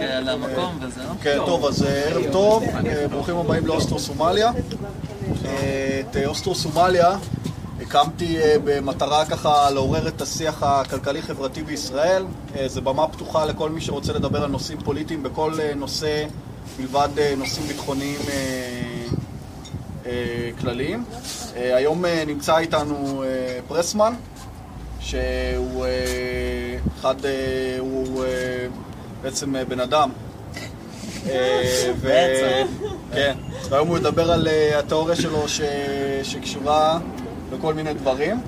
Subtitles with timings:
[0.00, 1.14] על המקום וזהו.
[1.22, 4.52] כן, טוב, אז אה, ערב טוב, אה, ברוכים הבאים לאוסטרו סומליה.
[5.44, 7.16] אה, את אה, אוסטרו סומליה
[7.80, 12.24] הקמתי אה, במטרה ככה לעורר את השיח הכלכלי-חברתי בישראל.
[12.56, 16.24] אה, זו במה פתוחה לכל מי שרוצה לדבר על נושאים פוליטיים בכל אה, נושא
[16.78, 19.06] מלבד אה, נושאים ביטחוניים אה,
[20.06, 21.04] אה, כלליים.
[21.56, 24.14] אה, היום אה, נמצא איתנו אה, פרסמן,
[25.00, 25.90] שהוא אה,
[27.00, 27.30] אחד, אה,
[27.78, 28.66] הוא אה,
[29.22, 30.10] בעצם אה, בן אדם.
[31.28, 31.62] אה,
[32.00, 32.08] ו-.
[33.12, 33.34] כן,
[33.68, 35.60] והיום הוא ידבר על אה, התיאוריה שלו ש-
[36.22, 36.98] שקשורה
[37.50, 38.40] בכל מיני דברים.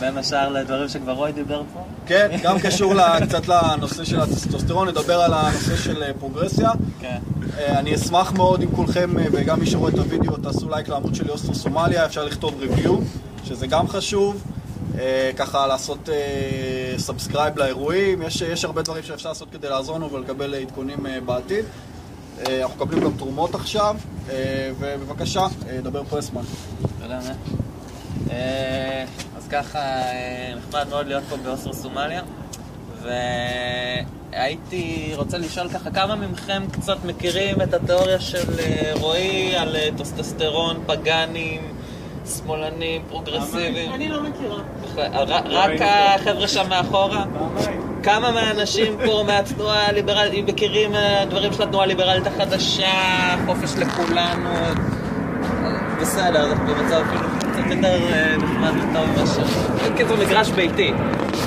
[0.00, 1.80] בין השאר לדברים שכבר רוי דיבר פה.
[2.06, 2.94] כן, גם קשור
[3.26, 6.70] קצת לנושא של הטסטוסטרון, נדבר על הנושא של פרוגרסיה.
[7.00, 7.18] כן.
[7.58, 11.54] אני אשמח מאוד אם כולכם, וגם מי שרואה את הוידאו, תעשו לייק לעמוד שלי אוסטרו
[11.54, 12.96] סומליה, אפשר לכתוב ריוויו,
[13.44, 14.42] שזה גם חשוב.
[14.98, 16.08] אה, ככה לעשות
[16.98, 21.20] subscribe לאירועים, יש, יש הרבה דברים שאפשר לעשות כדי לעזור לנו ולקבל אה, עדכונים אה,
[21.20, 21.64] בעתיד.
[22.48, 23.96] אה, אנחנו מקבלים גם תרומות עכשיו,
[24.30, 26.42] אה, ובבקשה, אה, דבר פרסמן.
[27.02, 27.20] תודה?
[28.30, 29.04] אה,
[29.36, 32.22] אז ככה, אה, נחמד מאוד להיות פה באוסטרו סומליה,
[34.32, 39.88] והייתי רוצה לשאול ככה, כמה מכם קצת מכירים את התיאוריה של אה, רועי על אה,
[39.96, 41.60] טסטוסטרון, פגאנים,
[42.26, 43.92] שמאלנים, פרוגרסיביים?
[43.92, 44.58] אני לא מכירה.
[45.50, 47.24] רק החבר'ה שם מאחורה?
[48.02, 52.92] כמה מהאנשים פה מהתנועה הליברלית מכירים אה, דברים של התנועה הליברלית החדשה,
[53.46, 54.50] חופש לכולנו?
[56.00, 59.42] בסדר, אנחנו במצב אפילו קצת יותר אה, נחמד וטוב מאשר...
[59.92, 60.92] בקיצור, מגרש ביתי.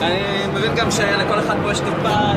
[0.02, 0.20] אני
[0.54, 2.34] מבין גם שלכל אחד פה יש טיפה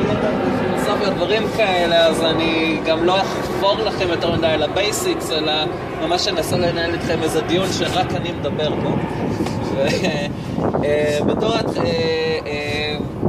[1.07, 5.53] ידע דברים כאלה, אז אני גם לא אחפור לכם יותר מדי על ה basics, אלא
[6.01, 8.89] ממש אנסה לנהל איתכם איזה דיון שרק אני מדבר פה.
[11.21, 11.55] ובתור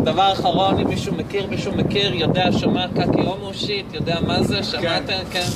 [0.04, 4.62] דבר אחרון, אם מישהו מכיר, מישהו מכיר, יודע, שמע קקי הומו shit, יודע מה זה,
[4.62, 5.19] שמעתם?
[5.31, 5.47] כן.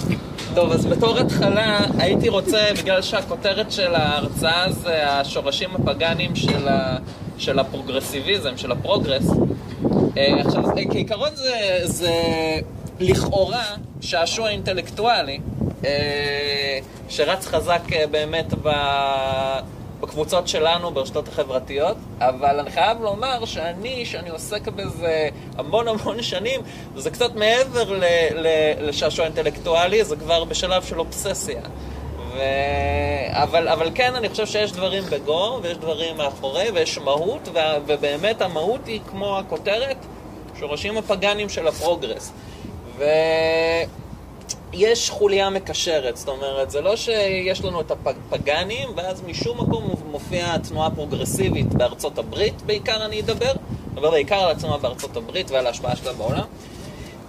[0.54, 6.96] טוב, אז בתור התחלה הייתי רוצה, בגלל שהכותרת של ההרצאה זה השורשים הפגאניים של, ה,
[7.38, 9.26] של הפרוגרסיביזם, של הפרוגרס.
[10.16, 12.12] אה, עכשיו, אה, כעיקרון זה, זה
[13.00, 13.64] לכאורה
[14.00, 15.40] שעשוע אינטלקטואלי,
[15.84, 18.68] אה, שרץ חזק באמת ב...
[20.02, 26.60] בקבוצות שלנו, ברשתות החברתיות, אבל אני חייב לומר שאני, שאני עוסק בזה המון המון שנים,
[26.96, 28.04] זה קצת מעבר ל,
[28.34, 28.46] ל,
[28.88, 31.60] לשעשוע אינטלקטואלי, זה כבר בשלב של אובססיה.
[32.34, 32.40] ו...
[33.30, 37.58] אבל, אבל כן, אני חושב שיש דברים בגו, ויש דברים מאחורי, ויש מהות, ו...
[37.86, 39.96] ובאמת המהות היא כמו הכותרת,
[40.60, 42.32] שורשים הפגאנים של הפרוגרס.
[42.98, 43.04] ו...
[44.72, 50.54] יש חוליה מקשרת, זאת אומרת, זה לא שיש לנו את הפגאנים, ואז משום מקום מופיעה
[50.54, 53.52] התנועה הפרוגרסיבית בארצות הברית, בעיקר אני אדבר,
[53.94, 56.44] אדבר בעיקר על התנועה בארצות הברית ועל ההשפעה שלה בעולם.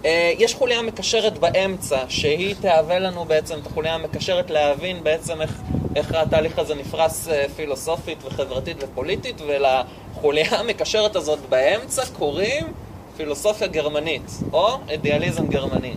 [0.04, 5.60] אה, יש חוליה מקשרת באמצע, שהיא תהווה לנו בעצם את החוליה המקשרת להבין בעצם איך,
[5.96, 12.72] איך התהליך הזה נפרס אה, פילוסופית וחברתית ופוליטית, ולחוליה המקשרת הזאת באמצע קוראים
[13.16, 15.94] פילוסופיה גרמנית, או אידיאליזם גרמני.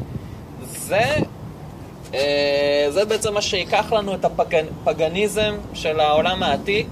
[0.61, 1.03] זה,
[2.89, 6.87] זה בעצם מה שלקח לנו את הפגניזם של העולם העתיק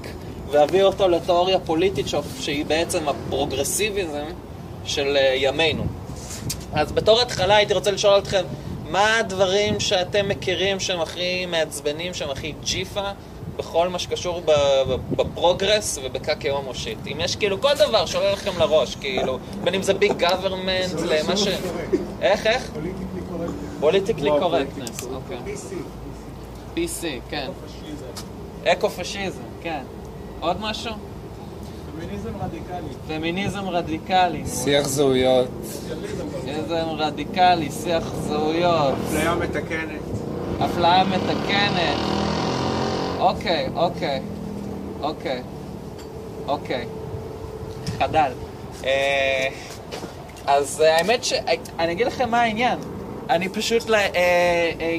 [0.51, 2.05] והביא אותו לתיאוריה פוליטית
[2.39, 4.25] שהיא בעצם הפרוגרסיביזם
[4.85, 5.83] של אה, ימינו.
[6.73, 8.43] אז בתור התחלה הייתי רוצה לשאול אתכם,
[8.89, 13.09] מה הדברים שאתם מכירים שהם הכי מעצבנים, שהם הכי ג'יפה
[13.57, 14.41] בכל מה שקשור
[15.11, 16.97] בפרוגרס ובקקי הומו shit?
[17.11, 21.37] אם יש כאילו כל דבר שעולה לכם לראש, כאילו, בין אם זה big government, למה
[21.37, 21.47] ש...
[22.21, 22.71] איך, איך?
[23.79, 25.37] politically correctness, אוקיי.
[25.45, 25.73] PC.
[26.75, 27.49] PC, כן.
[28.65, 29.83] אקו-פשיזם, כן.
[30.39, 30.93] עוד משהו?
[31.95, 32.93] פמיניזם רדיקלי.
[33.07, 34.43] פמיניזם רדיקלי.
[34.47, 35.47] שיח זהויות.
[36.41, 38.93] פמיניזם רדיקלי, שיח זהויות.
[39.07, 40.01] אפליה מתקנת.
[40.65, 41.97] אפליה מתקנת.
[43.19, 44.21] אוקיי, אוקיי.
[45.01, 45.41] אוקיי.
[46.47, 46.85] אוקיי.
[47.99, 48.31] חדל.
[48.85, 49.47] אה,
[50.47, 51.33] אז האמת ש...
[51.79, 52.79] אני אגיד לכם מה העניין.
[53.29, 54.97] אני פשוט, אה, אה,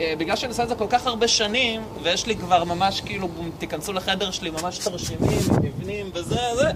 [0.00, 3.28] אה, בגלל שאני עושה את זה כל כך הרבה שנים, ויש לי כבר ממש כאילו,
[3.58, 6.70] תיכנסו לחדר שלי, ממש תרשימים, מבנים וזה, זה,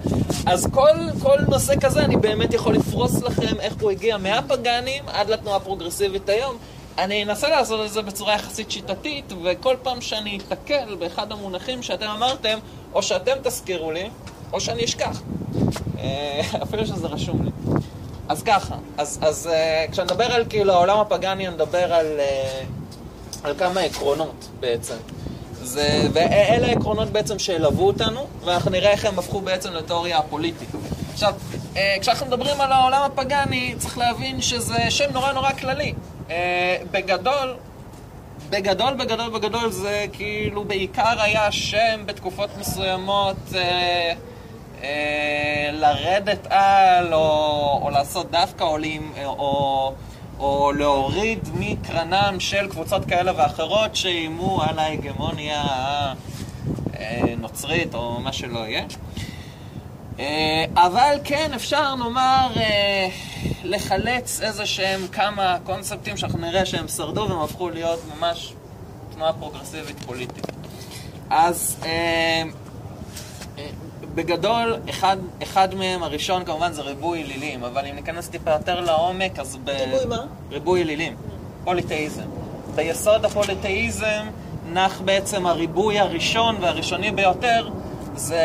[0.45, 0.91] אז כל,
[1.21, 6.29] כל נושא כזה אני באמת יכול לפרוס לכם איך הוא הגיע מהפגאנים עד לתנועה הפרוגרסיבית
[6.29, 6.57] היום.
[6.97, 12.07] אני אנסה לעשות את זה בצורה יחסית שיטתית, וכל פעם שאני אתקל באחד המונחים שאתם
[12.07, 12.59] אמרתם,
[12.93, 14.09] או שאתם תזכירו לי,
[14.53, 15.21] או שאני אשכח.
[16.63, 17.51] אפילו שזה רשום לי.
[18.33, 23.81] אז ככה, אז, אז uh, כשנדבר על כאילו העולם הפגאני, נדבר על, uh, על כמה
[23.81, 24.95] עקרונות בעצם.
[25.61, 30.69] זה, ואלה העקרונות בעצם שילוו אותנו, ואנחנו נראה איך הם הפכו בעצם לתיאוריה הפוליטית.
[31.13, 31.33] עכשיו,
[31.77, 35.93] אה, כשאנחנו מדברים על העולם הפגאני, צריך להבין שזה שם נורא נורא כללי.
[36.29, 37.55] אה, בגדול,
[38.49, 44.13] בגדול, בגדול, בגדול זה כאילו בעיקר היה שם בתקופות מסוימות אה,
[44.83, 48.77] אה, לרדת על, או, או לעשות דווקא, או,
[49.23, 49.93] או, או,
[50.39, 55.63] או להוריד מקרנם של קבוצות כאלה ואחרות שאיימו על ההגמוניה
[56.93, 58.83] הנוצרית, או מה שלא יהיה.
[60.19, 63.07] אה, אבל כן, אפשר נאמר אה,
[63.63, 68.53] לחלץ איזה שהם כמה קונספטים שאנחנו נראה שהם שרדו והם הפכו להיות ממש
[69.13, 70.47] תנועה פרוגרסיבית פוליטית.
[71.29, 72.43] אז אה,
[74.15, 79.39] בגדול, אחד, אחד מהם, הראשון כמובן זה ריבוי אלילים, אבל אם ניכנס טיפה יותר לעומק,
[79.39, 79.69] אז ב...
[79.69, 80.25] ריבוי מה?
[80.51, 81.15] ריבוי אלילים,
[81.63, 82.23] פוליטאיזם.
[82.75, 84.25] ביסוד הפוליטאיזם
[84.73, 87.69] נח בעצם הריבוי הראשון והראשוני ביותר,
[88.15, 88.43] זה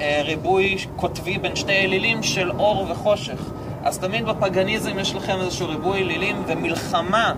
[0.00, 3.50] אה, ריבוי קוטבי בין שתי אלילים של אור וחושך.
[3.84, 7.34] אז תמיד בפגניזם יש לכם איזשהו ריבוי אלילים ומלחמה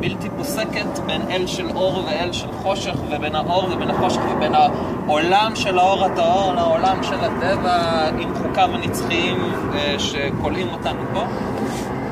[0.00, 5.52] בלתי פוסקת בין אל של אור ואל של חושך, ובין האור ובין החושך, ובין העולם
[5.54, 9.36] של האור הטהור לעולם של הטבע עם חוקיו הנצחיים
[9.74, 11.22] אה, שכולאים אותנו פה.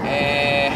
[0.05, 0.69] אה,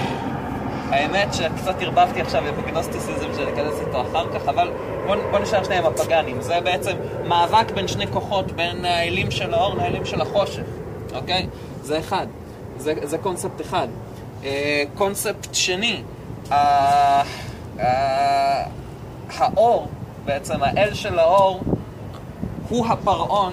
[0.90, 4.70] האמת שקצת ערבבתי עכשיו עם הגנוסטיסיזם שניכנס איתו אחר כך, אבל
[5.06, 6.40] בוא, בוא נשאר שנייה עם הפגאנים.
[6.40, 6.92] זה בעצם
[7.28, 10.62] מאבק בין שני כוחות, בין האלים של האור לאלים של החושך,
[11.14, 11.46] אוקיי?
[11.82, 12.26] זה אחד.
[12.76, 13.88] זה, זה קונספט אחד.
[14.44, 16.02] אה, קונספט שני,
[19.38, 19.88] האור,
[20.24, 21.60] בעצם האל של האור,
[22.68, 23.52] הוא הפרעון,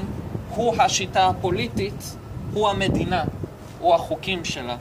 [0.49, 2.15] הוא השיטה הפוליטית,
[2.53, 3.23] הוא המדינה,
[3.79, 4.75] הוא החוקים שלה.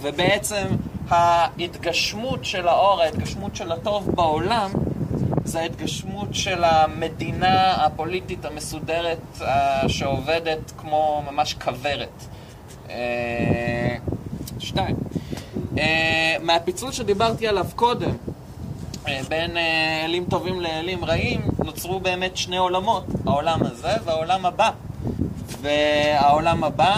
[0.00, 0.66] ובעצם
[1.08, 4.70] ההתגשמות של האור, ההתגשמות של הטוב בעולם,
[5.44, 12.24] זה ההתגשמות של המדינה הפוליטית המסודרת אה, שעובדת כמו ממש כוורת.
[12.90, 13.96] אה,
[14.58, 14.96] שתיים.
[15.78, 18.10] אה, מהפיצול שדיברתי עליו קודם,
[19.28, 19.56] בין
[20.04, 24.70] אלים טובים לאלים רעים, נוצרו באמת שני עולמות, העולם הזה והעולם הבא.
[25.60, 26.96] והעולם הבא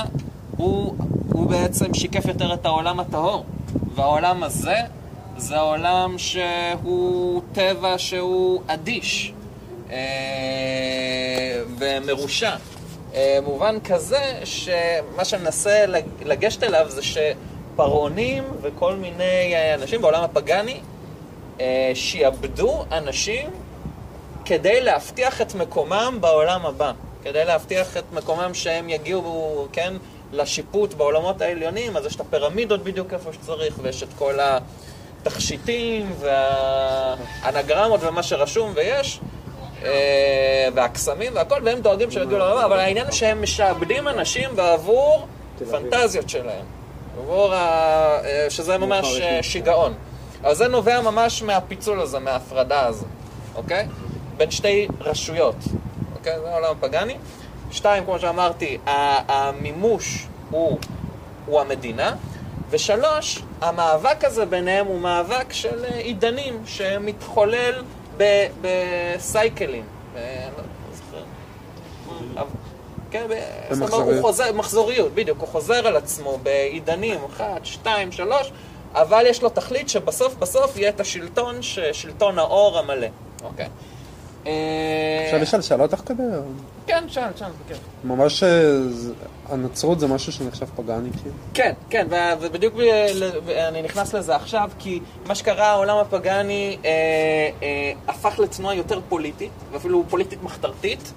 [0.57, 0.95] הוא,
[1.33, 3.45] הוא בעצם שיקף יותר את העולם הטהור.
[3.95, 4.77] והעולם הזה
[5.37, 9.33] זה עולם שהוא טבע שהוא אדיש
[9.91, 9.97] אה,
[11.79, 12.57] ומרושע.
[13.15, 15.85] אה, מובן כזה שמה שאני מנסה
[16.25, 17.03] לגשת אליו זה
[17.79, 20.81] שפרעונים וכל מיני אנשים בעולם הפגאני
[21.61, 23.51] אה, שיעבדו אנשים
[24.45, 26.93] כדי להבטיח את מקומם בעולם הבא.
[27.23, 29.95] כדי להבטיח את מקומם שהם יגיעו, כן,
[30.33, 34.35] לשיפוט בעולמות העליונים, אז יש את הפירמידות בדיוק איפה שצריך, ויש את כל
[35.23, 39.21] התכשיטים והאנגרמות ומה שרשום ויש,
[39.85, 45.27] אה, והקסמים והכל, והם דואגים שהם יגיעו לעולם, אבל העניין הוא שהם משעבדים אנשים בעבור
[45.71, 46.78] פנטזיות שלהם,
[47.19, 47.59] עבור ה...
[48.25, 49.95] אה, שזה ממש אה, שיגעון.
[50.43, 53.07] אבל זה נובע ממש מהפיצול הזה, מההפרדה הזו,
[53.55, 53.87] אוקיי?
[54.37, 55.57] בין שתי רשויות,
[56.17, 56.41] אוקיי?
[56.41, 57.17] זה העולם הפגאני.
[57.71, 60.79] שתיים, כמו שאמרתי, המימוש הוא,
[61.47, 62.15] הוא המדינה.
[62.71, 67.83] ושלוש, המאבק הזה ביניהם הוא מאבק של אה, עידנים שמתחולל
[68.61, 69.85] בסייקלים.
[73.11, 73.27] כן,
[73.71, 78.53] זאת אומרת, הוא חוזר, מחזוריות, בדיוק, הוא חוזר על עצמו בעידנים, אחת, שתיים, שלוש,
[78.95, 81.63] אבל יש לו תכלית שבסוף בסוף יהיה את השלטון,
[81.93, 83.07] שלטון האור המלא,
[83.43, 83.69] אוקיי.
[84.47, 84.53] אה,
[85.27, 86.23] אפשר לשאול שאלות תוך כדי?
[86.87, 87.75] כן, שאל, שאל, כן.
[88.05, 88.49] ממש אה,
[89.49, 91.35] הנצרות זה משהו שנחשב פגאני כאילו?
[91.55, 92.07] כן, כן,
[92.41, 92.75] ובדיוק
[93.69, 96.91] אני נכנס לזה עכשיו, כי מה שקרה, העולם הפגאני אה,
[97.63, 101.13] אה, הפך לתנועה יותר פוליטית, ואפילו פוליטית מחתרתית,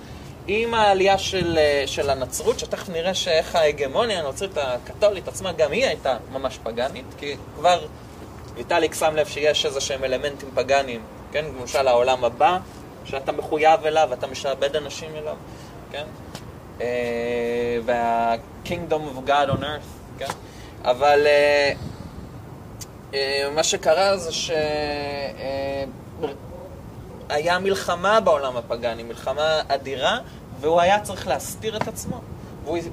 [0.47, 6.17] עם העלייה של, של הנצרות, שתכף נראה שאיך ההגמוניה הנוצרית הקתולית עצמה, גם היא הייתה
[6.31, 7.85] ממש פגאנית, כי כבר
[8.55, 12.57] ויטאליק שם לב שיש איזה שהם אלמנטים פגאניים, כן, למשל העולם הבא.
[13.05, 15.35] שאתה מחויב אליו, אתה משעבד אנשים אליו,
[15.91, 16.05] כן?
[16.81, 20.31] אה, וה-Kingdom of God on earth, כן?
[20.83, 21.73] אבל אה,
[23.13, 24.31] אה, מה שקרה זה
[27.31, 30.17] שהיה מלחמה בעולם הפגאני, מלחמה אדירה,
[30.59, 32.21] והוא היה צריך להסתיר את עצמו.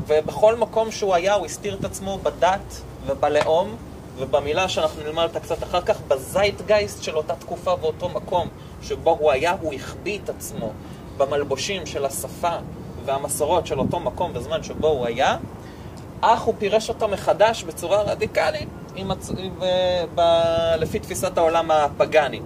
[0.07, 3.77] ובכל מקום שהוא היה, הוא הסתיר את עצמו בדת ובלאום,
[4.19, 8.49] ובמילה שאנחנו נלמד אותה קצת אחר כך, בזייטגייסט של אותה תקופה ואותו מקום.
[8.83, 10.73] שבו הוא היה, הוא החביא את עצמו
[11.17, 12.57] במלבושים של השפה
[13.05, 15.37] והמסורות של אותו מקום וזמן שבו הוא היה,
[16.21, 19.11] אך הוא פירש אותו מחדש בצורה רדיקלית עם.
[19.59, 19.65] ב...
[20.15, 20.21] ב...
[20.79, 22.43] לפי תפיסת העולם הפגאנית.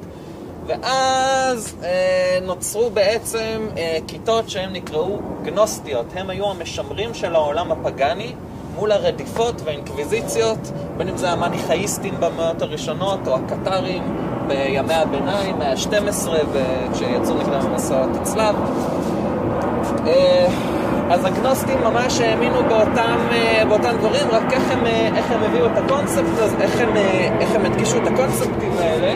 [0.72, 6.06] ואז אה, נוצרו בעצם אה, כיתות שהן נקראו גנוסטיות.
[6.14, 8.32] הם היו המשמרים של העולם הפגאני,
[8.74, 10.58] מול הרדיפות והאינקוויזיציות,
[10.96, 14.02] בין אם זה המניכאיסטים במאות הראשונות, או הקטרים
[14.46, 16.28] בימי הביניים, מאה ה-12,
[16.92, 18.54] כשיצאו נגדם המסעות הצלב.
[20.06, 20.46] אה,
[21.10, 25.66] אז הגנוסטים ממש האמינו באותם, אה, באותם דברים, רק איך הם, אה, איך הם הביאו
[25.66, 29.14] את הקונספט איך הם, אה, איך הם הדגישו את הקונספטים האלה.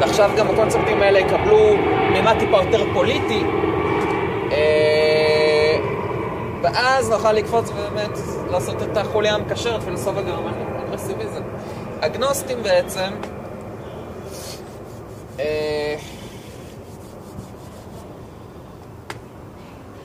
[0.00, 1.76] ועכשיו גם הקונספטים האלה יקבלו
[2.12, 3.42] מימד טיפה יותר פוליטי.
[4.52, 5.78] אה,
[6.62, 8.18] ואז נוכל לקפוץ ובאמת
[8.50, 11.42] לעשות את החוליה המקשרת, פילוסופיה גרמנית, אגרסיביזם.
[12.02, 13.10] הגנוסטים בעצם,
[15.40, 15.96] אה,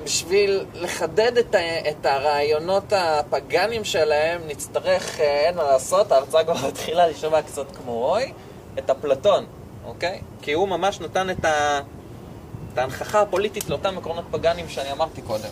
[0.04, 6.68] בשביל לחדד את, ה- את הרעיונות הפגאנים שלהם, נצטרך, אה, אין מה לעשות, ההרצאה כבר
[6.68, 8.34] מתחילה להישמע קצת כמו רוי,
[8.80, 9.46] את אפלטון,
[9.86, 10.20] אוקיי?
[10.42, 11.80] כי הוא ממש נתן את, ה,
[12.74, 15.50] את ההנכחה הפוליטית לאותם עקרונות פגאנים שאני אמרתי קודם.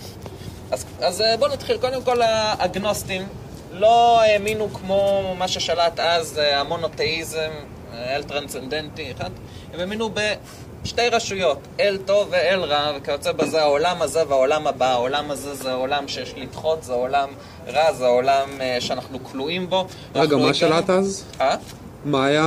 [0.71, 1.77] אז, אז אה, בואו נתחיל.
[1.77, 3.27] קודם כל, האגנוסטים
[3.71, 7.49] לא האמינו כמו מה ששלט אז, אה, המונותאיזם,
[7.93, 9.29] אה, אל טרנסצנדנטי אחד.
[9.73, 10.09] הם האמינו
[10.83, 14.91] בשתי רשויות, אל טוב ואל רע, וכיוצא בזה העולם הזה והעולם הבא.
[14.91, 17.29] העולם הזה זה העולם שיש לדחות, זה עולם
[17.67, 19.87] רע, זה עולם שאנחנו כלואים בו.
[20.15, 21.25] רגע, מה שלט אז?
[21.41, 21.55] אה?
[22.05, 22.45] מה היה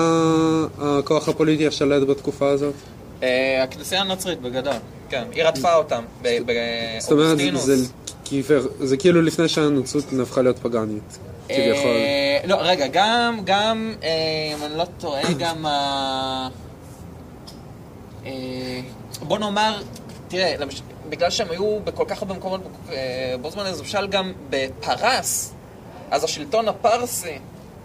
[0.78, 2.74] הכוח הפוליטי השלט בתקופה הזאת?
[3.22, 4.72] אה, הכנסייה הנוצרית בגדול,
[5.10, 5.24] כן.
[5.32, 6.04] היא רדפה אותם
[6.98, 7.90] זאת אומרת, זה- באוגוסטינוס.
[8.98, 11.18] כאילו לפני שהנצרות נהפכה להיות פגאנית.
[11.48, 11.90] כביכול.
[11.90, 14.08] אה, לא, רגע, גם, גם, אה,
[14.58, 16.48] אם אני לא טועה, גם ה...
[19.22, 19.82] בוא נאמר,
[20.28, 20.54] תראה.
[21.08, 22.60] בגלל שהם היו בכל כך הרבה מקומות
[23.40, 25.52] בו זמן, אז למשל גם בפרס,
[26.10, 27.38] אז השלטון הפרסי,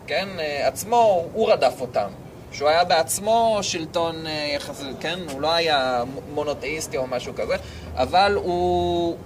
[0.10, 2.10] כן, אה, עצמו, הוא רדף אותם.
[2.52, 7.56] שהוא היה בעצמו שלטון אה, יחסית, כן, הוא לא היה מונותאיסטי או משהו כזה,
[7.96, 9.18] אבל הוא,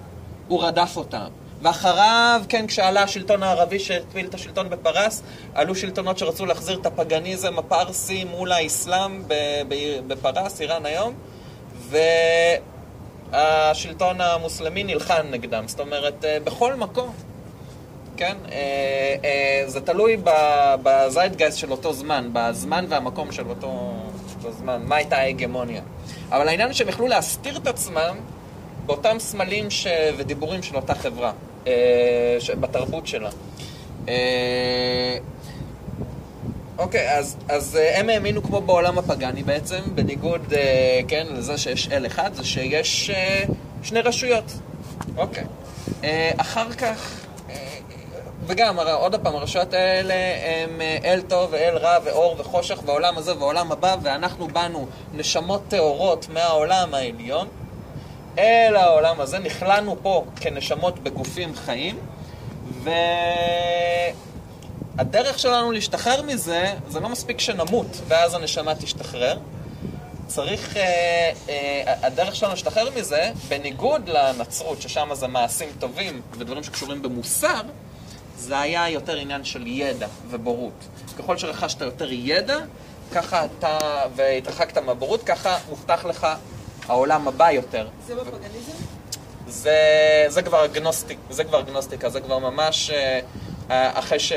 [0.48, 1.28] הוא רדף אותם.
[1.62, 5.24] ואחריו, כן, כשעלה השלטון הערבי שהטביל את השלטון בפרס,
[5.54, 9.24] עלו שלטונות שרצו להחזיר את הפגניזם הפרסי מול האסלאם
[10.08, 11.14] בפרס, איראן היום,
[13.32, 15.68] והשלטון המוסלמי נלחם נגדם.
[15.68, 17.33] זאת אומרת, אה, בכל מקום.
[18.18, 18.38] כן?
[18.52, 23.94] אה, אה, זה תלוי ב- בזיידגייסט של אותו זמן, בזמן והמקום של אותו,
[24.50, 25.82] זמן, מה הייתה ההגמוניה.
[26.30, 28.16] אבל העניין הוא שהם יכלו להסתיר את עצמם
[28.86, 29.88] באותם סמלים ש...
[30.18, 31.32] ודיבורים של אותה חברה,
[31.68, 32.50] אה, ש...
[32.50, 33.30] בתרבות שלה.
[36.78, 40.54] אוקיי, אז, אז הם האמינו כמו בעולם הפגאני בעצם, בניגוד,
[41.08, 43.12] כן, לזה שיש אל אחד, זה שיש
[43.84, 44.54] שני רשויות.
[45.18, 45.44] אוקיי.
[46.38, 47.23] אחר כך,
[48.48, 50.14] וגם, עוד פעם, הרשויות האלה
[50.46, 55.62] הם אה, אל טוב ואל רע ואור וחושך והעולם הזה והעולם הבא, ואנחנו באנו נשמות
[55.68, 57.48] טהורות מהעולם העליון
[58.38, 61.98] אל העולם הזה, נכללנו פה כנשמות בגופים חיים,
[64.96, 69.38] והדרך שלנו להשתחרר מזה, זה לא מספיק שנמות ואז הנשמה תשתחרר.
[70.28, 77.02] צריך, אה, אה, הדרך שלנו להשתחרר מזה, בניגוד לנצרות, ששם זה מעשים טובים ודברים שקשורים
[77.02, 77.62] במוסר,
[78.38, 80.88] זה היה יותר עניין של ידע ובורות.
[81.20, 82.58] ככל שרכשת יותר ידע,
[83.14, 83.78] ככה אתה,
[84.16, 86.28] והתרחקת מהבורות, ככה מובטח לך
[86.88, 87.88] העולם הבא יותר.
[88.08, 88.72] זה בפגניזם?
[89.48, 89.78] זה,
[90.28, 93.20] זה כבר אגנוסטיק, זה כבר אגנוסטיקה, זה כבר ממש אה,
[93.72, 94.34] אה, אחרי ש...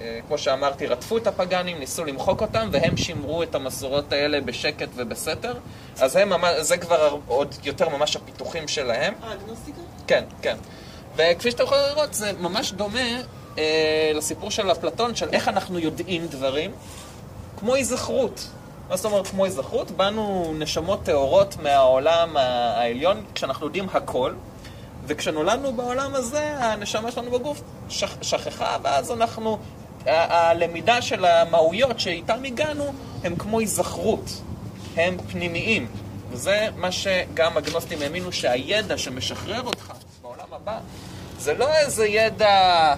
[0.00, 4.88] אה, כמו שאמרתי, רדפו את הפגאנים, ניסו למחוק אותם, והם שימרו את המסורות האלה בשקט
[4.96, 5.54] ובסתר.
[6.00, 9.14] אז הם זה כבר עוד יותר ממש הפיתוחים שלהם.
[9.22, 9.80] אה, אגנוסטיקה?
[10.06, 10.56] כן, כן.
[11.16, 13.00] וכפי שאתם יכולים לראות, זה ממש דומה
[13.58, 16.70] אה, לסיפור של אפלטון, של איך אנחנו יודעים דברים,
[17.58, 18.48] כמו היזכרות.
[18.88, 19.90] מה זאת אומרת כמו היזכרות?
[19.90, 24.32] באנו נשמות טהורות מהעולם העליון, כשאנחנו יודעים הכל,
[25.06, 29.58] וכשנולדנו בעולם הזה, הנשמה שלנו בגוף שכ, שכחה, ואז אנחנו,
[30.06, 30.10] ה-
[30.50, 32.92] הלמידה של המהויות שאיתן הגענו,
[33.24, 34.30] הם כמו היזכרות,
[34.96, 35.86] הם פנימיים.
[36.30, 39.92] וזה מה שגם הגנוסטים האמינו, שהידע שמשחרר אותך
[40.22, 40.78] בעולם הבא,
[41.44, 42.94] זה לא איזה ידע...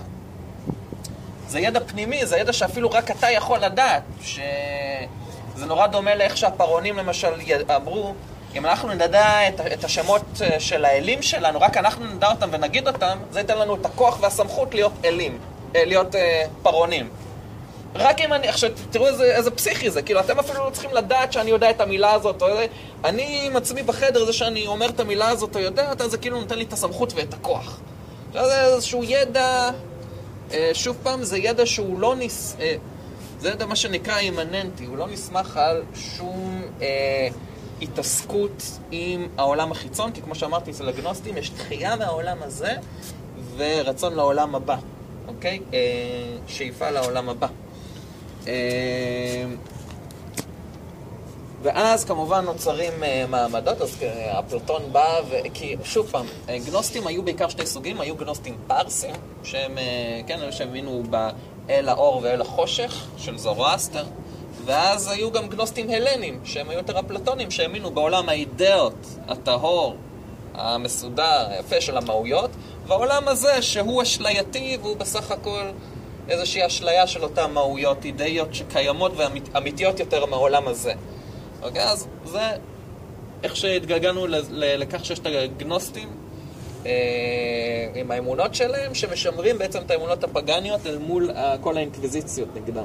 [1.49, 4.03] זה ידע פנימי, זה ידע שאפילו רק אתה יכול לדעת.
[4.23, 7.29] שזה נורא דומה לאיך שהפרעונים למשל
[7.77, 8.15] אמרו,
[8.55, 12.89] אם אנחנו נדע את, את השמות אה, של האלים שלנו, רק אנחנו נדע אותם ונגיד
[12.89, 15.39] אותם, זה ייתן לנו את הכוח והסמכות להיות אלים,
[15.77, 17.09] אה, להיות אה, פרעונים.
[17.95, 21.33] רק אם אני, עכשיו תראו איזה, איזה פסיכי זה, כאילו אתם אפילו לא צריכים לדעת
[21.33, 22.49] שאני יודע את המילה הזאת, או
[23.05, 26.41] אני עם עצמי בחדר, זה שאני אומר את המילה הזאת או יודע אותה, זה כאילו
[26.41, 27.81] נותן לי את הסמכות ואת הכוח.
[28.33, 29.71] זה איזשהו ידע,
[30.53, 32.57] אה, שוב פעם, זה ידע שהוא לא נס...
[32.61, 32.77] אה,
[33.41, 37.29] זה ידע מה שנקרא אימננטי, הוא לא נסמך על שום אה,
[37.83, 42.75] התעסקות עם העולם החיצון, כי כמו שאמרתי, אצל הגנוסטים יש דחייה מהעולם הזה,
[43.57, 44.77] ורצון לעולם הבא,
[45.29, 45.61] אוקיי?
[45.75, 45.79] אה,
[46.47, 47.47] שאיפה לעולם הבא.
[48.47, 48.53] אה,
[51.67, 55.37] ואז כמובן נוצרים אה, מעמדות, אז אה, אפלטון בא, ו...
[55.55, 56.27] כי שוב פעם,
[56.67, 62.41] גנוסטים היו בעיקר שני סוגים, היו גנוסטים פרסים, שהם, אה, כן, שהאמינו באל האור ואל
[62.41, 64.05] החושך של זורואסטר,
[64.65, 69.97] ואז היו גם גנוסטים הלנים, שהם היו יותר אפלטונים, שהאמינו בעולם האידאות, הטהור,
[70.55, 72.51] המסודר, היפה של המהויות,
[72.87, 75.63] והעולם הזה שהוא אשלייתי והוא בסך הכל
[76.29, 80.93] איזושהי אשליה של אותן מהויות אידאיות שקיימות ואמיתיות יותר מהעולם הזה.
[81.67, 82.51] אוקיי, אז זה
[83.43, 86.09] איך שהתגלגלנו לכך שיש את הגנוסטים
[86.87, 86.93] אה,
[87.95, 92.85] עם האמונות שלהם, שמשמרים בעצם את האמונות הפגניות אל מול אה, כל האינקוויזיציות נגדם.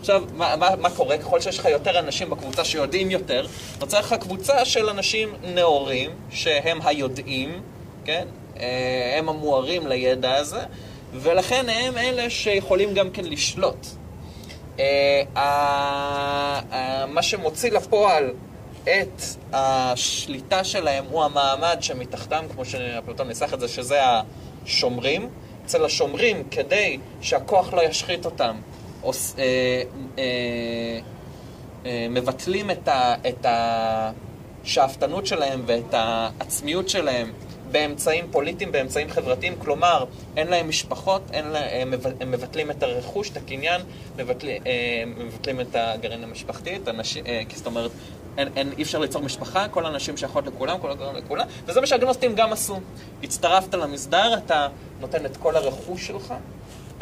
[0.00, 1.18] עכשיו, מה, מה, מה קורה?
[1.18, 3.46] ככל שיש לך יותר אנשים בקבוצה שיודעים יותר,
[3.80, 7.62] נוצר לך קבוצה של אנשים נאורים, שהם היודעים,
[8.04, 8.26] כן?
[8.60, 10.60] אה, הם המוארים לידע הזה,
[11.14, 13.86] ולכן הם אלה שיכולים גם כן לשלוט.
[14.80, 16.60] אה,
[17.08, 18.30] מה שמוציא לפועל
[18.82, 24.00] את השליטה שלהם הוא המעמד שמתחתם, כמו שאפלטון ניסח את זה, שזה
[24.64, 25.28] השומרים.
[25.68, 28.56] אצל השומרים, כדי שהכוח לא ישחית אותם,
[29.00, 29.82] עוש, אה,
[30.18, 30.24] אה,
[31.86, 33.46] אה, מבטלים את, ה, את
[34.64, 37.32] השאפתנות שלהם ואת העצמיות שלהם
[37.72, 40.04] באמצעים פוליטיים, באמצעים חברתיים, כלומר,
[40.36, 43.80] אין להם משפחות, אין לה, הם, הם מבטלים את הרכוש, את הקניין,
[44.16, 47.90] מבטל, אה, מבטלים את הגרעין המשפחתי, את הנשים, אה, זאת אומרת,
[48.38, 51.86] אין, אין, אי אפשר ליצור משפחה, כל הנשים שייכות לכולם, כל הגרעין לכולם, וזה מה
[51.86, 52.80] שהגנוסטים גם עשו.
[53.22, 54.68] הצטרפת למסדר, אתה
[55.00, 56.34] נותן את כל הרכוש שלך,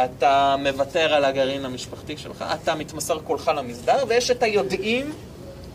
[0.04, 5.12] אתה מוותר על הגרעין המשפחתי שלך, אתה מתמסר כולך למסדר, ויש את היודעים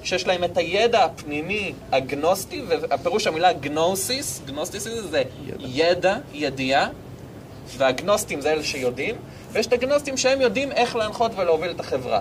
[0.04, 5.24] שיש להם את הידע הפנימי הגנוסטי, והפירוש המילה גנוסיס, גנוסטיס זה
[5.60, 6.88] ידע, ידיעה,
[7.78, 9.16] והגנוסטים זה אלה שיודעים,
[9.52, 12.20] ויש את הגנוסטים שהם יודעים איך להנחות ולהוביל את החברה.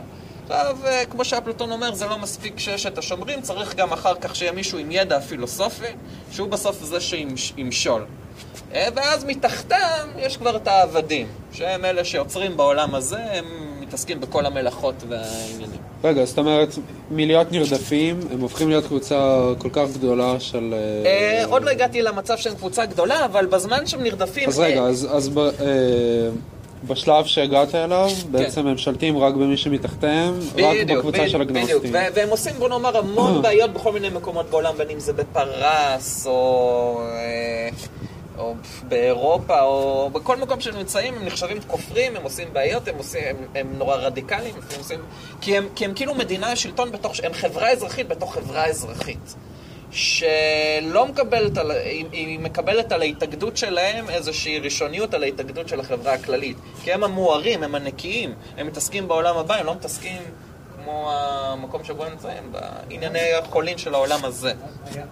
[0.50, 4.36] עכשיו, אה, כמו שאפלטון אומר, זה לא מספיק שיש את השומרים, צריך גם אחר כך
[4.36, 5.86] שיהיה מישהו עם ידע פילוסופי,
[6.32, 8.04] שהוא בסוף זה שימשול.
[8.74, 14.46] אה, ואז מתחתם יש כבר את העבדים, שהם אלה שיוצרים בעולם הזה, הם מתעסקים בכל
[14.46, 15.80] המלאכות והעניינים.
[16.04, 16.68] רגע, זאת אומרת,
[17.10, 20.74] מלהיות נרדפים, הם הופכים להיות קבוצה כל כך גדולה של...
[20.74, 24.48] אה, אה, עוד לא הגעתי למצב שהם קבוצה גדולה, אבל בזמן שהם נרדפים...
[24.48, 25.50] אז רגע, אה, אז, אז ב, אה,
[26.86, 28.32] בשלב שהגעת אליו, כן.
[28.32, 31.94] בעצם הם שולטים רק במי שמתחתיהם, רק בקבוצה של בדיוק, הגנוסטים.
[31.94, 36.26] ו- והם עושים, בוא נאמר, המון בעיות בכל מיני מקומות בעולם, בין אם זה בפרס,
[36.26, 37.68] או, אה,
[38.40, 38.54] או
[38.88, 43.36] באירופה, או בכל מקום שהם נמצאים, הם נחשבים כופרים, הם עושים בעיות, הם, עושים, הם,
[43.54, 45.00] הם נורא רדיקליים, הם עושים,
[45.40, 49.34] כי, הם, כי הם כאילו מדינה, שלטון בתוך, הם חברה אזרחית בתוך חברה אזרחית.
[49.90, 56.12] שלא מקבלת, על, היא, היא מקבלת על ההתאגדות שלהם איזושהי ראשוניות על ההתאגדות של החברה
[56.12, 56.56] הכללית.
[56.84, 60.22] כי הם המוארים, הם הנקיים, הם מתעסקים בעולם הבא, הם לא מתעסקים
[60.84, 64.52] כמו המקום שבו הם נמצאים, בענייני החולין של העולם הזה.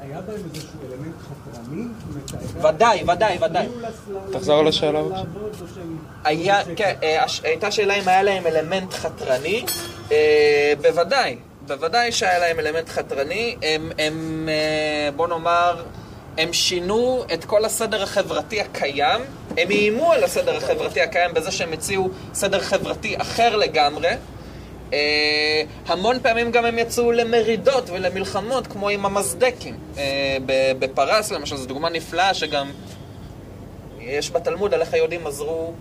[0.01, 1.15] היה בהם איזשהו אלמנט
[1.53, 1.83] חתרני?
[2.63, 3.67] ודאי, ודאי, ודאי.
[4.33, 5.25] תחזור על ל- השאלה, לעבוד,
[5.61, 5.81] בבקשה.
[6.25, 9.65] היה, כן, אה, הייתה שאלה אם היה להם אלמנט חתרני.
[10.13, 13.57] אה, בוודאי, בוודאי שהיה להם אלמנט חתרני.
[13.63, 15.83] הם, הם אה, בוא נאמר,
[16.39, 19.21] הם שינו את כל הסדר החברתי הקיים.
[19.57, 24.11] הם איימו על הסדר החברתי הקיים בזה שהם הציעו סדר חברתי אחר לגמרי.
[24.93, 29.77] אה, המון פעמים גם הם יצאו למרידות ולמלחמות, כמו עם המזדקים.
[29.99, 30.37] אה,
[30.79, 32.71] בפרס למשל, זו דוגמה נפלאה שגם
[34.01, 35.73] יש בתלמוד על איך היהודים עזרו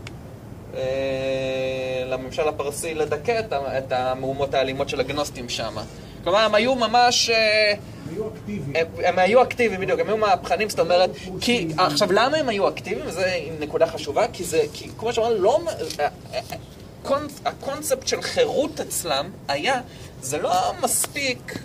[0.75, 5.75] אה, לממשל הפרסי לדכא את, את המהומות האלימות של הגנוסטים שם.
[6.23, 7.29] כלומר, הם היו ממש...
[7.29, 8.73] אה, הם היו אקטיביים.
[8.75, 11.09] הם, הם היו אקטיביים בדיוק, הם היו מהפכנים, זאת אומרת,
[11.41, 13.11] כי, עכשיו למה הם היו אקטיביים?
[13.11, 13.21] זו
[13.59, 15.59] נקודה חשובה, כי זה, כי כמו שאמרנו, לא,
[17.07, 19.81] הקונ- הקונספט של חירות אצלם היה,
[20.21, 21.59] זה לא מספיק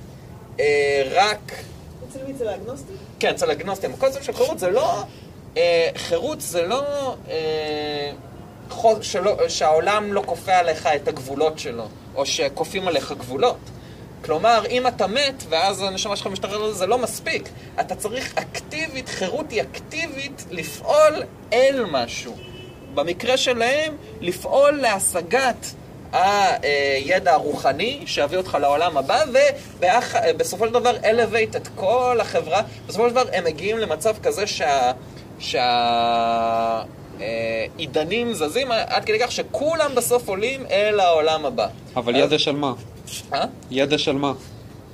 [0.61, 1.52] אה, רק
[2.11, 2.33] אצל מי?
[2.33, 2.96] אצל האגנוסטים?
[3.20, 3.94] כן, אצל הגנוסטים.
[3.94, 5.02] הקונספט של חירות זה לא...
[5.57, 7.14] אה, חירות זה לא...
[7.28, 8.12] אה,
[9.02, 13.57] שלא, שהעולם לא כופה עליך את הגבולות שלו, או שכופים עליך גבולות.
[14.24, 17.48] כלומר, אם אתה מת, ואז הנשמה שלך משתחררת, זה לא מספיק.
[17.81, 22.37] אתה צריך אקטיבית, חירות היא אקטיבית לפעול אל משהו.
[22.94, 25.66] במקרה שלהם, לפעול להשגת
[26.12, 29.24] הידע הרוחני שיביא אותך לעולם הבא,
[29.81, 32.62] ובסופו של דבר elevate את כל החברה.
[32.87, 34.92] בסופו של דבר הם מגיעים למצב כזה שה...
[35.38, 36.83] שה...
[37.20, 41.66] אה, עידנים זזים עד כדי כך שכולם בסוף עולים אל העולם הבא.
[41.96, 42.72] אבל אז- ידע של מה?
[43.35, 43.44] אה?
[43.70, 44.33] ידע של מה?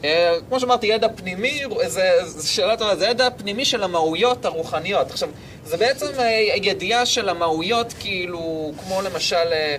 [0.04, 5.10] אה, כמו שאמרתי, ידע פנימי, זה, זה שאלה טובה, זה ידע פנימי של המהויות הרוחניות.
[5.10, 5.28] עכשיו,
[5.64, 6.24] זה בעצם אה,
[6.56, 9.76] ידיעה של המהויות, כאילו, כמו למשל, אה,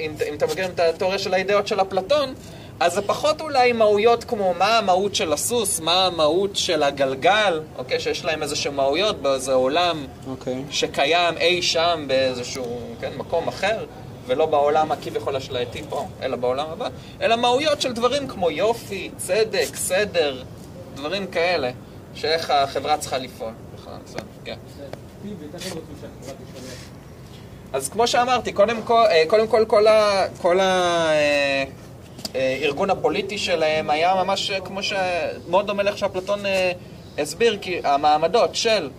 [0.00, 2.34] אם, אם אתם מכירים את התיאוריה של האידאות של אפלטון,
[2.80, 8.00] אז זה פחות אולי מהויות כמו מה המהות של הסוס, מה המהות של הגלגל, אוקיי,
[8.00, 10.64] שיש להם איזשהו מהויות באיזה עולם אוקיי.
[10.70, 13.84] שקיים אי שם באיזשהו כן, מקום אחר,
[14.30, 16.88] ולא בעולם הכביכול השלייתי פה, אלא בעולם הבא,
[17.20, 20.42] אלא מהויות של דברים כמו יופי, צדק, סדר,
[20.94, 21.70] דברים כאלה,
[22.14, 23.52] שאיך החברה צריכה לפעול.
[24.44, 24.56] כן.
[27.72, 30.64] אז כמו שאמרתי, קודם כל, אה, קודם כל, כל, ה, כל ה,
[31.10, 31.64] אה,
[32.34, 34.92] אה, הארגון הפוליטי שלהם היה ממש אה, כמו ש...
[35.48, 36.72] מאוד דומה לאיך שאפלטון אה,
[37.18, 38.90] הסביר, כי המעמדות של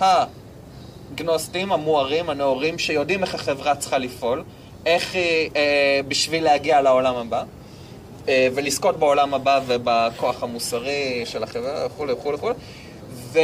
[0.00, 4.44] הגנוסטים, המוארים, הנאורים, שיודעים איך החברה צריכה לפעול,
[4.86, 7.42] איך היא, אה, בשביל להגיע לעולם הבא,
[8.28, 12.54] אה, ולזכות בעולם הבא ובכוח המוסרי של החברה וכולי וכולי וכולי.
[13.32, 13.38] וב'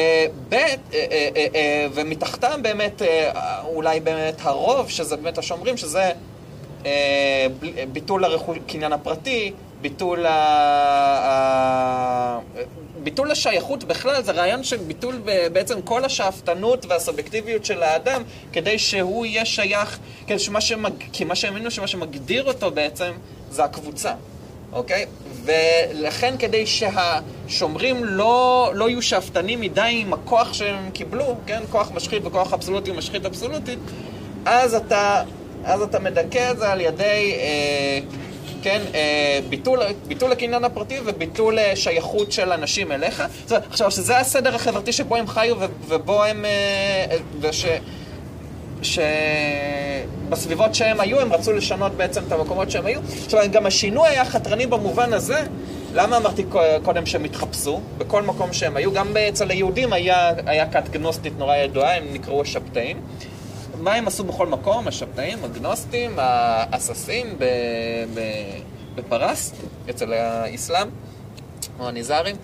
[0.54, 1.04] אה, אה,
[1.36, 6.10] אה, אה, ומתחתם באמת, אה, אולי באמת הרוב, שזה באמת השומרים, שזה
[6.86, 7.46] אה,
[7.92, 10.32] ביטול הרכוש- הקניין הפרטי, ביטול, ה...
[13.04, 19.26] ביטול השייכות בכלל, זה רעיון של ביטול בעצם כל השאפתנות והסובייקטיביות של האדם, כדי שהוא
[19.26, 20.92] יהיה שייך, כדי שמה שמג...
[21.12, 23.12] כי מה שהאמינו שמה שמגדיר אותו בעצם
[23.50, 24.12] זה הקבוצה,
[24.72, 25.06] אוקיי?
[25.44, 31.62] ולכן כדי שהשומרים לא, לא יהיו שאפתנים מדי עם הכוח שהם קיבלו, כן?
[31.70, 33.78] כוח משחית וכוח אבסולוטי ומשחית אבסולוטית,
[34.46, 35.22] אז אתה,
[35.64, 37.98] אז אתה מדכא את זה על ידי, אה,
[38.64, 43.22] כן, אה, ביטול, ביטול הקניין הפרטי וביטול אה, שייכות של אנשים אליך.
[43.46, 45.56] זאת עכשיו, שזה הסדר החברתי שבו הם חיו
[45.88, 46.44] ובו הם...
[46.44, 47.66] אה, וש...
[50.28, 53.00] שבסביבות שהם היו, הם רצו לשנות בעצם את המקומות שהם היו.
[53.32, 55.42] אומרת, גם השינוי היה חתרני במובן הזה.
[55.94, 56.44] למה אמרתי
[56.82, 57.80] קודם שהם התחפשו?
[57.98, 62.42] בכל מקום שהם היו, גם אצל היהודים היה, היה כת גנוסטית נורא ידועה, הם נקראו
[62.42, 63.00] השבתאים.
[63.84, 64.88] מה הם עשו בכל מקום?
[64.88, 67.44] השבתאים, הגנוסטים, האססים ב,
[68.14, 68.20] ב,
[68.94, 69.52] בפרס,
[69.90, 70.88] אצל האסלאם,
[71.78, 72.36] או הניזארים.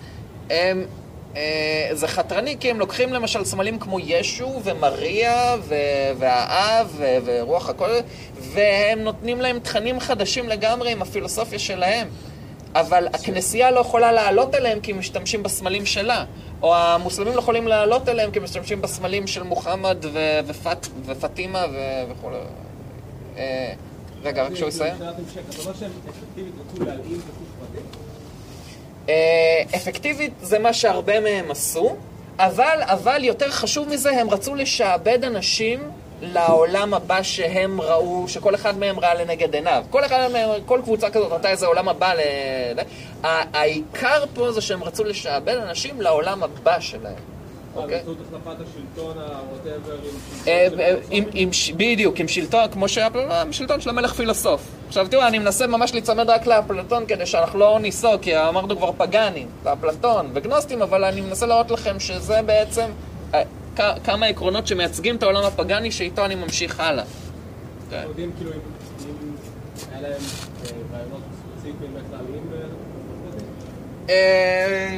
[0.49, 0.85] הם,
[1.35, 5.75] אה, זה חתרני כי הם לוקחים למשל סמלים כמו ישו ומריה ו-
[6.19, 7.89] והאב ו- ורוח הכל,
[8.39, 12.07] והם נותנים להם תכנים חדשים לגמרי עם הפילוסופיה שלהם.
[12.75, 16.25] אבל הכנסייה לא יכולה לעלות אליהם כי הם משתמשים בסמלים שלה.
[16.61, 21.65] או המוסלמים לא יכולים לעלות אליהם כי הם משתמשים בסמלים של מוחמד ו- ופט- ופטימה
[21.73, 22.29] ו- וכו'.
[23.37, 23.73] אה,
[24.23, 24.93] רגע, רק שהוא יסיים.
[29.09, 29.13] אה,
[29.75, 31.95] אפקטיבית זה מה שהרבה מהם עשו,
[32.39, 35.79] אבל, אבל יותר חשוב מזה, הם רצו לשעבד אנשים
[36.21, 39.83] לעולם הבא שהם ראו, שכל אחד מהם ראה לנגד עיניו.
[39.89, 42.19] כל אחד מהם, כל קבוצה כזאת ראתה איזה עולם הבא ל...
[43.23, 47.13] העיקר פה זה שהם רצו לשעבד אנשים לעולם הבא שלהם.
[47.75, 47.95] אוקיי?
[47.95, 50.47] באמצעות החלפת השלטון, ה-whatever,
[51.11, 53.07] עם אה, אה, ש- בדיוק, עם שלטון, כמו שהיה
[53.41, 54.61] עם שלטון של המלך פילוסוף.
[54.87, 58.91] עכשיו תראו, אני מנסה ממש להיצמד רק לאפלטון כדי שאנחנו לא ניסוג, כי אמרנו כבר
[58.97, 62.85] פגאנים, ואפלטון וגנוסטים, אבל אני מנסה להראות לכם שזה בעצם
[63.33, 63.41] אה,
[64.03, 67.03] כמה עקרונות שמייצגים את העולם הפגאני שאיתו אני ממשיך הלאה.
[67.89, 68.03] כן.
[68.07, 68.59] יודעים כאילו אם
[69.91, 72.91] היה להם אה, רעיונות ספציפיים איך להלאים ב-
[74.09, 74.97] אה,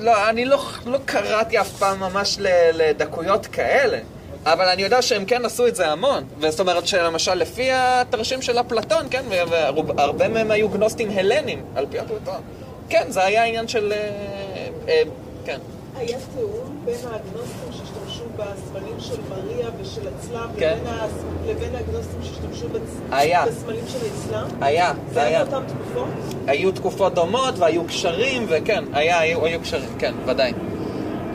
[0.00, 2.36] לא, אני לא, לא קראתי אף פעם ממש
[2.74, 3.98] לדקויות כאלה,
[4.44, 6.24] אבל אני יודע שהם כן עשו את זה המון.
[6.48, 12.00] זאת אומרת שלמשל לפי התרשים של אפלטון, כן, והרבה מהם היו גנוסטים הלנים, על פי
[12.00, 12.40] אפלטון.
[12.88, 13.92] כן, זה היה עניין של...
[13.92, 15.02] אה, אה,
[15.44, 15.58] כן.
[15.96, 20.76] היה תיאום בין האגנוסטים שהשתמשו בסמלים של מריה ושל הצלב כן.
[20.80, 21.06] לבין ה-
[21.50, 23.44] לבין האגנוסטים שהשתמשו בצ- היה.
[23.46, 24.62] בסמלים של האסלאם?
[24.62, 25.44] היה, זה זה היה.
[25.44, 26.08] תקופות?
[26.46, 30.52] היו תקופות דומות והיו קשרים, וכן, היה, היו, היו קשרים, כן, ודאי.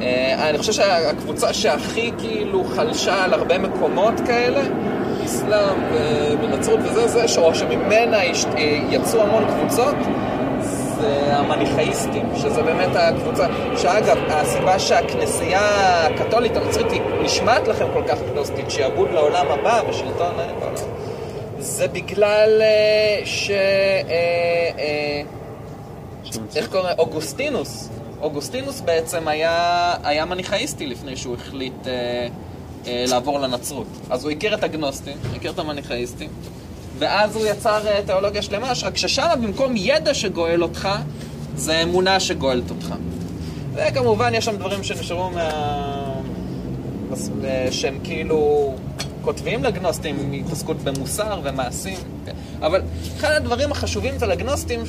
[0.01, 4.61] אה, אני חושב שהקבוצה שהכי כאילו חלשה על הרבה מקומות כאלה,
[5.25, 5.77] אסלאם
[6.41, 8.31] ונצרות וזה, זה, או שממנה אה,
[8.89, 9.95] יצאו המון קבוצות,
[11.03, 15.61] זה המניכאיסטים, שזה באמת הקבוצה, שאגב, הסיבה שהכנסייה
[16.07, 20.75] הקתולית הנוצרית היא נשמעת לכם כל כך גנוסטית, שעבוד לעולם הבא ושלטון אה, בעולם,
[21.59, 23.51] זה בגלל אה, ש...
[24.09, 25.21] אה,
[26.55, 26.95] איך קוראים?
[26.99, 27.89] אוגוסטינוס.
[28.21, 32.27] אוגוסטינוס בעצם היה, היה מניכאיסטי לפני שהוא החליט אה,
[32.87, 33.87] אה, לעבור לנצרות.
[34.09, 36.29] אז הוא הכיר את הגנוסטים, הכיר את המניכאיסטים,
[37.03, 40.89] ואז הוא יצר אה, תיאולוגיה שלמה, רק ששם במקום ידע שגואל אותך,
[41.55, 42.93] זה אמונה שגואלת אותך.
[43.73, 45.49] וכמובן יש שם דברים שנשארו מה...
[47.71, 48.73] שהם כאילו
[49.21, 51.97] כותבים לגנוסטים התעסקות במוסר ומעשים.
[52.61, 52.81] אבל
[53.17, 54.79] אחד הדברים החשובים אצל הגנוסטים,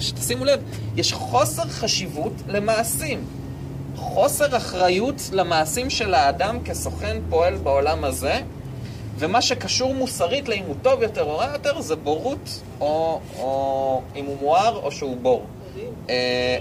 [0.00, 0.60] שתשימו לב,
[0.96, 3.24] יש חוסר חשיבות למעשים.
[3.96, 8.40] חוסר אחריות למעשים של האדם כסוכן פועל בעולם הזה,
[9.18, 14.24] ומה שקשור מוסרית לאם הוא טוב יותר או רע יותר זה בורות, או, או אם
[14.24, 15.46] הוא מואר או שהוא בור.
[16.08, 16.14] אה,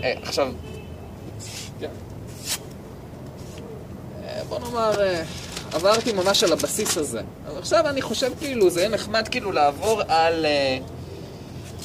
[0.03, 0.51] אה, עכשיו,
[1.79, 1.89] כן.
[4.23, 5.23] אה, בוא נאמר, אה,
[5.73, 7.21] עברתי ממש על הבסיס הזה.
[7.47, 10.77] אבל עכשיו אני חושב כאילו, זה יהיה נחמד כאילו לעבור על, אה,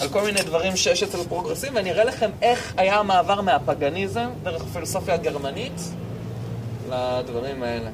[0.01, 4.63] על כל מיני דברים שיש אצל פרוגרסים, ואני אראה לכם איך היה המעבר מהפגניזם דרך
[4.63, 5.81] הפילוסופיה הגרמנית
[6.89, 7.91] לדברים האלה.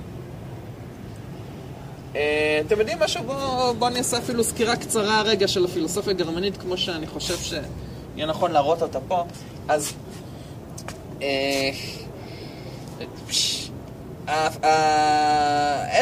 [2.16, 3.22] אה, אתם יודעים משהו?
[3.24, 8.26] בואו בוא אני אעשה אפילו סקירה קצרה רגע של הפילוסופיה הגרמנית, כמו שאני חושב שיהיה
[8.26, 9.24] נכון להראות אותה פה.
[9.68, 9.92] אז...
[11.22, 11.70] אה,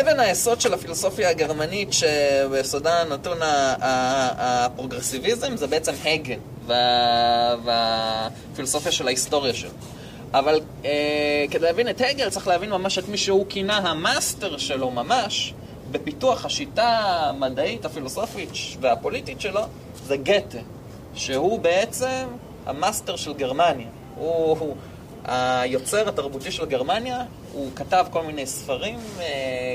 [0.01, 5.93] אבן היסוד של הפילוסופיה הגרמנית שביסודה נתון הפרוגרסיביזם זה בעצם
[6.67, 9.71] הגל והפילוסופיה של ההיסטוריה שלו.
[10.35, 10.91] אבל אה,
[11.51, 15.55] כדי להבין את הגל צריך להבין ממש את מי שהוא כינה המאסטר שלו ממש
[15.93, 16.89] בפיתוח השיטה
[17.29, 18.49] המדעית, הפילוסופית
[18.81, 19.61] והפוליטית שלו
[20.07, 20.59] זה גתה,
[21.15, 22.27] שהוא בעצם
[22.67, 23.89] המאסטר של גרמניה.
[24.17, 24.77] הוא, הוא
[25.25, 29.27] היוצר התרבותי של גרמניה, הוא כתב כל מיני ספרים אה,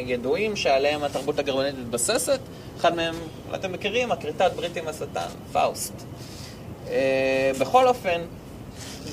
[0.06, 2.40] ידועים שעליהם התרבות הגרמנית מתבססת.
[2.78, 3.16] אחד מהם,
[3.56, 5.94] אתם מכירים, הכריתת ברית עם השטן, פאוסט.
[6.90, 8.22] אה, בכל אופן,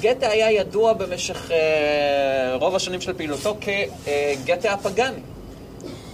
[0.01, 5.21] גתה היה ידוע במשך אה, רוב השנים של פעילותו כגתה הפגאני.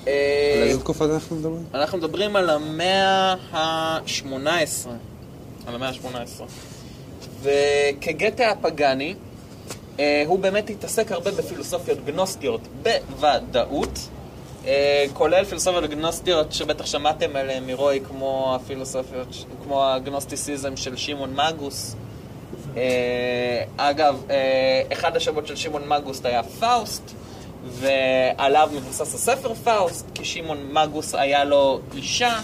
[0.07, 1.65] אה, על איזה תקופה אנחנו מדברים?
[1.75, 4.89] אנחנו מדברים על המאה ה-18.
[5.67, 6.43] על המאה ה-18.
[7.43, 9.15] וכגתה הפגאני,
[9.99, 13.99] אה, הוא באמת התעסק הרבה בפילוסופיות גנוסטיות בוודאות,
[14.67, 21.97] אה, כולל פילוסופיות גנוסטיות שבטח שמעתם עליהן מרועי, כמו הפילוסופיות, כמו הגנוסטיסיזם של שמעון מגוס.
[23.77, 24.23] אגב,
[24.93, 27.03] אחד השמות של שמעון מגוס היה פאוסט,
[27.65, 32.41] ועליו מבוסס הספר פאוסט, כי שמעון מגוס היה לו אישה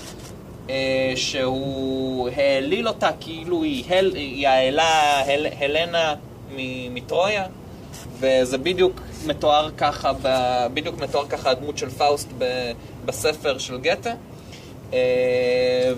[0.71, 6.15] אה, שהוא האליל אותה כאילו היא, הל, היא האלה הל, הלנה
[6.91, 7.47] מטרויה,
[8.19, 10.29] וזה בדיוק מתואר ככה, ב,
[10.75, 12.73] בדיוק מתואר ככה הדמות של פאוסט ב,
[13.05, 14.13] בספר של גתה,
[14.93, 14.99] אה,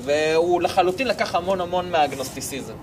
[0.03, 2.75] והוא לחלוטין לקח המון המון מהגנוסטיסיזם.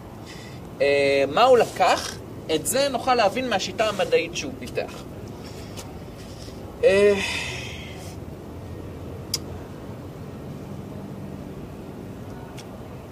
[0.81, 2.17] אה, מה הוא לקח?
[2.55, 5.03] את זה נוכל להבין מהשיטה המדעית שהוא פיתח.
[6.83, 7.13] אה,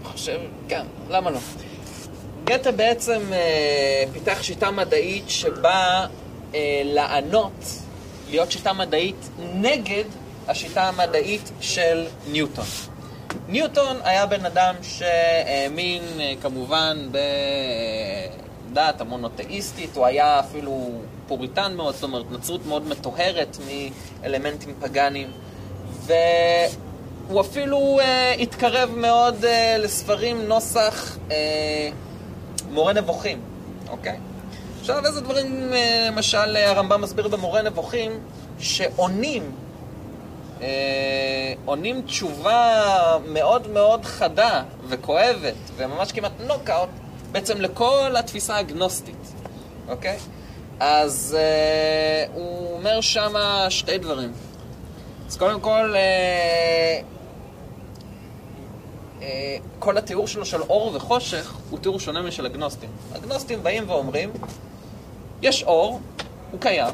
[0.04, 1.40] חושב, כן, למה לא?
[2.44, 6.06] גתה בעצם אה, פיתח שיטה מדעית שבאה
[6.56, 7.66] אה, לענות,
[8.30, 10.04] להיות שיטה מדעית נגד
[10.48, 12.66] השיטה המדעית של ניוטון.
[13.48, 16.98] ניוטון היה בן אדם שהאמין אה, כמובן
[18.74, 20.90] בדת המונותאיסטית, הוא היה אפילו
[21.28, 23.58] פוריטן מאוד, זאת אומרת נצרות מאוד מטוהרת
[24.22, 25.32] מאלמנטים פגאניים,
[26.06, 31.90] והוא אפילו אה, התקרב מאוד אה, לספרים נוסח אה,
[32.72, 33.42] מורה נבוכים,
[33.90, 34.18] אוקיי?
[34.80, 38.12] עכשיו איזה דברים, אה, למשל הרמב"ם מסביר במורה נבוכים,
[38.60, 39.52] שעונים
[40.62, 42.84] אה, עונים תשובה
[43.28, 46.90] מאוד מאוד חדה וכואבת, וממש כמעט נוקאוט,
[47.34, 49.34] בעצם לכל התפיסה הגנוסטית,
[49.88, 50.18] אוקיי?
[50.80, 54.34] אז אה, הוא אומר שמה שתי דברים.
[55.28, 57.02] אז קודם כל, אה,
[59.22, 62.90] אה, כל התיאור שלו של אור וחושך הוא תיאור שונה משל הגנוסטים.
[63.14, 64.32] הגנוסטים באים ואומרים,
[65.42, 66.00] יש אור,
[66.52, 66.94] הוא קיים,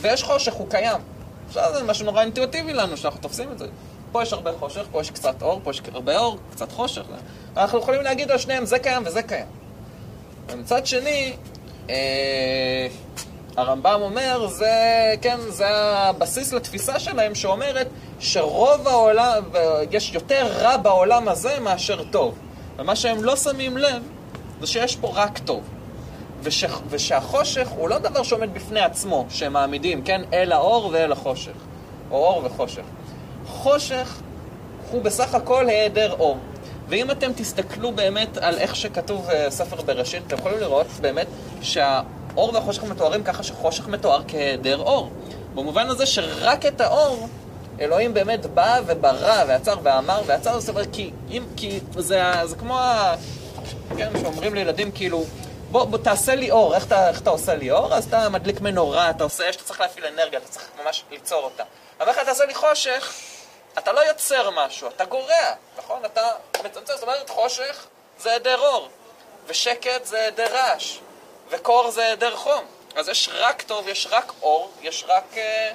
[0.00, 1.00] ויש חושך, הוא קיים.
[1.48, 3.66] עכשיו זה משהו נורא אינטואיטיבי לנו, שאנחנו תופסים את זה.
[4.12, 7.02] פה יש הרבה חושך, פה יש קצת אור, פה יש הרבה אור, קצת חושך.
[7.56, 9.46] אנחנו יכולים להגיד על שניהם, זה קיים וזה קיים.
[10.48, 11.32] ומצד שני,
[11.90, 12.86] אה,
[13.56, 14.74] הרמב"ם אומר, זה,
[15.22, 17.86] כן, זה הבסיס לתפיסה שלהם שאומרת
[18.20, 19.42] שרוב העולם,
[19.90, 22.34] יש יותר רע בעולם הזה מאשר טוב.
[22.78, 24.02] ומה שהם לא שמים לב,
[24.60, 25.62] זה שיש פה רק טוב.
[26.42, 31.52] וש, ושהחושך הוא לא דבר שעומד בפני עצמו, שהם מעמידים, כן, אל האור ואל החושך.
[32.10, 32.82] או אור וחושך.
[33.52, 34.20] חושך
[34.90, 36.38] הוא בסך הכל היעדר אור.
[36.88, 41.26] ואם אתם תסתכלו באמת על איך שכתוב אה, ספר בראשית, אתם יכולים לראות באמת
[41.62, 45.10] שהאור והחושך מתוארים ככה שחושך מתואר כהיעדר אור.
[45.54, 47.28] במובן הזה שרק את האור
[47.80, 52.78] אלוהים באמת בא וברא ועצר ואמר ועצר, זאת אומרת, כי, אם, כי זה, זה כמו,
[52.78, 53.14] ה,
[53.96, 55.24] כן, שאומרים לילדים כאילו,
[55.70, 57.94] בוא, בוא תעשה לי אור, איך אתה, איך אתה עושה לי אור?
[57.94, 61.44] אז אתה מדליק מנורה, אתה עושה אש, אתה צריך להפעיל אנרגיה, אתה צריך ממש ליצור
[61.44, 61.62] אותה.
[62.00, 63.12] אבל איך אתה תעשה לי חושך?
[63.78, 66.04] אתה לא יוצר משהו, אתה גורע, נכון?
[66.04, 66.30] אתה
[66.64, 67.86] מצמצם, זאת אומרת, חושך
[68.18, 68.88] זה היעדר אור,
[69.46, 70.98] ושקט זה היעדר רעש,
[71.48, 72.64] וקור זה היעדר חום.
[72.94, 75.72] אז יש רק טוב, יש רק אור, יש רק, אה,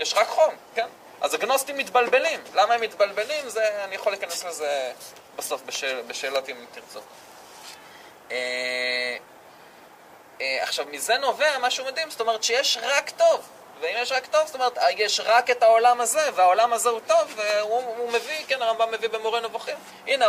[0.00, 0.86] יש רק חום, כן?
[1.20, 2.40] אז הגנוסטים מתבלבלים.
[2.54, 3.48] למה הם מתבלבלים?
[3.48, 4.92] זה, אני יכול להיכנס לזה
[5.36, 7.00] בסוף בשאל, בשאלות אם תרצו.
[8.30, 9.16] אה,
[10.40, 13.48] אה, עכשיו, מזה נובע משהו מדהים, זאת אומרת שיש רק טוב.
[13.82, 17.34] ואם יש רק טוב, זאת אומרת, יש רק את העולם הזה, והעולם הזה הוא טוב,
[17.36, 19.76] והוא הוא מביא, כן, הרמב"ם מביא במורה נבוכים.
[20.06, 20.26] הנה,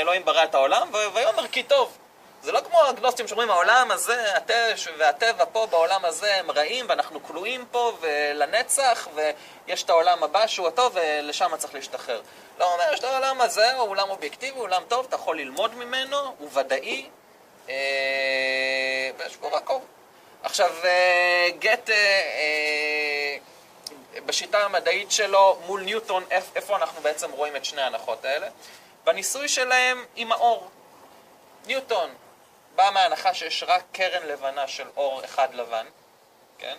[0.00, 1.98] אלוהים ברא את העולם, ויאמר כי טוב.
[2.42, 7.22] זה לא כמו הגנוסטים שאומרים, העולם הזה, הטבע והטבע פה בעולם הזה הם רעים, ואנחנו
[7.22, 12.20] כלואים פה ולנצח, ויש את העולם הבא שהוא הטוב, ולשם צריך להשתחרר.
[12.58, 15.74] לא, אומר, יש את העולם הזה, הוא עולם אובייקטיבי, הוא עולם טוב, אתה יכול ללמוד
[15.74, 17.06] ממנו, הוא ודאי,
[17.68, 17.74] אה,
[19.18, 19.82] ויש בו רק אור.
[20.44, 23.36] עכשיו, אה, גט, אה, אה,
[24.26, 28.48] בשיטה המדעית שלו, מול ניוטון, איפ- איפה אנחנו בעצם רואים את שני ההנחות האלה?
[29.04, 30.70] בניסוי שלהם עם האור.
[31.66, 32.14] ניוטון
[32.74, 35.86] בא מההנחה שיש רק קרן לבנה של אור אחד לבן,
[36.58, 36.76] כן?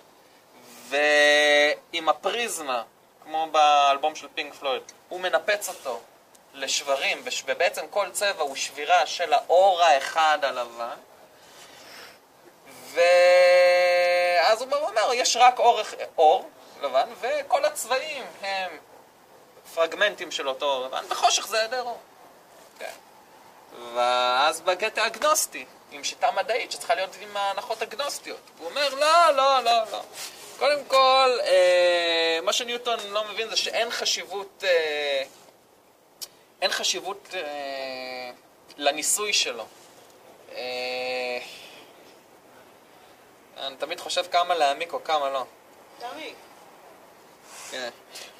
[0.88, 2.84] ועם הפריזמה,
[3.23, 5.99] כמו באלבום של פינק פלויד, הוא מנפץ אותו
[6.54, 10.95] לשברים, ובעצם כל צבע הוא שבירה של האור האחד הלבן.
[12.95, 15.79] ואז הוא אומר, יש רק אור,
[16.17, 16.49] אור
[16.81, 18.71] לבן, וכל הצבעים הם
[19.75, 21.99] פרגמנטים של אותו אור לבן, וחושך זה היעדר אור.
[22.79, 22.91] כן.
[23.93, 28.39] ואז בגט האגנוסטי, עם שיטה מדעית שצריכה להיות עם ההנחות הגנוסטיות.
[28.60, 30.01] הוא אומר, לא, לא, לא, לא.
[30.60, 35.23] קודם כל, אה, מה שניוטון לא מבין זה שאין חשיבות, אה,
[36.62, 38.31] אין חשיבות אה,
[38.77, 39.65] לניסוי שלו.
[40.55, 40.62] אה,
[43.58, 45.46] אני תמיד חושב כמה להעמיק או כמה לא.
[46.00, 46.34] תמי,
[47.72, 47.89] כן.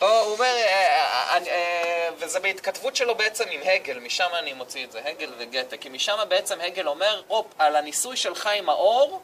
[0.02, 4.86] לא, הוא אומר, אה, אה, אה, וזה בהתכתבות שלו בעצם עם הגל, משם אני מוציא
[4.86, 9.22] את זה, הגל וגתה, כי משם בעצם הגל אומר, הופ, על הניסוי שלך עם האור,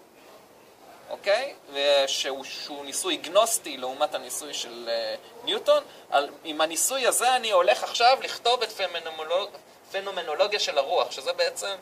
[1.10, 1.54] אוקיי?
[1.74, 4.90] ושהוא, שהוא ניסוי גנוסטי לעומת הניסוי של
[5.44, 9.50] ניוטון, על, עם הניסוי הזה אני הולך עכשיו לכתוב את פנומנולוג,
[9.92, 11.76] פנומנולוגיה של הרוח, שזה בעצם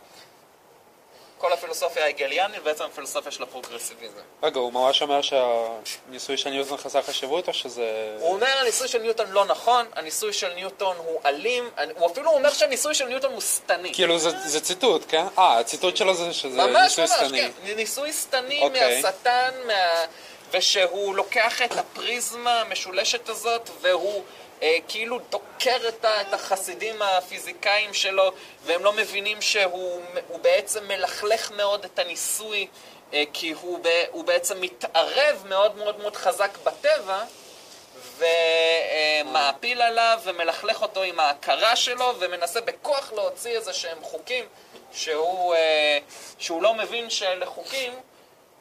[1.39, 4.21] כל הפילוסופיה ההגליאנית, בעצם הפילוסופיה של הפרוגרסיביזם.
[4.43, 8.15] רגע, הוא ממש אומר שהניסוי של ניוטון חסר חשיבות, או שזה...
[8.19, 12.49] הוא אומר הניסוי של ניוטון לא נכון, הניסוי של ניוטון הוא אלים, הוא אפילו אומר
[12.53, 13.93] שהניסוי של ניוטון הוא שטני.
[13.93, 15.25] כאילו זה, זה ציטוט, כן?
[15.37, 17.41] אה, הציטוט שלו זה שזה ממש ניסוי ממש, שטני.
[17.41, 17.75] כן.
[17.75, 19.01] ניסוי שטני אוקיי.
[19.01, 19.73] מהשטן, מה...
[20.51, 24.23] ושהוא לוקח את הפריזמה המשולשת הזאת, והוא
[24.87, 28.31] כאילו דוקר את, החסידים הפיזיקאים שלו,
[28.63, 32.67] והם לא מבינים שהוא הוא בעצם מלכלך מאוד את הניסוי,
[33.13, 33.79] אה, כי הוא.
[34.11, 37.23] הוא בעצם מתערב מאוד מאוד מאוד חזק בטבע.
[38.17, 44.45] ומעפיל עליו ומלכלך אותו עם ההכרה שלו ומנסה בכוח להוציא איזה שהם חוקים
[44.91, 45.97] שהוא, אה,
[46.39, 47.93] שהוא לא מבין שאלה חוקים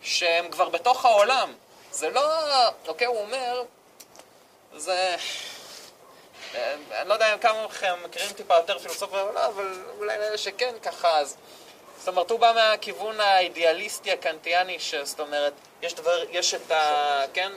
[0.03, 1.55] שהם כבר בתוך העולם.
[1.91, 2.23] זה לא,
[2.87, 3.63] אוקיי, הוא אומר,
[4.77, 5.17] זה...
[6.55, 10.39] אה, אני לא יודע כמה מכם מכירים טיפה יותר פילוסופיה או לא, אבל אולי לאלה
[10.39, 11.37] שכן ככה, אז...
[11.99, 17.23] זאת אומרת, הוא בא מהכיוון האידיאליסטי הקנטיאני, ש- זאת אומרת, יש, דבר, יש את ה...
[17.35, 17.53] כן?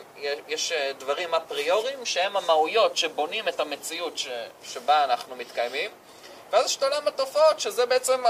[0.48, 4.28] יש- אה, דברים אפריוריים שהם המהויות שבונים את המציאות ש,
[4.64, 5.92] שבה אנחנו מתקיימים.
[6.50, 8.24] ואז יש את עולם התופעות, שזה בעצם,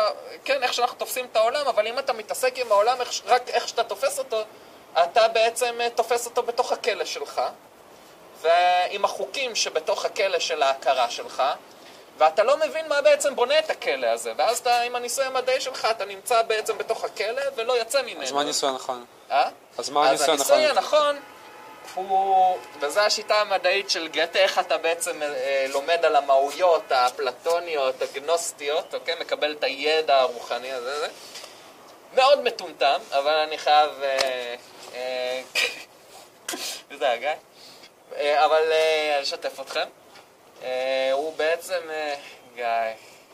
[0.45, 3.67] כן, איך שאנחנו תופסים את העולם, אבל אם אתה מתעסק עם העולם איך, רק איך
[3.67, 4.41] שאתה תופס אותו,
[5.03, 7.41] אתה בעצם אה, תופס אותו בתוך הכלא שלך,
[8.41, 11.43] ועם החוקים שבתוך הכלא של ההכרה שלך,
[12.17, 15.87] ואתה לא מבין מה בעצם בונה את הכלא הזה, ואז אתה, עם הניסוי המדעי שלך,
[15.91, 18.23] אתה נמצא בעצם בתוך הכלא ולא יוצא ממנו.
[18.23, 19.05] אז מה הניסוי הנכון?
[19.31, 19.49] אה?
[19.77, 20.57] אז מה אז הניסוי הנכון?
[20.57, 21.19] הניסוי הנכון
[21.95, 28.93] הוא, וזו השיטה המדעית של גתה, איך אתה בעצם אה, לומד על המהויות האפלטוניות, הגנוסטיות,
[28.93, 29.15] אוקיי?
[29.19, 30.99] מקבל את הידע הרוחני הזה.
[30.99, 31.07] זה.
[32.15, 33.89] מאוד מטומטם, אבל אני חייב...
[34.03, 34.55] אה,
[34.93, 35.41] אה,
[36.99, 37.29] זה הגיא.
[38.15, 39.87] אה, אבל אה, אשתף אתכם.
[40.63, 41.81] אה, הוא בעצם...
[42.55, 42.65] גיא.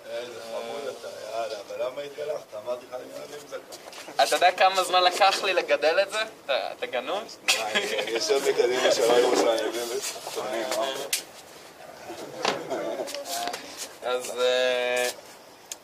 [0.09, 2.55] איזה חמוד אתה, יאללה, אבל למה התגלחת?
[2.65, 4.23] אמרתי לך, אני אוהב עם זקן.
[4.23, 6.19] אתה יודע כמה זמן לקח לי לגדל את זה?
[6.45, 7.37] אתה אתה גנוז?
[8.07, 9.03] יושב בקדימה של
[9.97, 10.63] וצוחקים.
[14.03, 14.31] אז...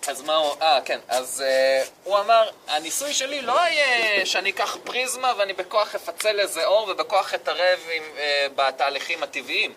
[0.07, 0.55] אז מה הוא...
[0.61, 0.99] אה, כן.
[1.07, 6.65] אז אה, הוא אמר, הניסוי שלי לא יהיה שאני אקח פריזמה ואני בכוח אפצל איזה
[6.65, 9.73] אור ובכוח אתערב עם, אה, בתהליכים הטבעיים.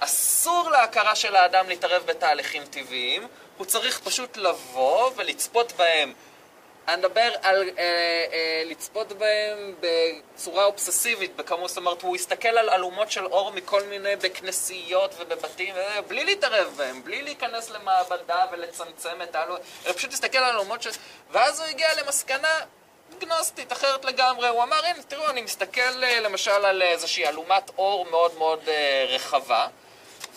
[0.00, 6.12] אסור להכרה של האדם להתערב בתהליכים טבעיים, הוא צריך פשוט לבוא ולצפות בהם
[6.88, 7.84] אני מדבר על אה,
[8.32, 13.82] אה, לצפות בהם בצורה אובססיבית, בכמות, זאת אומרת, הוא יסתכל על אלומות של אור מכל
[13.82, 20.10] מיני, בכנסיות ובבתים, אה, בלי להתערב בהם, בלי להיכנס למעבדה ולצמצם את האלומות, אלא פשוט
[20.10, 20.90] להסתכל על אלומות של...
[21.30, 22.60] ואז הוא הגיע למסקנה
[23.18, 24.48] גנוסטית, אחרת לגמרי.
[24.48, 29.06] הוא אמר, הנה, תראו, אני מסתכל אה, למשל על איזושהי אלומת אור מאוד מאוד אה,
[29.08, 29.66] רחבה,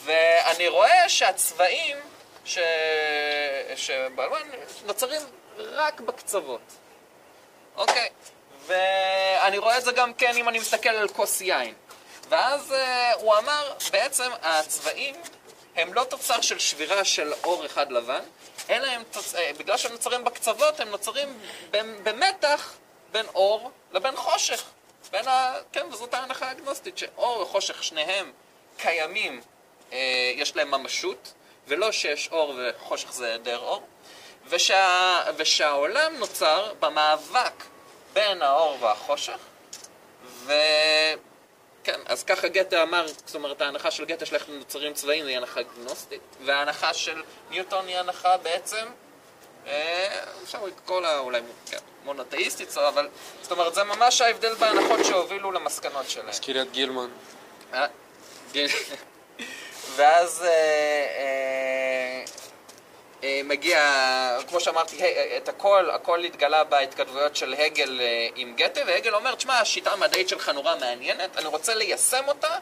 [0.03, 1.97] ואני רואה שהצבעים
[2.45, 2.59] ש...
[3.75, 4.41] שבאלומן
[4.85, 5.21] נוצרים
[5.59, 6.61] רק בקצוות.
[7.75, 8.09] אוקיי.
[8.65, 11.73] ואני רואה את זה גם כן אם אני מסתכל על כוס יין.
[12.29, 15.15] ואז uh, הוא אמר, בעצם הצבעים
[15.75, 18.21] הם לא תוצר של שבירה של אור אחד לבן,
[18.69, 19.35] אלא הם תוצ...
[19.35, 21.39] uh, בגלל שהם נוצרים בקצוות, הם נוצרים
[22.03, 22.73] במתח
[23.11, 24.63] בין אור לבין חושך.
[25.11, 25.53] בין ה...
[25.71, 28.31] כן, וזאת ההנחה האגנוסטית, שאור וחושך שניהם
[28.77, 29.41] קיימים,
[29.89, 29.93] uh,
[30.35, 31.33] יש להם ממשות,
[31.67, 33.83] ולא שיש אור וחושך זה היעדר אור.
[34.49, 37.53] ושה, ושהעולם נוצר במאבק
[38.13, 39.37] בין האור והחושך,
[40.43, 45.37] וכן, אז ככה גתה אמר, זאת אומרת, ההנחה של גתה של איך נוצרים צבעים היא
[45.37, 48.85] הנחה גנוסטית, וההנחה של ניוטון היא הנחה בעצם,
[49.67, 50.07] אה,
[50.43, 51.41] אפשר לקרוא לה אולי
[51.71, 53.09] כן, מונותאיסטית, אבל
[53.41, 56.29] זאת אומרת, זה ממש ההבדל בהנחות שהובילו למסקנות שלהם.
[56.29, 57.09] הזכיר את גילמן.
[57.73, 57.85] אה,
[58.51, 58.69] גיל-
[59.95, 61.88] ואז אה, אה,
[63.23, 63.79] מגיע,
[64.47, 69.35] כמו שאמרתי, ה- את הכל, הכל התגלה בהתכתבויות של הגל אה, עם גתה, והגל אומר,
[69.35, 72.55] תשמע, השיטה המדעית שלך נורא מעניינת, אני רוצה ליישם אותה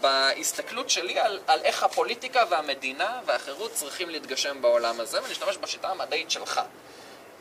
[0.00, 6.30] בהסתכלות שלי על, על איך הפוליטיקה והמדינה והחירות צריכים להתגשם בעולם הזה, ונשתמש בשיטה המדעית
[6.30, 6.60] שלך.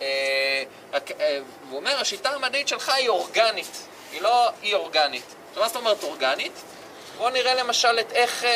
[0.01, 0.63] אה,
[1.19, 5.23] אה, והוא אומר, השיטה המדעית שלך היא אורגנית, היא לא אי אורגנית.
[5.49, 6.53] עכשיו, מה זאת אומרת אורגנית?
[7.19, 8.49] בואו נראה למשל את איך אה,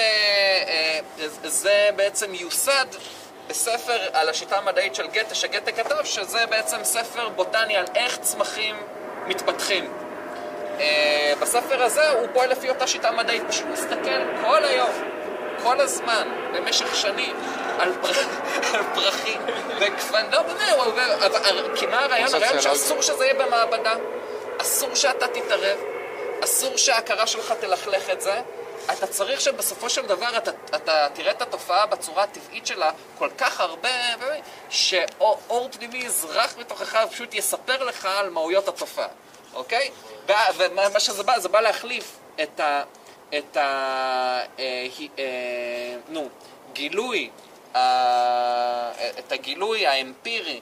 [0.68, 1.00] אה,
[1.44, 2.86] זה בעצם יוסד
[3.48, 8.76] בספר על השיטה המדעית של גתה, שגתה כתב, שזה בעצם ספר בוטני על איך צמחים
[9.28, 9.94] מתפתחים.
[10.80, 14.92] אה, בספר הזה הוא פועל לפי אותה שיטה מדעית, פשוט מסתכל כל היום,
[15.64, 17.36] כל הזמן, במשך שנים,
[17.80, 18.20] על, פר...
[18.78, 19.42] על פרחים
[19.80, 22.36] וגפן, לא באמת, הוא אבל- כי מה הרעיון?
[22.36, 23.94] הרעיון שאסור שזה יהיה במעבדה,
[24.62, 25.78] אסור שאתה תתערב,
[26.44, 28.42] אסור שההכרה שלך תלכלך את זה.
[28.92, 33.60] אתה צריך שבסופו של דבר אתה, אתה תראה את התופעה בצורה הטבעית שלה כל כך
[33.60, 33.90] הרבה,
[34.70, 39.08] שאור פנימי יזרח בתוכך ופשוט יספר לך על מהויות התופעה,
[39.54, 39.92] אוקיי?
[40.58, 42.84] ומה שזה בא, זה בא להחליף את ה...
[43.38, 43.62] את ה...
[44.60, 44.88] אה,
[45.20, 46.30] אה, נו,
[46.74, 47.30] גילוי,
[47.76, 50.62] ה- את הגילוי האמפירי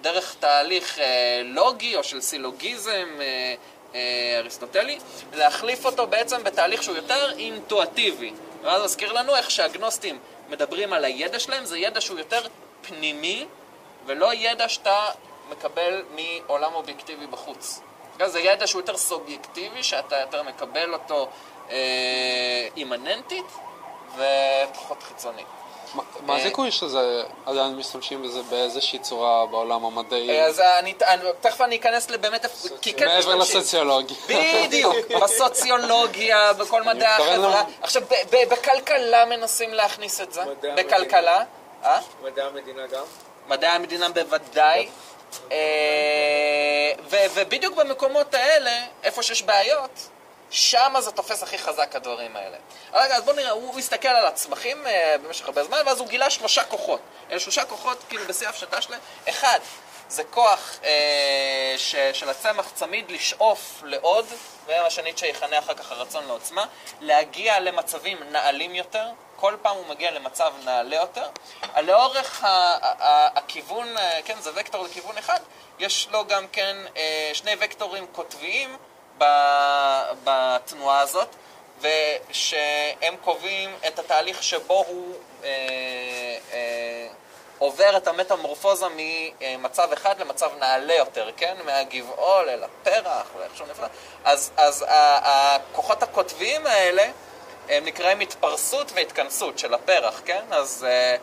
[0.00, 3.54] דרך תהליך אה, לוגי או של סילוגיזם אה, אה,
[4.38, 4.98] אריסטוטלי,
[5.32, 8.32] להחליף אותו בעצם בתהליך שהוא יותר אינטואטיבי.
[8.62, 10.18] ואז מזכיר לנו איך שהגנוסטים
[10.48, 12.46] מדברים על הידע שלהם, זה ידע שהוא יותר
[12.82, 13.46] פנימי,
[14.06, 15.08] ולא ידע שאתה
[15.50, 17.80] מקבל מעולם אובייקטיבי בחוץ.
[18.18, 21.28] כן, זה ידע שהוא יותר סובייקטיבי, שאתה יותר מקבל אותו
[21.70, 23.46] אה, אימננטית
[24.16, 25.44] ופחות חיצוני.
[25.94, 30.30] מה- מה אה, הסיכוי שזה, עדיין משתמשים בזה באיזושהי צורה בעולם המדעי?
[30.30, 32.46] אה, אז אני, אני, תכף אני אכנס לבאמת,
[32.82, 33.60] כי כן מעבר משתמשים.
[33.60, 34.16] לסוציולוגיה.
[34.28, 37.62] בדיוק, בסוציולוגיה, בכל מדעי החברה.
[37.82, 38.02] עכשיו,
[38.50, 40.42] בכלכלה מנסים להכניס את זה.
[40.44, 41.42] מדעי בכלכלה.
[41.84, 42.00] אה?
[42.22, 43.02] מדעי המדינה גם?
[43.48, 44.88] מדעי המדינה בוודאי.
[45.52, 46.92] אה,
[47.34, 48.70] ובדיוק במקומות האלה,
[49.02, 49.90] איפה שיש בעיות,
[50.50, 52.56] שם זה תופס הכי חזק הדברים האלה.
[52.92, 56.30] רגע, אז בואו נראה, הוא הסתכל על הצמחים אה, במשך הרבה זמן, ואז הוא גילה
[56.30, 57.00] שלושה כוחות.
[57.30, 59.00] אלה שלושה כוחות, כאילו, בשיא ההפשטה שלהם.
[59.28, 59.58] אחד,
[60.08, 64.26] זה כוח אה, ש- של הצמח צמיד לשאוף לעוד,
[64.66, 66.64] ומה שניטשה יכנה אחר כך הרצון לעוצמה,
[67.00, 71.28] להגיע למצבים נעלים יותר, כל פעם הוא מגיע למצב נעלה יותר.
[71.82, 75.40] לאורך ה- ה- הכיוון, אה, כן, זה וקטור לכיוון אחד,
[75.78, 78.76] יש לו גם כן אה, שני וקטורים קוטביים
[80.24, 81.28] בתנועה הזאת,
[81.80, 85.14] ושהם קובעים את התהליך שבו הוא
[85.44, 85.48] אה,
[86.52, 87.08] אה,
[87.58, 88.86] עובר את המטמורפוזה
[89.40, 91.56] ממצב אחד למצב נעלה יותר, כן?
[91.64, 93.86] מהגבעול אל הפרח, ואיכשהו נפלא.
[94.24, 97.04] אז, אז הכוחות הקוטביים האלה,
[97.68, 100.42] הם נקראים התפרסות והתכנסות של הפרח, כן?
[100.50, 101.16] אז אה,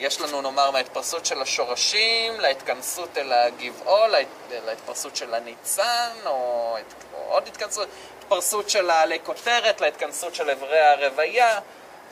[0.00, 6.76] יש לנו נאמר מההתפרסות של השורשים, להתכנסות אל הגבעול, להת, להתפרסות של הניצן, או,
[7.14, 7.88] או עוד התכנסות,
[8.18, 11.60] התפרסות של העלי כותרת, להתכנסות של אברי הרוויה.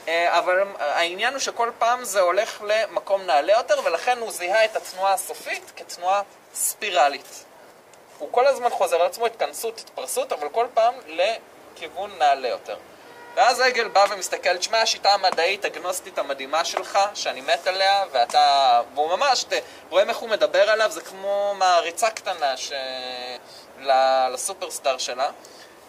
[0.09, 4.76] אה, אבל העניין הוא שכל פעם זה הולך למקום נעלה יותר, ולכן הוא זיהה את
[4.76, 6.22] התנועה הסופית כתנועה
[6.55, 7.45] ספירלית.
[8.18, 12.76] הוא כל הזמן חוזר על עצמו, התכנסות, התפרסות, אבל כל פעם לכיוון נעלה יותר.
[13.35, 18.81] ואז הגל בא ומסתכל, תשמע, השיטה המדעית הגנוסטית המדהימה שלך, שאני מת עליה, ואתה...
[18.95, 19.53] והוא ממש, ת...
[19.91, 22.72] רואים איך הוא מדבר עליו, זה כמו מעריצה קטנה ש...
[24.33, 25.31] לסופרסטאר שלה.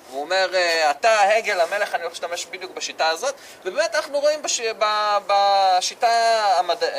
[0.10, 3.36] והוא אומר, אה, אתה הגל המלך, אני הולך להשתמש בדיוק בשיטה הזאת,
[3.66, 4.62] ובאמת אנחנו רואים בש...
[4.62, 4.86] ב...
[5.28, 6.08] בשיטה
[6.58, 6.84] המד...
[6.84, 6.90] אה,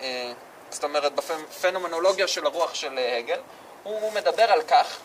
[0.00, 0.32] אה,
[0.70, 3.40] זאת אומרת, בפנומנולוגיה של הרוח של הגל,
[3.82, 4.98] הוא מדבר על כך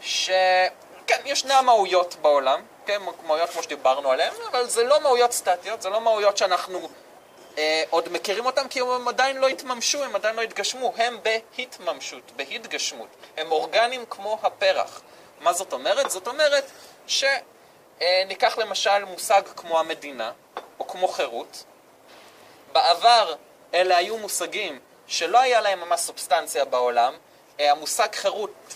[0.00, 2.62] שכן, ישנה מהויות בעולם,
[3.26, 6.88] מהויות כמו שדיברנו עליהן, אבל זה לא מהויות סטטיות, זה לא מהויות שאנחנו
[7.58, 12.32] אה, עוד מכירים אותן כי הם עדיין לא התממשו, הם עדיין לא התגשמו, הם בהתממשות,
[12.36, 13.08] בהתגשמות.
[13.36, 15.00] הם אורגניים כמו הפרח.
[15.40, 16.10] מה זאת אומרת?
[16.10, 16.70] זאת אומרת
[17.06, 20.32] שניקח למשל מושג כמו המדינה,
[20.80, 21.64] או כמו חירות.
[22.72, 23.34] בעבר
[23.74, 27.14] אלה היו מושגים שלא היה להם ממש סובסטנציה בעולם.
[27.60, 28.74] אה, המושג חירות אה,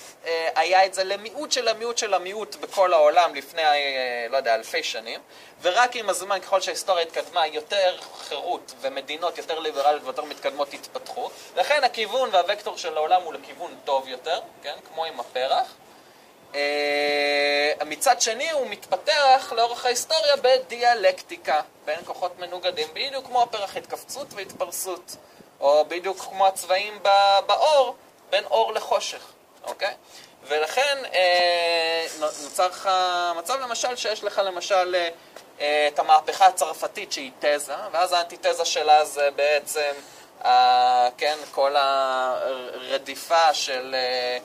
[0.55, 4.83] היה את זה למיעוט של המיעוט של המיעוט בכל העולם לפני, אה, לא יודע, אלפי
[4.83, 5.21] שנים,
[5.63, 7.97] ורק עם הזמן, ככל שההיסטוריה התקדמה, יותר
[8.29, 11.31] חירות ומדינות יותר ליברליות ויותר מתקדמות התפתחו.
[11.57, 14.75] לכן הכיוון והוקטור של העולם הוא לכיוון טוב יותר, כן?
[14.89, 15.75] כמו עם הפרח.
[16.53, 16.57] Uh,
[17.87, 25.17] מצד שני הוא מתפתח לאורך ההיסטוריה בדיאלקטיקה בין כוחות מנוגדים, בדיוק כמו הפרח התכווצות והתפרסות,
[25.61, 27.03] או בדיוק כמו הצבעים
[27.47, 27.97] באור,
[28.31, 29.33] בין אור לחושך,
[29.67, 29.95] אוקיי?
[30.49, 32.91] ולכן אה, נוצר לך
[33.37, 35.09] מצב למשל שיש לך למשל אה,
[35.61, 39.93] אה, את המהפכה הצרפתית שהיא תזה, ואז האנטיתזה שלה זה בעצם,
[40.45, 43.95] אה, כן, כל הרדיפה של...
[43.95, 44.39] אה,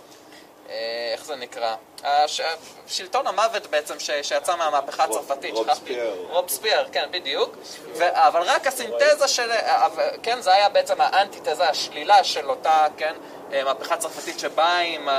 [1.13, 1.75] איך זה נקרא?
[2.03, 2.41] הש...
[2.87, 4.11] שלטון המוות בעצם ש...
[4.21, 5.55] שיצא מהמהפכה הצרפתית.
[5.57, 5.97] שכחתי.
[6.29, 6.87] רובספייר.
[6.91, 7.55] כן, בדיוק.
[7.95, 8.03] ו...
[8.27, 9.51] אבל רק הסינתזה של...
[9.51, 13.15] אבל- כן, זה היה בעצם האנטיתזה, השלילה של אותה, כן,
[13.53, 15.09] אה, מהפכה צרפתית שבאה עם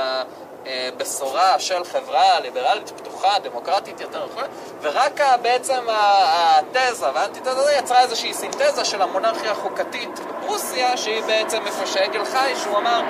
[0.65, 4.41] הבשורה של חברה ליברלית, פתוחה, דמוקרטית יותר וכו',
[4.81, 11.85] ורק ה- בעצם התזה והאנטיתזה יצרה איזושהי סינתזה של המונרכיה החוקתית בפרוסיה, שהיא בעצם איפה
[11.85, 13.01] שהגל חי, שהוא אמר,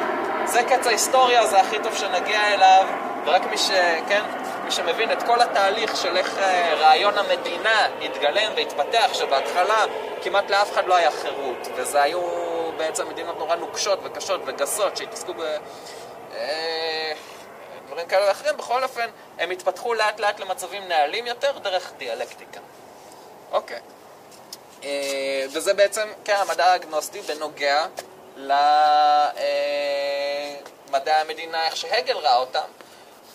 [0.46, 2.86] זה קץ ההיסטוריה, זה הכי טוב שנגיע אליו,
[3.26, 3.70] ורק מי ש...
[4.10, 4.22] כן?
[4.66, 9.86] מי שמבין את כל התהליך של איך אה, רעיון המדינה התגלם והתפתח, שבהתחלה
[10.22, 12.22] כמעט לאף אחד לא היה חירות, וזה היו
[12.78, 15.58] בעצם מדינות נורא נוקשות וקשות וגסות שהתעסקו ב...
[17.94, 22.60] אה, דברים כאלה ואחרים, בכל אופן, הם התפתחו לאט לאט למצבים נעלים יותר דרך דיאלקטיקה.
[23.52, 23.80] אוקיי.
[24.84, 27.86] אה, וזה בעצם, כן, המדע האגנוסטי בנוגע
[28.38, 28.82] למדעי
[31.22, 32.68] המדינה, איך שהגל ראה אותם.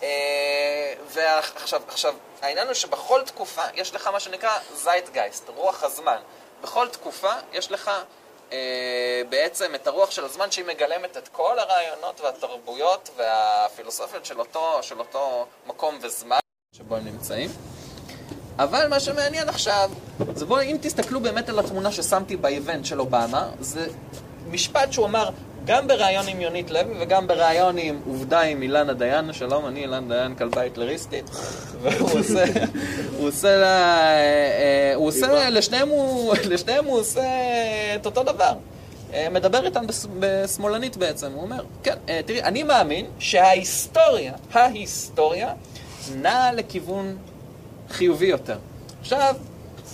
[0.03, 6.19] אה, ועכשיו, עכשיו, העניין הוא שבכל תקופה יש לך מה שנקרא זייטגייסט, רוח הזמן.
[6.63, 8.03] בכל תקופה יש לך אה,
[9.29, 14.99] בעצם את הרוח של הזמן שהיא מגלמת את כל הרעיונות והתרבויות והפילוסופיות של אותו, של
[14.99, 16.39] אותו מקום וזמן
[16.77, 17.51] שבו הם נמצאים.
[18.59, 19.91] אבל מה שמעניין עכשיו,
[20.35, 23.87] זה בואו, אם תסתכלו באמת על התמונה ששמתי באיבנט של אובמה, זה
[24.51, 25.31] משפט שהוא אמר
[25.69, 30.15] גם בריאיון עם יונית לוי וגם בריאיון עם עובדה עם אילנה דיין, שלום, אני אילנה
[30.15, 31.31] דיין, כלבה היטלריסטית,
[31.83, 32.45] והוא עושה,
[33.17, 37.23] הוא עושה לה, אה, אה, הוא עושה, לשניהם הוא, לשניהם הוא עושה
[37.95, 38.53] את אותו דבר.
[39.13, 39.85] אה, מדבר איתם
[40.21, 41.97] בשמאלנית בעצם, הוא אומר, כן,
[42.27, 45.53] תראי, אני מאמין שההיסטוריה, ההיסטוריה,
[46.17, 47.17] נעה לכיוון
[47.91, 48.59] חיובי יותר.
[49.01, 49.35] עכשיו,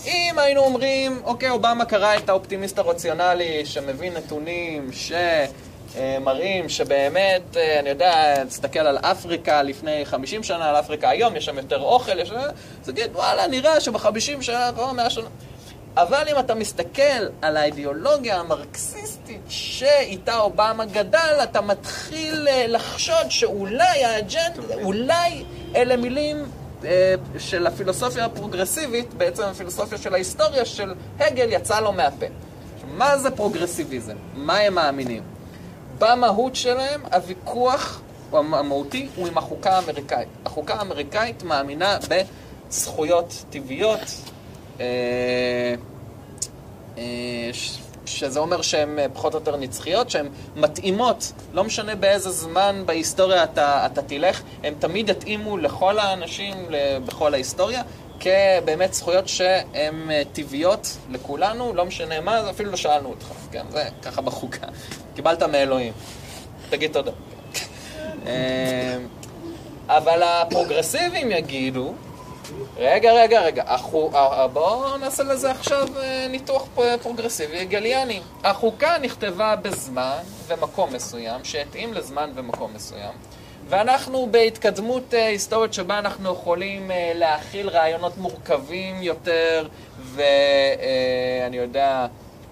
[0.06, 7.88] אם היינו אומרים, אוקיי, אובמה קרא את האופטימיסט הרציונלי שמביא נתונים שמראים שבאמת, אה, אני
[7.88, 12.30] יודע, תסתכל על אפריקה לפני 50 שנה, על אפריקה היום, יש שם יותר אוכל, יש...
[12.30, 12.50] אז
[12.84, 15.28] תגיד, וואלה, נראה שבחמישים שנה, כבר 100 שנה...
[15.96, 24.04] אבל אם אתה מסתכל על האידיאולוגיה המרקסיסטית שאיתה אובמה גדל, אתה מתחיל אה, לחשוד שאולי
[24.04, 25.44] האג'נדה, אולי
[25.76, 26.44] אלה מילים
[27.38, 32.26] של הפילוסופיה הפרוגרסיבית, בעצם הפילוסופיה של ההיסטוריה של הגל יצא לו מהפה.
[32.96, 34.16] מה זה פרוגרסיביזם?
[34.34, 35.22] מה הם מאמינים?
[35.98, 38.00] במהות שלהם הוויכוח
[38.32, 40.28] המהותי הוא עם החוקה האמריקאית.
[40.46, 41.98] החוקה האמריקאית מאמינה
[42.68, 44.00] בזכויות טבעיות,
[44.80, 45.74] אה,
[46.98, 47.04] אה,
[47.52, 52.82] ש- שזה אומר שהן אה, פחות או יותר נצחיות, שהן מתאימות, לא משנה באיזה זמן
[52.86, 56.54] בהיסטוריה אתה, אתה תלך, הן תמיד יתאימו לכל האנשים
[57.06, 57.82] בכל ההיסטוריה,
[58.20, 63.88] כבאמת זכויות שהן אה, טבעיות לכולנו, לא משנה מה, אפילו לא שאלנו אותך, כן, זה
[64.02, 64.66] ככה בחוקה.
[65.14, 65.92] קיבלת מאלוהים.
[66.70, 67.10] תגיד תודה.
[68.26, 68.96] אה,
[69.88, 71.94] אבל הפרוגרסיבים יגידו,
[72.76, 74.10] רגע, רגע, רגע, החו...
[74.14, 76.66] אה, בואו נעשה לזה עכשיו אה, ניתוח
[77.02, 78.20] פרוגרסיבי הגליאני.
[78.44, 83.12] החוקה נכתבה בזמן ומקום מסוים, שהתאים לזמן ומקום מסוים,
[83.68, 89.68] ואנחנו בהתקדמות אה, היסטורית שבה אנחנו יכולים אה, להכיל רעיונות מורכבים יותר,
[90.14, 92.06] ואני יודע,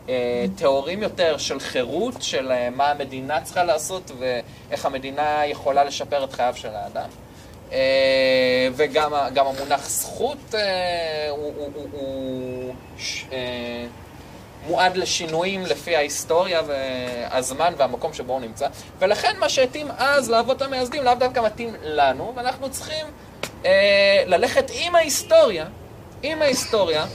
[0.09, 6.25] אה, טהורים יותר של חירות, של אה, מה המדינה צריכה לעשות ואיך המדינה יכולה לשפר
[6.25, 7.09] את חייו של האדם.
[7.73, 12.75] אה, וגם המונח זכות אה, הוא,
[13.33, 13.87] אה,
[14.67, 18.67] מועד לשינויים לפי ההיסטוריה והזמן והמקום שבו הוא נמצא.
[18.99, 23.07] ולכן מה שהתאים אז לאבות המייסדים לאו דווקא מתאים לנו, ואנחנו צריכים
[24.27, 25.67] ללכת עם ההיסטוריה,
[26.23, 27.07] עם ההיסטוריה,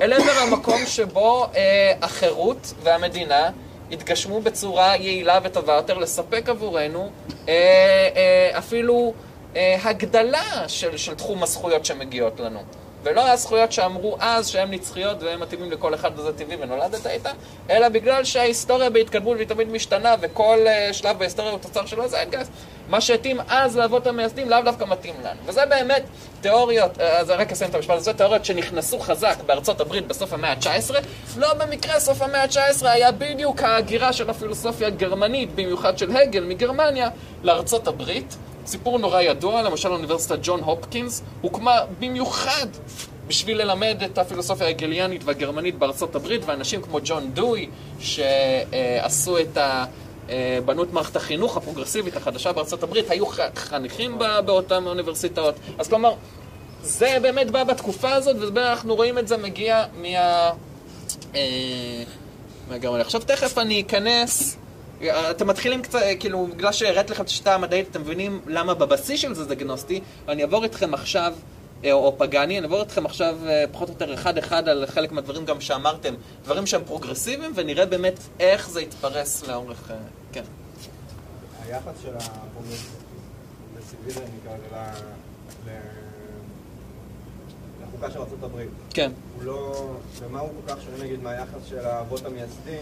[0.00, 1.46] אל עבר המקום שבו
[2.02, 3.50] החירות והמדינה
[3.90, 7.10] יתגשמו בצורה יעילה וטובה יותר, לספק עבורנו
[8.58, 9.14] אפילו
[9.56, 12.60] אה, הגדלה של, של תחום הזכויות שמגיעות לנו.
[13.02, 17.30] ולא הזכויות שאמרו אז שהן נצחיות והן מתאימים לכל אחד וזה טבעי ונולדת איתן,
[17.70, 22.50] אלא בגלל שההיסטוריה בהתקדמות והיא תמיד משתנה וכל אה, שלב בהיסטוריה הוא תוצר של הזיידגייסט.
[22.88, 25.40] מה שהתאים אז לאבות המייסדים לאו דווקא מתאים לנו.
[25.44, 26.02] וזה באמת
[26.40, 30.50] תיאוריות, אה, אז רק אסיים את המשפט הזה, תיאוריות שנכנסו חזק בארצות הברית בסוף המאה
[30.50, 30.94] ה-19.
[31.36, 37.08] לא במקרה סוף המאה ה-19 היה בדיוק ההגירה של הפילוסופיה הגרמנית, במיוחד של הגל מגרמניה,
[37.42, 38.36] לארצות הברית.
[38.66, 42.66] סיפור נורא ידוע, למשל אוניברסיטת ג'ון הופקינס, הוקמה במיוחד
[43.26, 47.68] בשביל ללמד את הפילוסופיה ההגליאנית והגרמנית בארצות הברית, ואנשים כמו ג'ון דוי,
[48.00, 49.84] שעשו את ה...
[50.30, 55.54] אה, בנו את מערכת החינוך הפרוגרסיבית החדשה בארצות הברית, היו חניכים ב- באותן האוניברסיטאות.
[55.78, 56.14] אז כלומר,
[56.82, 60.50] זה באמת בא בתקופה הזאת, ואנחנו רואים את זה מגיע מה...
[61.34, 62.02] אה,
[62.68, 63.02] מהגרמניה.
[63.02, 64.56] עכשיו תכף אני אכנס,
[65.04, 69.34] אתם מתחילים קצת, כאילו, בגלל שהראיתי לכם את השיטה המדעית, אתם מבינים למה בבסיס של
[69.34, 71.34] זה זה גנוסטי, אני אעבור איתכם עכשיו,
[71.84, 75.44] אה, או פגאני, אני אעבור איתכם עכשיו אה, פחות או יותר אחד-אחד על חלק מהדברים
[75.44, 79.90] גם שאמרתם, דברים שהם פרוגרסיביים, ונראה באמת איך זה יתפרס לאורך...
[79.90, 79.96] אה,
[80.32, 80.44] כן.
[81.62, 85.95] היחס של הפרוגרסיביזם, נקרא לזה,
[87.88, 88.60] לחוקה של ארה"ב,
[88.94, 89.10] כן.
[89.36, 89.86] הוא לא...
[90.20, 92.78] ומה הוא כל כך שונה נגיד מהיחס של האבות המייסדים?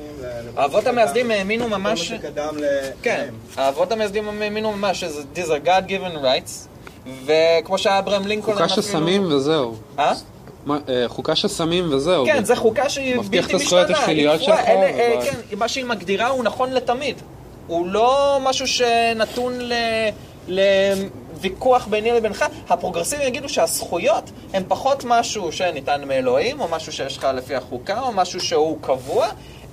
[0.57, 2.09] האבות המייסדים האמינו ממש...
[2.09, 2.65] שקדם ל...
[3.03, 3.29] כן.
[3.57, 6.69] האבות המייסדים האמינו ממש שזה these are God given rights,
[7.27, 9.75] וכמו שאברהם לינקולן חוקה של סמים וזהו.
[9.99, 10.13] אה?
[10.89, 12.27] אה, חוקה של סמים וזהו.
[12.27, 13.59] כן, זו חוקה שהיא בלתי מבטיח משתנה.
[13.59, 17.17] את הזכויות השליליות שלך, אה, אבל- כן, מה שהיא מגדירה הוא נכון לתמיד.
[17.67, 20.63] הוא לא משהו שנתון ל...
[21.35, 22.45] לוויכוח ביני לבינך.
[22.69, 28.13] הפרוגרסיבים יגידו שהזכויות הן פחות משהו שניתן מאלוהים, או משהו שיש לך לפי החוקה, או
[28.13, 29.27] משהו שהוא קבוע,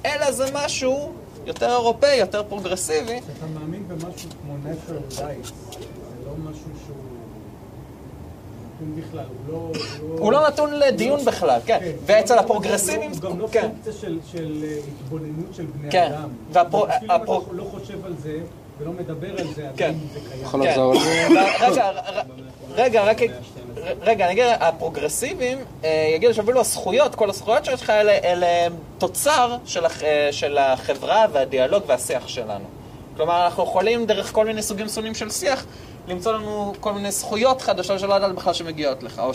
[0.06, 1.12] אלא זה משהו
[1.46, 3.18] יותר אירופאי, יותר פרוגרסיבי.
[3.18, 5.86] אתה מאמין במשהו כמו natural rights, זה
[6.26, 6.96] לא משהו שהוא
[8.76, 9.72] נתון בכלל, הוא לא...
[10.20, 11.78] הוא לא נתון לדיון בכלל, כן.
[11.80, 11.92] כן.
[12.06, 13.62] ואצל הוא הפרוגרסיבים, הוא גם לא כן.
[13.62, 14.18] פונקציה של,
[14.64, 16.12] אה, התבוננות של בני כן.
[16.14, 16.30] אדם.
[16.68, 17.18] הפרו- אתה
[17.52, 18.38] לא חושב על זה
[18.82, 19.94] ולא מדבר על זה, כן.
[20.14, 20.44] זה קיים.
[20.44, 20.70] יכול כן.
[20.70, 21.28] לחזור על זה?
[21.60, 22.00] רגע, ר-
[22.76, 23.18] רגע, רק...
[24.02, 28.48] רגע, אני אגיד, הפרוגרסיבים אה, יגידו שאפילו הזכויות, כל הזכויות שיש לך, אלה
[28.98, 32.66] תוצר של הח- אה, של החברה והדיאלוג והשיח שלנו.
[33.18, 35.66] כלומר, אנחנו יכולים דרך כל מיני סוגים שונים של שיח
[36.08, 39.32] למצוא לנו כל מיני זכויות חדשות שלא ידעת בכלל שמגיעות לך, או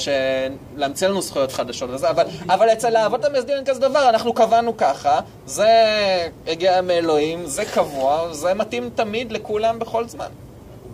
[0.76, 4.76] להמציא לנו זכויות חדשות וזה, אבל, אבל אצל האבות המייסדים אין כזה דבר, אנחנו קבענו
[4.76, 5.68] ככה, זה
[6.46, 10.28] הגיע מאלוהים, זה קבוע, זה מתאים תמיד לכולם בכל זמן.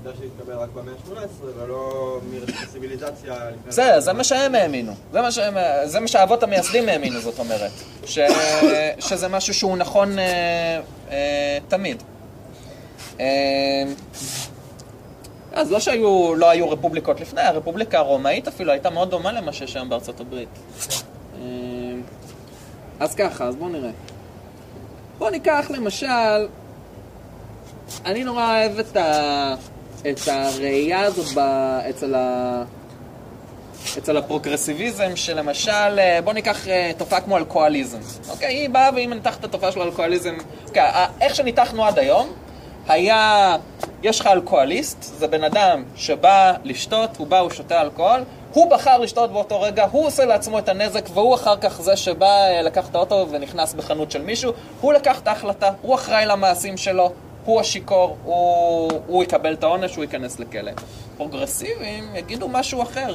[0.04, 3.68] עובדה שהתקבל רק במאה ה-18 ולא מרסיביליזציה לפני...
[3.68, 4.92] בסדר, זה מה שהם האמינו.
[5.12, 5.54] זה מה, שהם,
[5.84, 7.70] זה מה שהאבות המייסדים האמינו, זאת אומרת.
[8.04, 8.18] ש,
[8.98, 12.02] שזה משהו שהוא נכון אה, אה, תמיד.
[13.20, 13.84] אה,
[15.52, 19.76] אז לא שהיו, לא היו רפובליקות לפני, הרפובליקה הרומאית אפילו הייתה מאוד דומה למה שיש
[19.76, 20.48] היום בארצות הברית.
[21.34, 21.40] אה,
[23.00, 23.90] אז ככה, אז בואו נראה.
[25.18, 26.46] בואו ניקח למשל,
[28.04, 29.54] אני נורא אוהב את, ה,
[30.10, 31.38] את הראייה הזאת ב,
[31.90, 32.64] אצל, ה,
[33.98, 37.98] אצל הפרוגרסיביזם, שלמשל, אה, בואו ניקח אה, תופעה כמו אלכוהוליזם.
[38.28, 40.36] אוקיי, היא באה והיא מנתחת את התופעה של אלכוהוליזם.
[40.68, 40.90] אוקיי,
[41.20, 42.32] איך שניתחנו עד היום,
[42.88, 43.56] היה,
[44.02, 48.20] יש לך אלכוהוליסט, זה בן אדם שבא לשתות, הוא בא, הוא שותה אלכוהול,
[48.52, 52.26] הוא בחר לשתות באותו רגע, הוא עושה לעצמו את הנזק, והוא אחר כך זה שבא,
[52.26, 56.76] אה, לקח את האוטו ונכנס בחנות של מישהו, הוא לקח את ההחלטה, הוא אחראי למעשים
[56.76, 57.12] שלו,
[57.44, 60.72] הוא השיכור, הוא, הוא יקבל את העונש, הוא ייכנס לכלא.
[61.16, 63.14] פרוגרסיבים יגידו משהו אחר.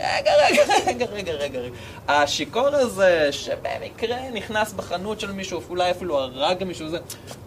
[0.00, 1.74] רגע, רגע, רגע, רגע, רגע, רגע.
[2.08, 6.98] השיכור הזה, שבמקרה נכנס בחנות של מישהו, אולי אפילו הרג מישהו, זה,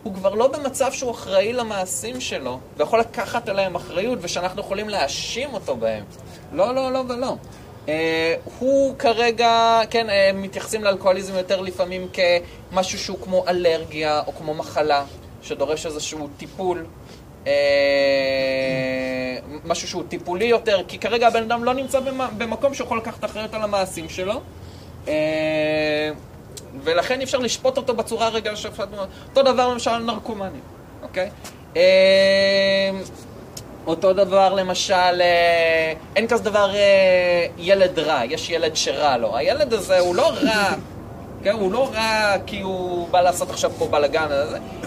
[0.04, 5.54] הוא כבר לא במצב שהוא אחראי למעשים שלו, ויכול לקחת עליהם אחריות, ושאנחנו יכולים להאשים
[5.54, 6.04] אותו בהם.
[6.52, 7.36] לא, לא, לא ולא.
[7.90, 12.08] אה, הוא כרגע, כן, אה, מתייחסים לאלכוהוליזם יותר לפעמים
[12.72, 15.06] כמשהו שהוא כמו אלרגיה או כמו מחלה,
[15.42, 16.86] שדורש איזשהו טיפול.
[17.48, 17.54] אה,
[19.66, 23.54] משהו שהוא טיפולי יותר, כי כרגע הבן אדם לא נמצא במ- במקום שיכול לקחת אחריות
[23.54, 24.42] על המעשים שלו.
[25.08, 26.10] אה,
[26.84, 28.98] ולכן אי אפשר לשפוט אותו בצורה הרגע שפטנו.
[29.30, 30.62] אותו דבר למשל נרקומנים,
[31.04, 31.30] אוקיי?
[31.78, 31.82] אה,
[33.88, 35.22] אותו דבר למשל,
[36.16, 36.72] אין כזה דבר
[37.58, 39.38] ילד רע, יש ילד שרע לו.
[39.38, 40.74] הילד הזה הוא לא רע,
[41.44, 44.28] כן, הוא לא רע כי הוא בא לעשות עכשיו פה בלאגן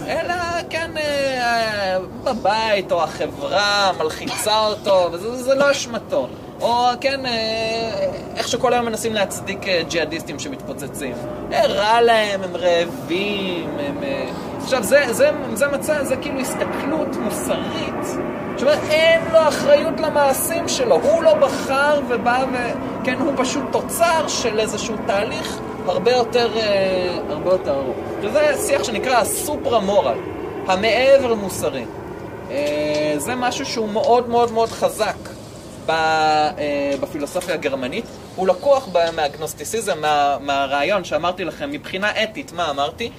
[0.09, 0.35] אלא
[0.71, 6.29] כן, אה, בבית או החברה מלחיצה אותו, וזה זה לא אשמתו.
[6.61, 11.15] או כן, אה, איך שכל היום מנסים להצדיק אה, ג'יהאדיסטים שמתפוצצים.
[11.53, 14.03] אה, רע להם, הם רעבים, הם...
[14.03, 14.31] אה,
[14.63, 18.21] עכשיו, זה, זה, זה מצב, זה כאילו הסתכלות מוסרית.
[18.59, 22.57] שאומרת, אין לו אחריות למעשים שלו, הוא לא בחר ובא ו...
[23.05, 25.59] כן, הוא פשוט תוצר של איזשהו תהליך
[25.89, 27.97] הרבה יותר, אה, הרבה יותר ארוך.
[28.23, 30.19] שזה שיח שנקרא הסופרה מורל,
[30.67, 31.85] המעבר מוסרי.
[32.51, 35.17] אה, זה משהו שהוא מאוד מאוד מאוד חזק
[35.89, 38.05] אה, בפילוסופיה הגרמנית.
[38.37, 43.11] הוא לקוח מהגנוסטיסיזם, מה, מהרעיון שאמרתי לכם, מבחינה אתית, מה אמרתי?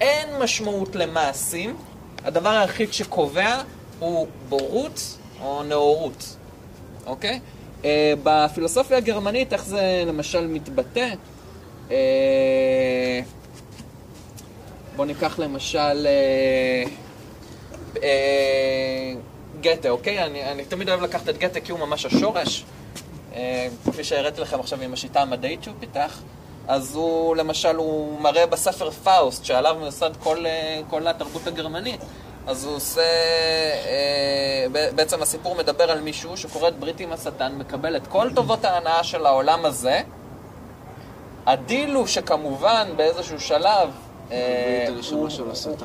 [0.00, 1.76] אין משמעות למעשים,
[2.24, 3.56] הדבר היחיד שקובע
[3.98, 5.00] הוא בורות
[5.42, 6.36] או נאורות,
[7.06, 7.40] אוקיי?
[8.22, 11.08] בפילוסופיה הגרמנית, איך זה למשל מתבטא?
[11.92, 13.20] אה,
[14.96, 16.84] בואו ניקח למשל אה,
[18.02, 19.12] אה,
[19.60, 20.24] גתה, אוקיי?
[20.24, 22.64] אני, אני תמיד אוהב לקחת את גתה כי הוא ממש השורש.
[23.34, 26.20] אה, כפי שהראיתי לכם עכשיו עם השיטה המדעית שהוא פיתח,
[26.68, 32.00] אז הוא למשל, הוא מראה בספר פאוסט, שעליו מיוסד כל, אה, כל התרבות הגרמנית.
[32.46, 33.00] אז הוא עושה,
[33.86, 39.04] אה, בעצם הסיפור מדבר על מישהו שכורת ברית עם השטן, מקבל את כל טובות ההנאה
[39.04, 40.00] של העולם הזה.
[41.46, 43.90] הדיל הוא שכמובן באיזשהו שלב...
[44.32, 44.86] אה,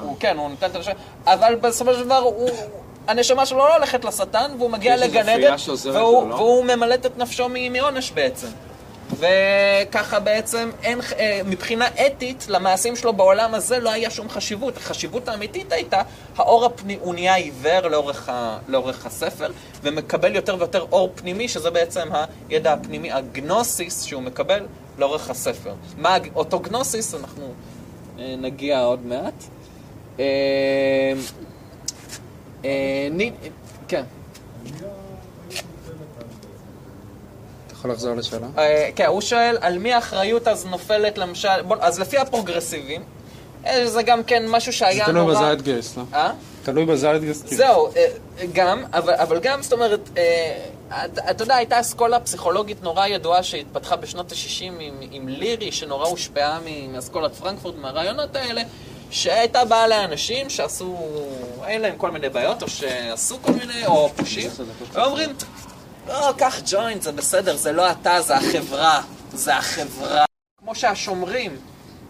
[0.02, 0.94] הוא- כן, הוא נותן את הנשמה,
[1.26, 2.50] אבל בסופו של דבר הוא...
[3.08, 5.56] הנשמה שלו לא הולכת לשטן, והוא מגיע לגן עדן,
[5.94, 6.36] והוא, לא?
[6.36, 8.48] והוא ממלט את נפשו מעונש בעצם.
[9.20, 14.78] וככה בעצם אין, אה, מבחינה אתית, למעשים שלו בעולם הזה לא היה שום חשיבות.
[14.78, 16.02] החשיבות האמיתית הייתה,
[16.38, 16.98] האור הפני...
[17.02, 18.58] הוא נהיה עיוור לאורך, ה...
[18.68, 19.52] לאורך הספר,
[19.84, 22.08] ומקבל יותר ויותר אור פנימי, שזה בעצם
[22.50, 24.66] הידע הפנימי, הגנוסיס שהוא מקבל
[24.98, 25.74] לאורך הספר.
[25.98, 27.54] מה הג- אותו גנוסיס, אנחנו
[28.20, 29.44] אה, נגיע עוד מעט.
[30.20, 30.24] אה,
[32.66, 32.70] אה.
[33.88, 34.04] כן.
[37.72, 38.48] יכול לחזור לשאלה?
[38.96, 43.02] כן, הוא שואל על מי האחריות אז נופלת למשל, בוא, אז לפי הפרוגרסיבים,
[43.86, 45.34] זה גם כן משהו זה שהיה תלוי נורא...
[45.34, 46.04] בזיידגייסט, לא?
[46.14, 46.32] אה?
[46.64, 47.48] תלוי בזיידגייסט.
[47.48, 48.06] זהו, אה,
[48.54, 50.10] גם, אבל, גם, זאת אומרת,
[51.30, 56.60] אתה יודע, הייתה אסכולה פסיכולוגית נורא ידועה שהתפתחה בשנות ה-60 עם, עם לירי, שנורא הושפעה
[56.92, 58.62] מאסכולת פרנקפורט, מהרעיונות האלה,
[59.12, 60.98] שהייתה באה לאנשים שעשו,
[61.68, 64.50] אין להם כל מיני בעיות, או שעשו כל מיני, או פושעים,
[64.94, 65.30] ואומרים,
[66.08, 69.02] לא, קח ג'וינט, זה בסדר, זה לא אתה, זה החברה,
[69.34, 70.26] זה החברה.
[70.60, 71.58] כמו שהשומרים,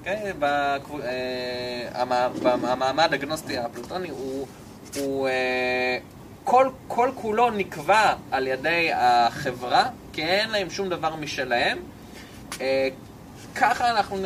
[0.04, 1.08] כן, בקבו- אה,
[2.02, 4.48] המע- המעמד הגנוסטי הפלוטוני הוא,
[5.00, 5.98] הוא אה,
[6.50, 11.78] כל, כל כולו נקבע על ידי החברה, כי אין להם שום דבר משלהם.
[12.62, 12.88] אה,
[13.56, 14.18] ככה אנחנו,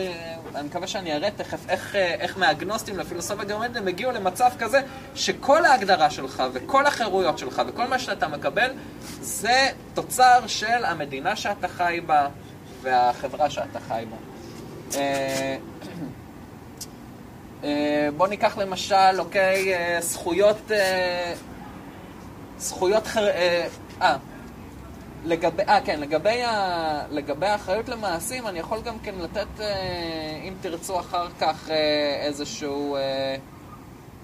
[0.55, 4.81] אני מקווה שאני אראה תכף איך, אה, איך מהגנוסטים לפילוסופיה גרמנית הם הגיעו למצב כזה
[5.15, 8.71] שכל ההגדרה שלך וכל החירויות שלך וכל מה שאתה מקבל
[9.21, 12.27] זה תוצר של המדינה שאתה חי בה
[12.81, 14.17] והחברה שאתה חי בה.
[14.99, 15.57] אה,
[17.63, 20.71] אה, בוא ניקח למשל, אוקיי, זכויות,
[22.61, 23.27] זכויות חר...
[23.27, 23.67] אה,
[24.01, 24.17] אה,
[25.25, 30.53] לגבי, אה, כן, לגבי, ה, לגבי האחריות למעשים, אני יכול גם כן לתת, אה, אם
[30.61, 32.95] תרצו אחר כך, אה, איזשהו...
[32.95, 33.35] אה,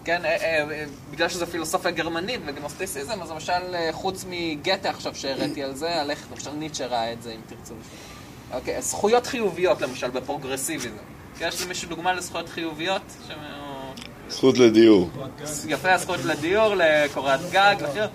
[0.04, 5.64] כן, אה, אה, בגלל שזה פילוסופיה גרמנית וגנוסטיסיזם, אז למשל, אה, חוץ מגתה עכשיו שהראיתי
[5.64, 7.74] על זה, על איך למשל ניטשה ראה את זה, אם תרצו.
[8.54, 10.90] אוקיי, זכויות חיוביות למשל, בפרוגרסיביזם.
[11.42, 13.02] יש למישהו דוגמה לזכויות חיוביות?
[13.28, 13.32] ש...
[14.30, 15.10] זכות לדיור.
[15.68, 18.10] יפה, הזכות לדיור, לקורת גג, לחיות.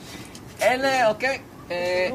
[0.63, 1.39] אלה, אוקיי,
[1.71, 2.11] אה,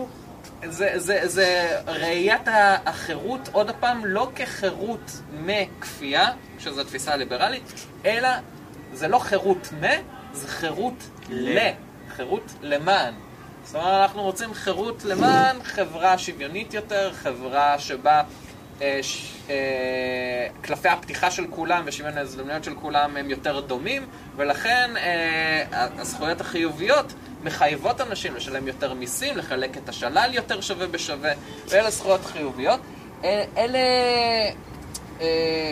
[0.66, 2.48] זה, זה, זה ראיית
[2.86, 5.12] החירות, עוד פעם, לא כחירות
[5.46, 6.30] מכפייה,
[6.60, 7.74] שזו התפיסה הליברלית,
[8.06, 8.30] אלא
[8.94, 9.86] זה לא חירות מ,
[10.34, 11.60] זה חירות ל.
[12.16, 13.14] חירות למען.
[13.64, 18.22] זאת אומרת, אנחנו רוצים חירות למען חברה שוויונית יותר, חברה שבה
[20.62, 24.06] קלפי הפתיחה של כולם ושוויון ההזדמנויות של כולם הם יותר דומים,
[24.36, 27.14] ולכן אה, הזכויות החיוביות
[27.44, 31.32] מחייבות אנשים לשלם יותר מיסים, לחלק את השלל יותר שווה בשווה,
[31.70, 32.80] ואלה זכויות חיוביות.
[33.24, 33.80] אה, אלה...
[35.22, 35.72] אה,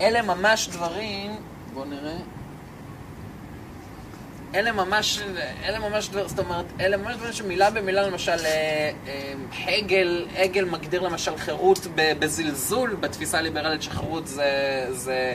[0.00, 1.36] אלה ממש דברים,
[1.74, 2.39] בואו נראה.
[4.54, 5.20] אלה ממש,
[5.64, 9.32] אלה ממש דבר, זאת אומרת, אלה ממש דברים שמילה במילה, למשל, אה, אה,
[9.78, 15.34] הגל, הגל מגדיר למשל חירות בזלזול בתפיסה הליברלית שחירות זה, זה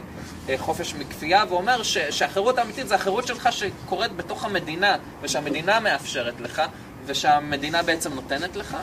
[0.50, 6.42] אה, חופש מכפייה, ואומר ש, שהחירות האמיתית זה החירות שלך שקורית בתוך המדינה, ושהמדינה מאפשרת
[6.42, 6.62] לך,
[7.06, 8.78] ושהמדינה בעצם נותנת לך,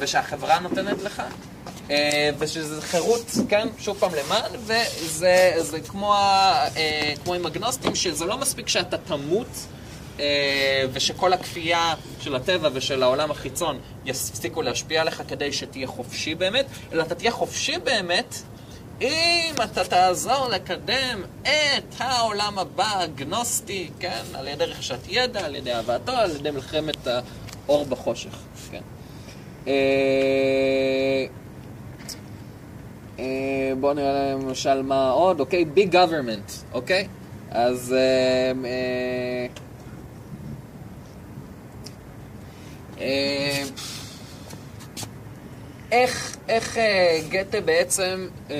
[0.00, 1.22] ושהחברה נותנת לך.
[1.90, 8.24] אה, ושזה חירות, כן, שוב פעם למען, וזה זה כמו, אה, כמו עם הגנוסטים, שזה
[8.24, 9.66] לא מספיק שאתה תמות,
[10.20, 16.66] אה, ושכל הכפייה של הטבע ושל העולם החיצון יפסיקו להשפיע עליך כדי שתהיה חופשי באמת,
[16.92, 18.34] אלא אתה תהיה חופשי באמת
[19.00, 25.72] אם אתה תעזור לקדם את העולם הבא הגנוסטי, כן, על ידי רכישת ידע, על ידי
[25.72, 27.06] הבאתו, על ידי מלחמת
[27.66, 28.38] האור בחושך,
[28.70, 28.82] כן.
[33.18, 35.64] אה, בואו נראה למשל מה עוד, אוקיי?
[35.64, 37.08] big government, אוקיי?
[37.50, 37.94] אז...
[37.98, 38.52] אה,
[43.00, 43.62] אה,
[45.92, 48.56] איך, איך אה, גתה בעצם אה,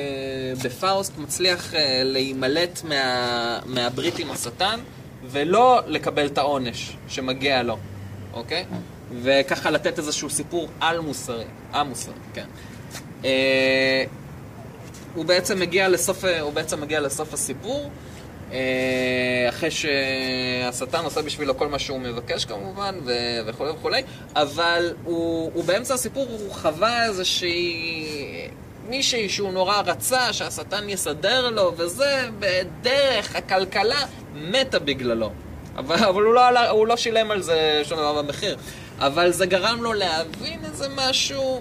[0.65, 4.81] בפאוסט מצליח אה, להימלט מה, מהברית עם השטן
[5.25, 7.77] ולא לקבל את העונש שמגיע לו,
[8.33, 8.65] אוקיי?
[9.23, 12.47] וככה לתת איזשהו סיפור על מוסרי, א-מוסרי, כן.
[13.25, 14.05] אה,
[15.17, 17.91] הוא בעצם מגיע לסוף, הוא בעצם מגיע לסוף הסיפור,
[18.53, 24.03] אה, אחרי שהשטן עושה בשבילו כל מה שהוא מבקש כמובן, ו- וכולי וכולי,
[24.37, 28.49] אבל הוא, הוא באמצע הסיפור, הוא חווה איזושהי...
[28.89, 34.01] מישהי שהוא נורא רצה שהשטן יסדר לו, וזה בדרך הכלכלה
[34.35, 35.31] מתה בגללו.
[35.77, 38.57] אבל, אבל הוא, לא, הוא לא שילם על זה שום דבר במחיר.
[38.99, 41.61] אבל זה גרם לו להבין איזה משהו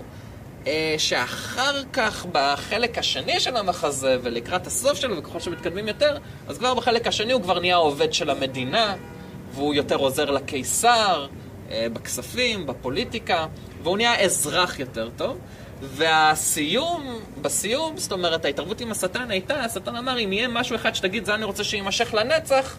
[0.98, 7.08] שאחר כך בחלק השני של המחזה ולקראת הסוף שלו וככל שמתקדמים יותר, אז כבר בחלק
[7.08, 8.96] השני הוא כבר נהיה עובד של המדינה
[9.54, 11.28] והוא יותר עוזר לקיסר,
[11.72, 13.46] אה, בכספים, בפוליטיקה,
[13.84, 15.38] והוא נהיה אזרח יותר טוב.
[15.82, 21.26] והסיום, בסיום, זאת אומרת, ההתערבות עם השטן הייתה, השטן אמר, אם יהיה משהו אחד שתגיד,
[21.26, 22.78] זה אני רוצה שיימשך לנצח,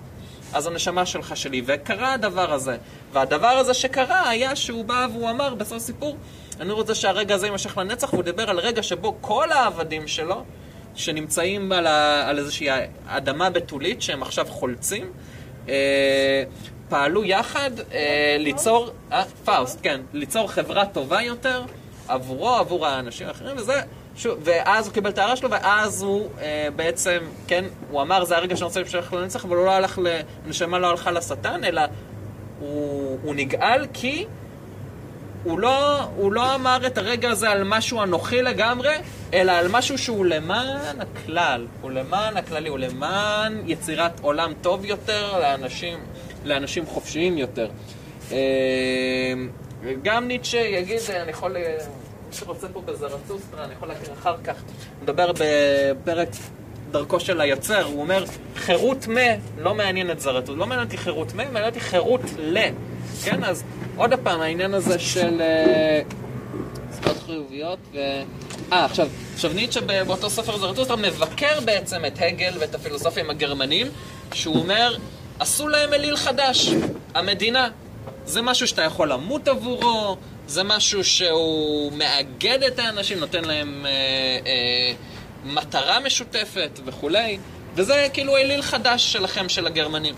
[0.53, 1.63] אז הנשמה שלך שלי.
[1.67, 2.77] וקרה הדבר הזה.
[3.13, 6.17] והדבר הזה שקרה היה שהוא בא והוא אמר בסוף הסיפור,
[6.61, 10.45] אני רוצה שהרגע הזה יימשך לנצח, והוא דיבר על רגע שבו כל העבדים שלו,
[10.95, 12.69] שנמצאים על, ה, על איזושהי
[13.07, 15.13] אדמה בתולית, שהם עכשיו חולצים,
[15.69, 16.45] אה,
[16.89, 21.63] פעלו יחד אה, ליצור, אה, פאוסט, כן, ליצור חברה טובה יותר
[22.09, 23.81] עבורו, עבור האנשים האחרים, וזה,
[24.17, 28.37] שוב, ואז הוא קיבל את ההארה שלו, ואז הוא אה, בעצם, כן, הוא אמר, זה
[28.37, 30.01] הרגע שאני רוצה להמשיך לנצח, אבל הוא לא הלך,
[30.47, 31.83] הנשמה לא הלכה לשטן, אלא
[32.61, 34.27] הוא, הוא נגאל כי
[35.47, 38.95] הוא לא, הוא לא אמר את הרגע הזה על משהו אנוכי לגמרי,
[39.35, 45.39] אלא על משהו שהוא למען הכלל, הוא למען הכללי, הוא למען יצירת עולם טוב יותר
[45.41, 45.99] לאנשים,
[46.45, 47.69] לאנשים חופשיים יותר.
[48.33, 48.37] אה,
[50.03, 51.77] גם ניטשה יגיד, אני יכול, אה,
[52.29, 54.55] מי שרוצה פה בזרצוסטרה, אני יכול להקריא אחר כך,
[55.03, 56.29] מדבר בפרק
[56.91, 58.25] דרכו של היוצר, הוא אומר,
[58.57, 59.21] חירות מה
[59.59, 62.59] לא מעניין את זרטוסטרה, לא מעניין אותי חירות מה, מעניין אותי חירות ל.
[63.25, 63.65] כן, אז
[63.97, 66.01] עוד פעם, העניין הזה של אה,
[66.91, 67.99] זכויות חיוביות ו...
[68.73, 73.87] אה, עכשיו, עכשיו ניטשה באותו ספר זרטוסטרה מבקר בעצם את הגל ואת הפילוסופים הגרמנים,
[74.33, 74.97] שהוא אומר,
[75.39, 76.71] עשו להם אליל חדש,
[77.15, 77.69] המדינה.
[78.27, 80.17] זה משהו שאתה יכול למות עבורו,
[80.47, 83.91] זה משהו שהוא מאגד את האנשים, נותן להם אה,
[84.47, 84.93] אה,
[85.45, 87.39] מטרה משותפת וכולי,
[87.75, 90.15] וזה כאילו אליל חדש שלכם, של הגרמנים.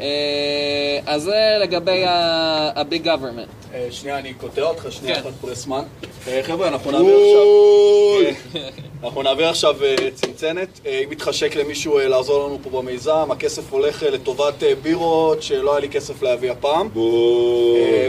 [0.00, 3.74] אה, אז זה לגבי ה-big government.
[3.74, 5.20] אה, שנייה, אני קוטע אותך, שנייה כן.
[5.20, 5.82] אחת פרסמן.
[6.28, 8.62] אה, חבר'ה, אנחנו נעביר עכשיו...
[9.04, 9.76] אנחנו נעביר עכשיו
[10.14, 10.80] צנצנת.
[10.86, 16.22] אם מתחשק למישהו לעזור לנו פה במיזם, הכסף הולך לטובת בירות שלא היה לי כסף
[16.22, 16.88] להביא הפעם.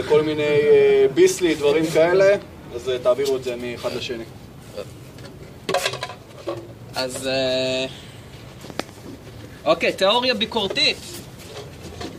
[0.08, 0.58] כל מיני
[1.14, 2.36] ביסלי, דברים כאלה,
[2.74, 4.24] אז תעבירו את זה מאחד לשני.
[6.94, 7.28] אז...
[9.64, 11.17] אוקיי, תיאוריה ביקורתית.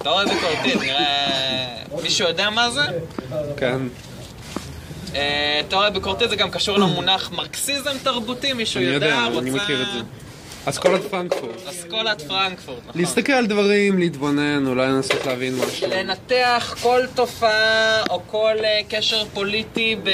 [0.03, 1.67] תיאוריה ביקורתית, נראה...
[2.03, 2.81] מישהו יודע מה זה?
[3.57, 3.77] כן.
[5.15, 9.25] אה, תיאוריה ביקורתית זה גם קשור למונח מרקסיזם תרבותי, מישהו יודע?
[9.25, 9.39] רוצה...
[9.39, 9.99] אני מכיר את זה.
[10.65, 11.67] אסכולת פרנקפורט.
[11.69, 13.01] אסכולת פרנקפורט, נכון.
[13.01, 15.89] להסתכל על דברים, להתבונן, אולי לנסות להבין משהו.
[15.89, 20.09] לנתח כל תופעה או כל אה, קשר פוליטי ב,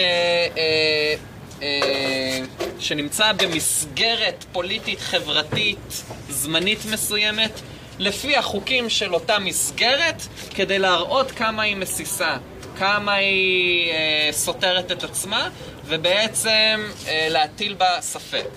[1.61, 2.39] אה,
[2.79, 7.51] שנמצא במסגרת פוליטית חברתית זמנית מסוימת
[7.99, 10.21] לפי החוקים של אותה מסגרת
[10.55, 12.37] כדי להראות כמה היא מסיסה,
[12.77, 15.49] כמה היא אה, סותרת את עצמה
[15.85, 18.47] ובעצם אה, להטיל בה ספק.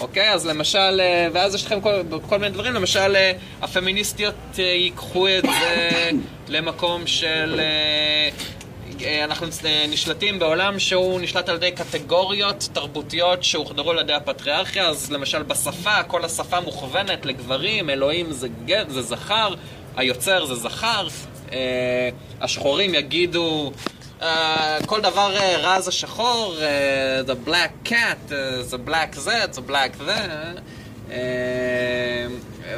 [0.00, 0.32] אוקיי?
[0.32, 5.28] אז למשל, אה, ואז יש לכם כל, כל מיני דברים, למשל, אה, הפמיניסטיות אה, ייקחו
[5.28, 6.10] את זה
[6.54, 7.60] למקום של...
[7.60, 8.55] אה,
[9.24, 15.12] אנחנו אה, נשלטים בעולם שהוא נשלט על ידי קטגוריות תרבותיות שהוחדרו על ידי הפטריארכיה, אז
[15.12, 19.54] למשל בשפה, כל השפה מוכוונת לגברים, אלוהים זה, גט, זה זכר,
[19.96, 21.08] היוצר זה זכר,
[21.52, 22.08] אה,
[22.40, 23.72] השחורים יגידו...
[24.20, 24.24] Uh,
[24.86, 28.32] כל דבר uh, רע זה שחור, uh, the black cat, uh,
[28.72, 30.14] the black זה, the black זה.
[31.08, 31.12] Uh,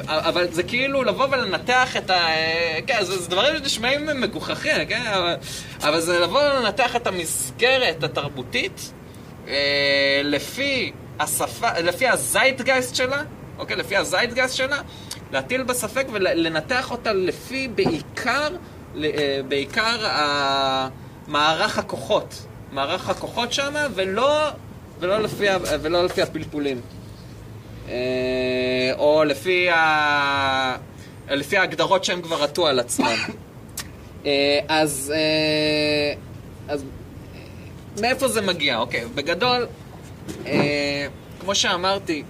[0.06, 2.26] אבל זה כאילו לבוא ולנתח את ה...
[2.86, 5.06] כן, זה, זה דברים שנשמעים מגוחכים, כן?
[5.06, 5.36] אבל,
[5.82, 8.92] אבל זה לבוא ולנתח את המסגרת התרבותית
[9.48, 13.22] אה, לפי השפה, לפי הזיידגייסט שלה,
[13.58, 13.76] אוקיי?
[13.76, 14.78] לפי הזיידגייסט שלה,
[15.32, 18.48] להטיל בה ספק ולנתח אותה לפי בעיקר,
[19.04, 20.06] אה, בעיקר
[21.26, 22.46] מערך הכוחות.
[22.72, 24.48] מערך הכוחות שם, ולא,
[25.00, 25.46] ולא, לפי,
[25.82, 26.80] ולא לפי הפלפולים.
[27.88, 30.76] אה, או לפי, ה...
[31.30, 33.16] לפי ההגדרות שהם כבר עטו על עצמם.
[34.26, 36.14] אה, אז, אה,
[36.68, 36.84] אז
[37.34, 37.40] אה,
[38.00, 38.78] מאיפה זה מגיע?
[38.78, 39.66] אוקיי, בגדול,
[40.46, 41.06] אה,
[41.40, 42.22] כמו שאמרתי,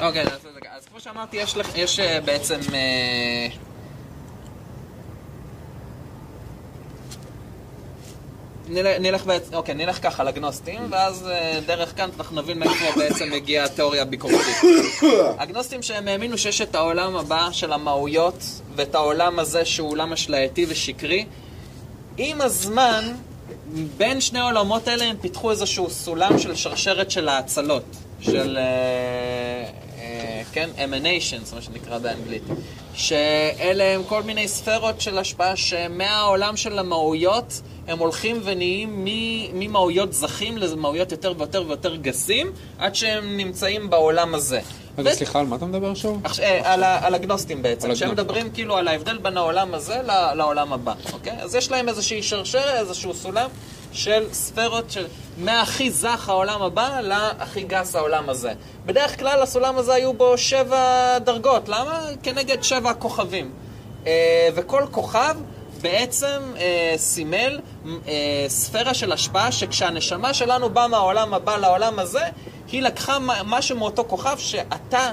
[0.00, 0.46] אוקיי, אז,
[0.76, 2.60] אז כמו שאמרתי, יש, לך, יש אה, בעצם...
[8.68, 13.64] נלך, בעצם, אוקיי, נלך ככה לגנוסטים, ואז אה, דרך כאן אנחנו נבין מאיפה בעצם מגיעה
[13.64, 14.56] התיאוריה הביקורתית.
[15.38, 18.44] הגנוסטים שהם האמינו שיש את העולם הבא של המהויות,
[18.76, 21.26] ואת העולם הזה שהוא עולם אשלייתי ושקרי.
[22.16, 23.12] עם הזמן,
[23.96, 27.84] בין שני העולמות האלה הם פיתחו איזשהו סולם של שרשרת של האצלות,
[28.20, 29.70] של, אה,
[30.52, 32.42] כן, emanations, מה שנקרא באנגלית.
[32.94, 39.04] שאלה הם כל מיני ספרות של השפעה שמהעולם של המהויות הם הולכים ונהיים
[39.54, 42.46] ממהויות זכים למהויות יותר ויותר ויותר גסים,
[42.78, 44.60] עד שהם נמצאים בעולם הזה.
[44.98, 46.20] רגע, ו- סליחה, על מה אתה מדבר שוב?
[46.26, 48.10] עכש- אה, על, על הגנוסטים בעצם, שהם.
[48.10, 50.00] מדברים כאילו על ההבדל בין העולם הזה
[50.34, 51.32] לעולם הבא, אוקיי?
[51.40, 53.48] אז יש להם איזושהי שרשרת, איזשהו סולם
[53.92, 55.06] של ספרות של
[55.38, 58.52] מהכי זך העולם הבא להכי גס העולם הזה.
[58.86, 60.78] בדרך כלל הסולם הזה היו בו שבע
[61.18, 62.00] דרגות, למה?
[62.22, 63.50] כנגד שבע כוכבים.
[64.06, 65.36] אה, וכל כוכב
[65.80, 67.60] בעצם אה, סימל
[68.08, 72.22] אה, ספירה של השפעה שכשהנשמה שלנו באה מהעולם הבא לעולם הזה,
[72.72, 75.12] היא לקחה משהו מאותו כוכב שאתה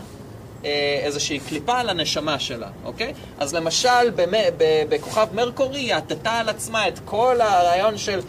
[0.65, 3.13] אה, איזושהי קליפה על הנשמה שלה, אוקיי?
[3.39, 4.57] אז למשל, במ-
[4.89, 8.19] בכוכב מרקורי היא עטתה על עצמה את כל הרעיון של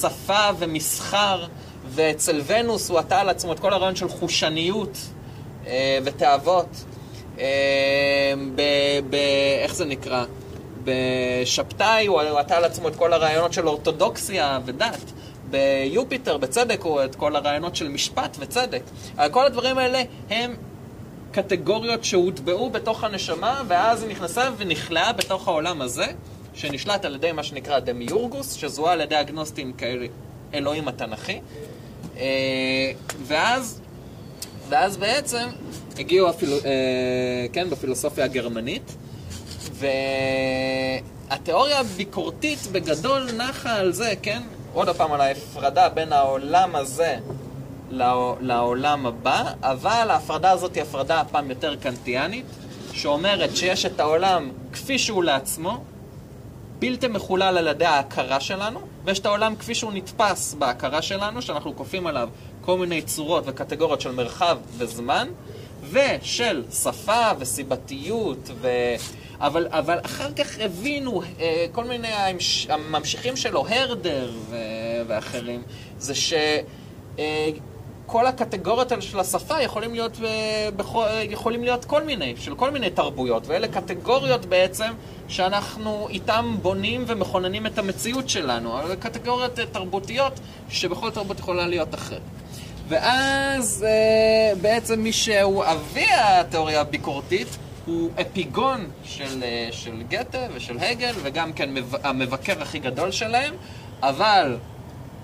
[0.00, 1.46] שפה ומסחר,
[1.90, 4.98] ואצל ונוס הוא עטה על עצמו את כל הרעיון של חושניות
[5.66, 6.84] אה, ותאוות.
[7.38, 8.62] אה, ב,
[9.10, 9.14] ב,
[9.62, 10.24] איך זה נקרא?
[10.84, 15.12] בשבתאי הוא עטה על עצמו את כל הרעיונות של אורתודוקסיה ודת.
[15.50, 18.82] ביופיטר, בצדק, הוא את כל הרעיונות של משפט וצדק.
[19.30, 20.54] כל הדברים האלה הם
[21.32, 26.06] קטגוריות שהוטבעו בתוך הנשמה, ואז היא נכנסה ונכלאה בתוך העולם הזה,
[26.54, 29.72] שנשלט על ידי מה שנקרא דמיורגוס, שזוהה על ידי הגנוסטים
[30.52, 31.40] כאלוהים התנ"כי.
[32.16, 32.92] אה,
[33.26, 33.80] ואז,
[34.68, 35.48] ואז בעצם
[35.98, 36.60] הגיעו, הפילו, אה,
[37.52, 38.94] כן, בפילוסופיה הגרמנית,
[41.30, 44.42] והתיאוריה הביקורתית בגדול נחה על זה, כן?
[44.74, 47.16] עוד פעם על ההפרדה בין העולם הזה
[47.90, 52.44] לעו- לעולם הבא, אבל ההפרדה הזאת היא הפרדה הפעם יותר קנטיאנית,
[52.92, 55.84] שאומרת שיש את העולם כפי שהוא לעצמו,
[56.80, 61.76] בלתי מחולל על ידי ההכרה שלנו, ויש את העולם כפי שהוא נתפס בהכרה שלנו, שאנחנו
[61.76, 62.28] כופים עליו
[62.60, 65.28] כל מיני צורות וקטגוריות של מרחב וזמן,
[65.90, 68.68] ושל שפה וסיבתיות, ו...
[69.40, 72.08] אבל, אבל אחר כך הבינו אה, כל מיני.
[72.68, 74.56] הממשיכים שלו, הרדר ו...
[75.06, 75.62] ואחרים,
[75.98, 76.32] זה ש...
[77.18, 77.50] אה,
[78.10, 80.28] כל הקטגוריות האלה של השפה יכולים להיות, אה,
[80.76, 84.92] בכל, יכולים להיות כל מיני, של כל מיני תרבויות, ואלה קטגוריות בעצם
[85.28, 90.40] שאנחנו איתם בונים ומכוננים את המציאות שלנו, אבל קטגוריות אה, תרבותיות
[90.70, 92.20] שבכל תרבות יכולה להיות אחרת.
[92.88, 97.48] ואז אה, בעצם מי שהוא אבי התיאוריה הביקורתית
[97.86, 103.54] הוא אפיגון של, אה, של גתה ושל הגל, וגם כן מב- המבקר הכי גדול שלהם,
[104.02, 104.56] אבל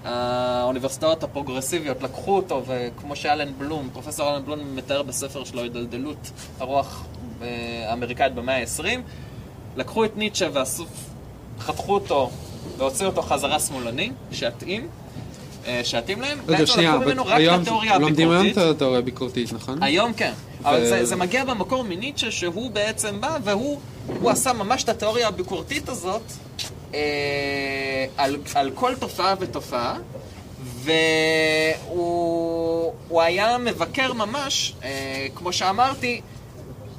[0.07, 6.31] האוניברסיטאות הפרוגרסיביות לקחו אותו, וכמו שאלן בלום, פרופסור אלן בלום מתאר בספר שלו הידלדלות
[6.61, 7.05] הרוח
[7.43, 7.47] אה,
[7.91, 8.85] האמריקאית במאה ה-20,
[9.77, 10.49] לקחו את ניטשה
[11.59, 12.31] וחתכו אותו
[12.79, 14.89] והוציאו אותו חזרה שמאלני, שהתאים,
[15.67, 18.47] אה, שהתאים להם, רגע, בעצם שנייה, לקחו ממנו אבל רק היום התיאוריה לומדים היום.
[18.47, 19.83] את התיאוריה הביקורתית, נכון?
[19.83, 20.33] היום כן.
[20.65, 23.81] אבל ו- זה, זה מגיע במקור מניטשה, שהוא בעצם בא והוא
[24.21, 26.23] הוא עשה ממש את התיאוריה הביקורתית הזאת
[26.95, 29.99] אה, על, על כל תופעה ותופעה,
[30.63, 32.57] והוא
[33.09, 36.21] הוא היה מבקר ממש, אה, כמו שאמרתי,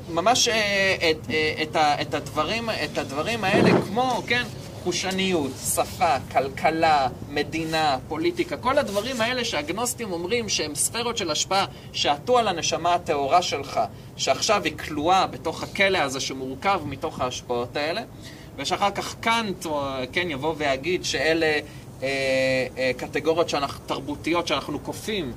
[0.09, 4.43] ממש אה, את, אה, את, ה, את, הדברים, את הדברים האלה, כמו, כן,
[4.83, 12.37] חושניות, שפה, כלכלה, מדינה, פוליטיקה, כל הדברים האלה שהגנוסטים אומרים שהם ספרות של השפעה שעטו
[12.37, 13.79] על הנשמה הטהורה שלך,
[14.17, 18.01] שעכשיו היא כלואה בתוך הכלא הזה שמורכב מתוך ההשפעות האלה,
[18.57, 19.65] ושאחר כך קאנט,
[20.11, 21.59] כן, יבוא ויגיד שאלה
[22.03, 22.07] אה,
[22.77, 25.33] אה, קטגוריות שאנחנו, תרבותיות שאנחנו כופים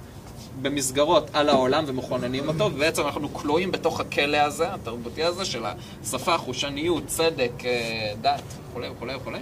[0.63, 6.39] במסגרות על העולם ומכוננים אותו, ובעצם אנחנו כלואים בתוך הכלא הזה, התרבותי הזה, של השפה,
[6.39, 9.39] חושניות, צדק, אה, דת, וכולי וכולי וכולי.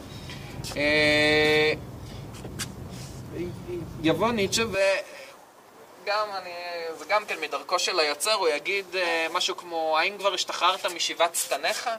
[0.76, 1.72] אה,
[4.02, 6.50] יבוא ניטשה וגם, אני,
[6.98, 11.34] זה גם כן מדרכו של היוצר, הוא יגיד אה, משהו כמו, האם כבר השתחררת משבעת
[11.34, 11.90] שטניך?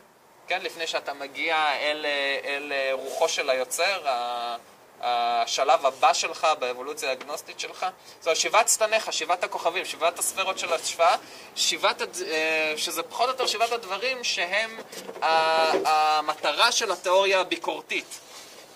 [0.49, 2.05] כן, לפני שאתה מגיע אל,
[2.45, 4.05] אל רוחו של היוצר,
[5.01, 7.85] השלב הבא שלך באבולוציה האגנוסטית שלך.
[8.23, 11.15] אומרת, שבעת שטניך, שבעת הכוכבים, שבעת הספרות של השפעה,
[11.55, 14.79] שבעת, אה, שזה פחות או יותר שבעת הדברים שהם
[15.21, 18.19] המטרה של התיאוריה הביקורתית.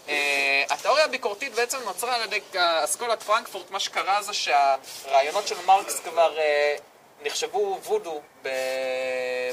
[0.09, 5.99] אה, התיאוריה הביקורתית בעצם נוצרה על ידי אסכולת פרנקפורט, מה שקרה זה שהרעיונות של מרקס
[5.99, 6.75] כבר אה,
[7.23, 8.49] נחשבו וודו ב-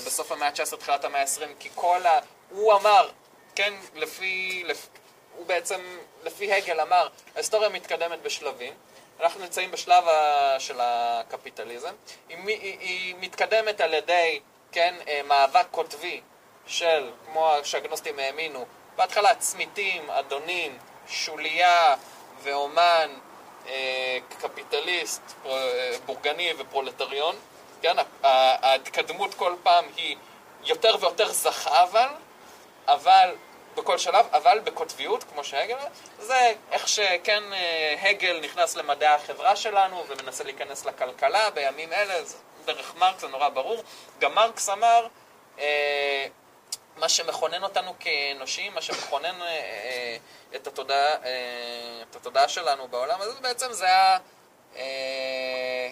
[0.07, 2.21] בסוף המאה ה-19, תחילת המאה ה-20, כי כל ה...
[2.51, 3.11] הוא אמר,
[3.55, 4.63] כן, לפי...
[4.67, 4.89] לפ...
[5.37, 5.81] הוא בעצם,
[6.23, 8.75] לפי הגל אמר, ההיסטוריה מתקדמת בשלבים.
[9.21, 10.57] אנחנו נמצאים בשלב ה...
[10.59, 11.95] של הקפיטליזם.
[12.29, 14.41] היא, היא, היא מתקדמת על ידי,
[14.73, 16.21] כן, אה, מאבק קוטבי
[16.67, 18.65] של, כמו שהגנוסטים האמינו,
[18.97, 21.97] בהתחלה צמיתים, אדונים, שוליה
[22.43, 23.11] ואומן,
[23.69, 27.37] אה, קפיטליסט, אה, בורגני ופרולטריון.
[27.83, 30.17] כן, ההתקדמות כל פעם היא
[30.65, 32.09] יותר ויותר זכה אבל,
[32.87, 33.35] אבל
[33.75, 35.77] בכל שלב, אבל בקוטביות, כמו שהגל,
[36.19, 42.37] זה איך שכן אה, הגל נכנס למדעי החברה שלנו ומנסה להיכנס לכלכלה בימים אלה, זה
[42.65, 43.83] דרך מרקס זה נורא ברור.
[44.19, 45.07] גם מרקס אמר,
[45.59, 46.27] אה,
[46.97, 50.17] מה שמכונן אותנו כאנושים, מה שמכונן אה,
[50.57, 51.15] את התודעה,
[52.11, 54.19] את התודעה שלנו בעולם הזה, בעצם זה ה...
[54.77, 55.91] אה,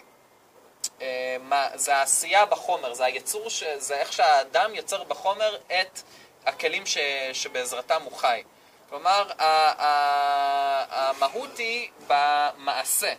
[1.41, 6.01] מה, זה העשייה בחומר, זה היצור, ש, זה איך שהאדם יוצר בחומר את
[6.47, 6.99] הכלים ש,
[7.33, 8.43] שבעזרתם הוא חי.
[8.89, 9.45] כלומר, ה,
[9.83, 13.15] ה, המהות היא במעשה.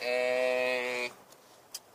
[0.00, 1.06] אה,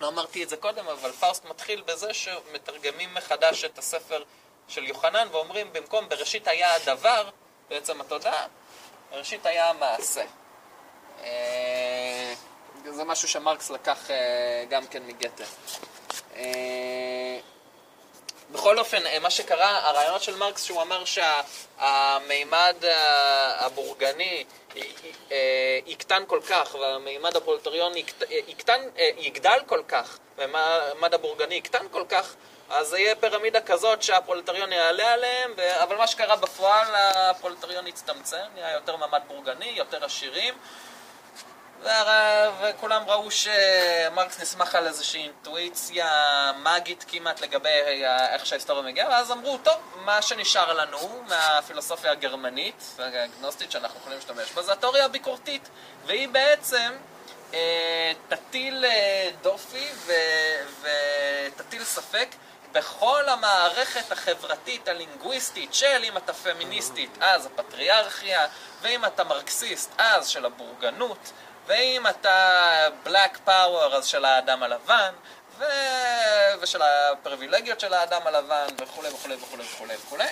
[0.01, 4.23] לא אמרתי את זה קודם, אבל פאוסט מתחיל בזה שמתרגמים מחדש את הספר
[4.67, 7.29] של יוחנן ואומרים במקום בראשית היה הדבר,
[7.69, 8.47] בעצם התודעה,
[9.11, 10.23] בראשית היה המעשה.
[12.89, 15.43] זה משהו שמרקס לקח אה, גם כן מגתה.
[16.35, 17.39] אה,
[18.51, 22.75] בכל אופן, אה, מה שקרה, הרעיונות של מרקס, שהוא אמר שהמימד
[23.59, 24.43] הבורגני
[25.85, 28.81] יקטן כל כך, והמימד הפרולטריון יקט- יקטן,
[29.17, 32.33] יגדל כל כך, והמימד הבורגני יקטן כל כך,
[32.69, 35.53] אז זה יהיה פירמידה כזאת שהפרולטריון יעלה עליהם.
[35.83, 40.53] אבל מה שקרה בפועל, הפרולטריון הצטמצם, נהיה יותר מעמד בורגני, יותר עשירים,
[42.61, 46.07] וכולם ראו שמרקס נסמך על איזושהי אינטואיציה
[46.57, 47.69] מאגית כמעט לגבי
[48.33, 54.51] איך שההיסטוריה מגיעה, ואז אמרו, טוב, מה שנשאר לנו מהפילוסופיה הגרמנית, הגנוסטית שאנחנו יכולים להשתמש
[54.51, 55.69] בה, זה התיאוריה הביקורתית,
[56.05, 56.91] והיא בעצם
[57.53, 59.87] אה, תטיל אה, דופי
[60.81, 62.27] ותטיל ספק
[62.71, 68.47] בכל המערכת החברתית הלינגוויסטית של אם אתה פמיניסטית אז הפטריארכיה
[68.81, 71.31] ואם אתה מרקסיסט אז של הבורגנות
[71.71, 75.13] ואם אתה בלק פאוור אז של האדם הלבן
[75.57, 75.63] ו...
[76.61, 80.27] ושל הפריבילגיות של האדם הלבן וכולי וכולי וכולי וכולי וכולי.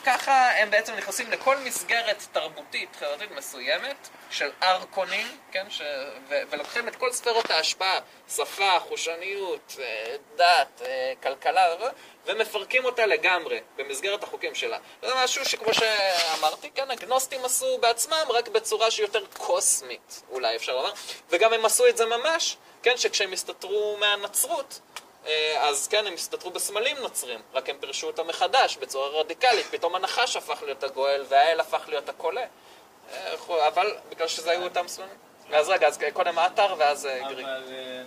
[0.00, 5.82] וככה הם בעצם נכנסים לכל מסגרת תרבותית חברתית מסוימת של ארקונים, כן, ש...
[6.28, 6.34] ו...
[6.50, 7.98] ולוקחים את כל ספירות ההשפעה,
[8.28, 11.66] שפה, חושניות, אה, דת, אה, כלכלה,
[12.28, 14.78] ומפרקים אותה לגמרי במסגרת החוקים שלה.
[15.02, 20.76] וזה משהו שכמו שאמרתי, כן, הגנוסטים עשו בעצמם, רק בצורה שהיא יותר קוסמית, אולי אפשר
[20.76, 20.92] לומר,
[21.30, 24.80] וגם הם עשו את זה ממש, כן, שכשהם הסתתרו מהנצרות,
[25.26, 29.66] אה, אז כן, הם הסתתרו בסמלים נוצרים, רק הם פירשו אותם מחדש בצורה רדיקלית.
[29.70, 32.44] פתאום הנחש הפך להיות הגואל והאל הפך להיות הקולה.
[33.12, 33.34] אה,
[33.68, 35.16] אבל בגלל שזה היו אותם סמלים.
[35.52, 37.46] אז רגע, אז קודם עטר ואז אה, גריג.
[37.46, 38.04] אבל אני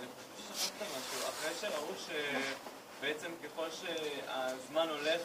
[0.52, 1.28] חושב ששכחת משהו.
[1.28, 2.71] אחרי
[3.02, 5.20] שבעצם ככל שהזמן הולך,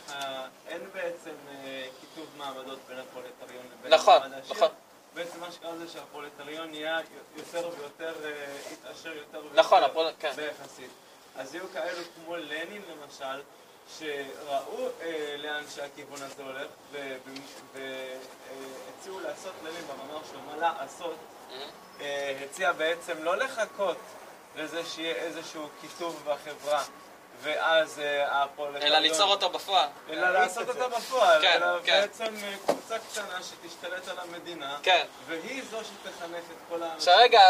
[0.67, 4.55] אין בעצם אה, כיתוב מעמדות בין הפרולטריון לבין נכון, המעמד העשיר.
[4.55, 4.67] נכון.
[5.13, 6.99] בעצם מה שקרה זה שהפרולטריון נהיה
[7.35, 9.59] יותר ויותר, אה, התעשר יותר ויותר.
[9.59, 10.31] נכון, הפרול- כן.
[10.35, 10.89] ביחסית.
[11.37, 13.41] אז היו כאלו כמו לנין למשל,
[13.99, 16.67] שראו אה, לאן שהכיוון הזה הולך,
[17.73, 21.15] והציעו לעשות כללים במאמר שלו מה לעשות,
[22.01, 23.97] אה, הציע בעצם לא לחכות
[24.55, 26.83] לזה שיהיה איזשהו קיטוב בחברה,
[27.41, 28.87] ואז אה, הפרולטריון...
[28.87, 29.87] אלא ליצור אותו בפועל.
[30.09, 32.01] אלא לעשות אותו בפועל, כן, אלא כן.
[32.01, 35.05] בעצם אה, קבוצה קטנה שתשתלט על המדינה, כן.
[35.27, 36.97] והיא זו שתחנך את כל האנשים.
[36.97, 37.41] עכשיו רגע,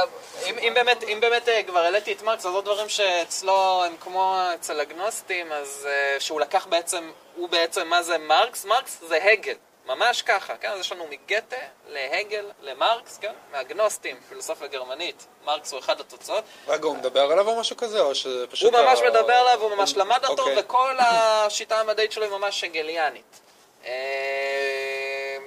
[0.46, 3.96] אם, אם, באמת, אם באמת אה, כבר העליתי את מרקס, אז עוד דברים שאצלו הם
[4.00, 8.66] כמו אצל הגנוסטים, אז אה, שהוא לקח בעצם, הוא בעצם, מה זה מרקס?
[8.66, 9.56] מרקס זה הגל,
[9.88, 10.70] ממש ככה, כן?
[10.70, 11.56] אז יש לנו מגתה
[11.88, 13.34] להגל למרקס, כן?
[13.52, 16.44] מהגנוסטים, פילוסופיה גרמנית, מרקס הוא אחד התוצאות.
[16.68, 18.74] רגע, הוא מדבר עליו או משהו כזה, או שפשוט...
[18.74, 20.60] הוא ממש מדבר עליו, הוא ממש למד אותו, אוקיי.
[20.60, 23.40] וכל השיטה המדעית שלו היא ממש הגליאנית.
[23.86, 25.38] אה,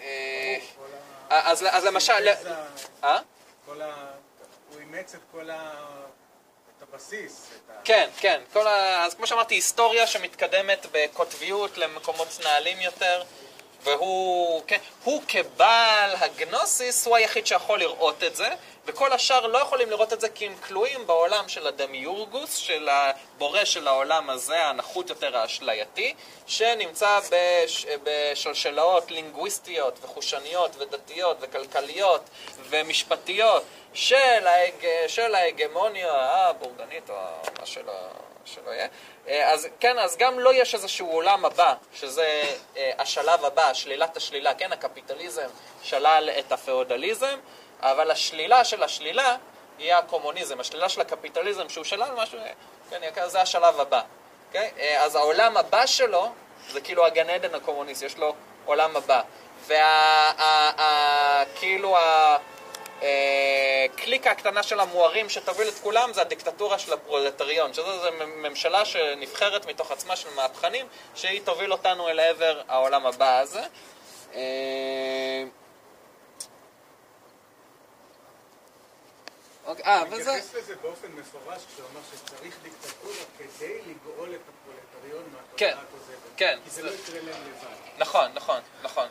[0.00, 2.28] אה, אז למשל...
[3.04, 3.18] אה?
[3.66, 3.94] כל ה...
[4.70, 5.74] הוא אימץ את כל ה...
[6.94, 7.50] הבסיס.
[7.84, 8.40] כן, כן.
[8.52, 9.04] כל ה...
[9.04, 13.22] אז כמו שאמרתי, היסטוריה שמתקדמת בקוטביות למקומות נעלים יותר,
[13.84, 18.48] והוא, כן, הוא כבעל הגנוסיס, הוא היחיד שיכול לראות את זה,
[18.86, 23.64] וכל השאר לא יכולים לראות את זה כי הם כלואים בעולם של הדמיורגוס, של הבורא
[23.64, 26.14] של העולם הזה, הנחות יותר האשלייתי,
[26.46, 27.86] שנמצא בש...
[28.02, 32.22] בשלשלאות לינגוויסטיות וחושניות ודתיות וכלכליות
[32.68, 33.62] ומשפטיות
[33.94, 34.86] של, ההג...
[35.08, 37.14] של ההגמוניה הבורגנית או
[37.60, 37.92] מה שלא,
[38.44, 38.88] שלא יהיה.
[39.28, 42.42] אה, אז כן, אז גם לא יש איזשהו עולם הבא, שזה
[42.76, 45.48] אה, השלב הבא, שלילת השלילה, כן, הקפיטליזם
[45.82, 47.38] שלל את הפאודליזם,
[47.80, 49.36] אבל השלילה של השלילה
[49.78, 52.38] יהיה הקומוניזם, השלילה של הקפיטליזם שהוא שלל משהו,
[52.90, 54.00] כן, זה השלב הבא.
[54.52, 54.80] Okay?
[54.98, 56.32] אז העולם הבא שלו
[56.70, 58.34] זה כאילו הגן עדן הקומוניסט, יש לו
[58.64, 59.22] עולם הבא.
[59.66, 61.96] וכאילו
[63.84, 69.66] הקליקה הקטנה של המוארים שתוביל את כולם זה הדיקטטורה של הפרולטריון, שזו זו ממשלה שנבחרת
[69.66, 73.62] מתוך עצמה של מהפכנים, שהיא תוביל אותנו אל עבר העולם הבא הזה.
[74.34, 75.44] אה,
[79.66, 80.30] אוקיי, אה, הוא וזה...
[80.30, 85.24] מתייחס לזה באופן מפורש, כשהוא אמר שצריך דיקטטורה כדי לגאול את הפרולטריון
[85.56, 86.18] כן, מהתודעה הכוזבת.
[86.36, 86.58] כן.
[86.64, 87.98] כי זה לא יקרה להם לבד.
[87.98, 89.06] נכון, נכון, נכון.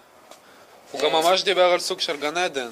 [0.91, 2.69] הוא גם ממש דיבר על סוג של גן עדן.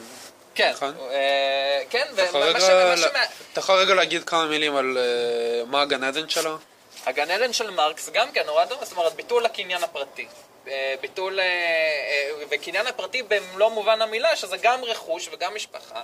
[0.55, 0.93] כן, נכון.
[1.11, 3.23] אה, כן, אתה יכול ומה ש- רגע
[3.53, 6.57] אתה יכול רגע להגיד כמה מילים על אה, מה הגן עדן שלו?
[7.05, 10.27] הגן עדן של מרקס גם כן נורא דומה, זאת אומרת ביטול הקניין הפרטי.
[10.67, 11.39] אה, ביטול,
[12.49, 16.01] וקניין הפרטי במלוא מובן המילה, שזה גם רכוש וגם משפחה.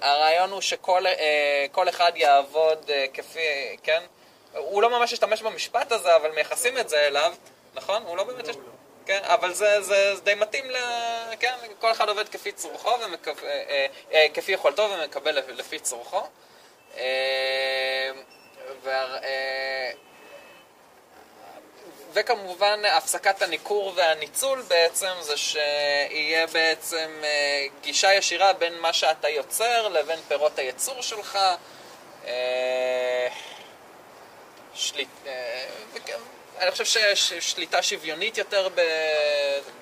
[0.00, 1.04] הרעיון הוא שכל
[1.72, 3.40] כל אחד יעבוד כפי,
[3.82, 4.02] כן?
[4.54, 7.32] הוא לא ממש השתמש במשפט הזה, אבל מייחסים את זה אליו,
[7.74, 8.02] נכון?
[8.06, 8.48] הוא לא באמת...
[9.06, 10.76] כן, אבל זה, זה, זה די מתאים ל...
[11.40, 13.44] כן, כל אחד עובד כפי צורכו, ומקב...
[13.44, 16.22] אה, אה, אה, כפי יכולתו ומקבל לפי- צורכו.
[16.96, 18.10] אה,
[18.82, 19.18] וה...
[19.24, 19.90] אה,
[22.14, 29.88] וכמובן הפסקת הניכור והניצול בעצם זה שיהיה בעצם אה, גישה ישירה בין מה שאתה יוצר
[29.88, 31.38] לבין פירות הייצור שלך.
[32.26, 33.28] אה,
[34.74, 35.08] שליט...
[35.26, 36.18] אה, וכן,
[36.62, 38.80] אני חושב שיש שליטה שוויונית יותר ב...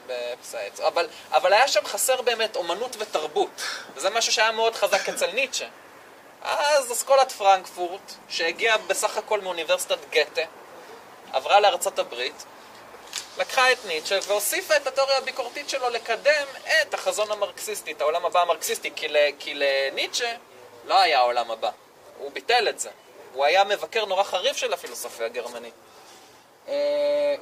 [0.06, 0.88] בפסי הייצור.
[0.88, 3.62] אבל, אבל היה שם חסר באמת אומנות ותרבות.
[3.94, 5.66] וזה משהו שהיה מאוד חזק אצל ניטשה.
[6.42, 10.40] אז אסכולת פרנקפורט, שהגיעה בסך הכל מאוניברסיטת גתה,
[11.32, 12.44] עברה לארצות הברית,
[13.38, 16.46] לקחה את ניטשה והוסיפה את התיאוריה הביקורתית שלו לקדם
[16.82, 20.34] את החזון המרקסיסטי, את העולם הבא המרקסיסטי, כי, ל, כי לניטשה
[20.84, 21.70] לא היה העולם הבא,
[22.18, 22.90] הוא ביטל את זה.
[23.32, 25.74] הוא היה מבקר נורא חריף של הפילוסופיה הגרמנית.
[26.68, 27.34] אה,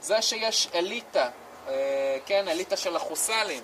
[0.00, 1.28] זה שיש אליטה,
[1.68, 3.62] אה, כן, אליטה של החוסלים,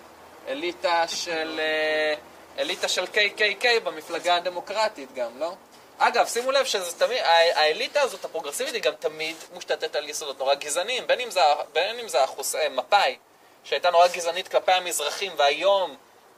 [0.48, 2.14] אליטה של, אה,
[2.58, 5.52] אליטה של KKK במפלגה הדמוקרטית גם, לא?
[5.98, 10.38] אגב, שימו לב שזה תמיד, הא- האליטה הזאת, הפרוגרסיבית, היא גם תמיד מושתתת על יסודות
[10.38, 11.40] נורא גזעניים, בין אם זה,
[11.72, 12.54] בין אם זה החוס...
[12.70, 13.16] מפא"י,
[13.64, 15.96] שהייתה נורא גזענית כלפי המזרחים, והיום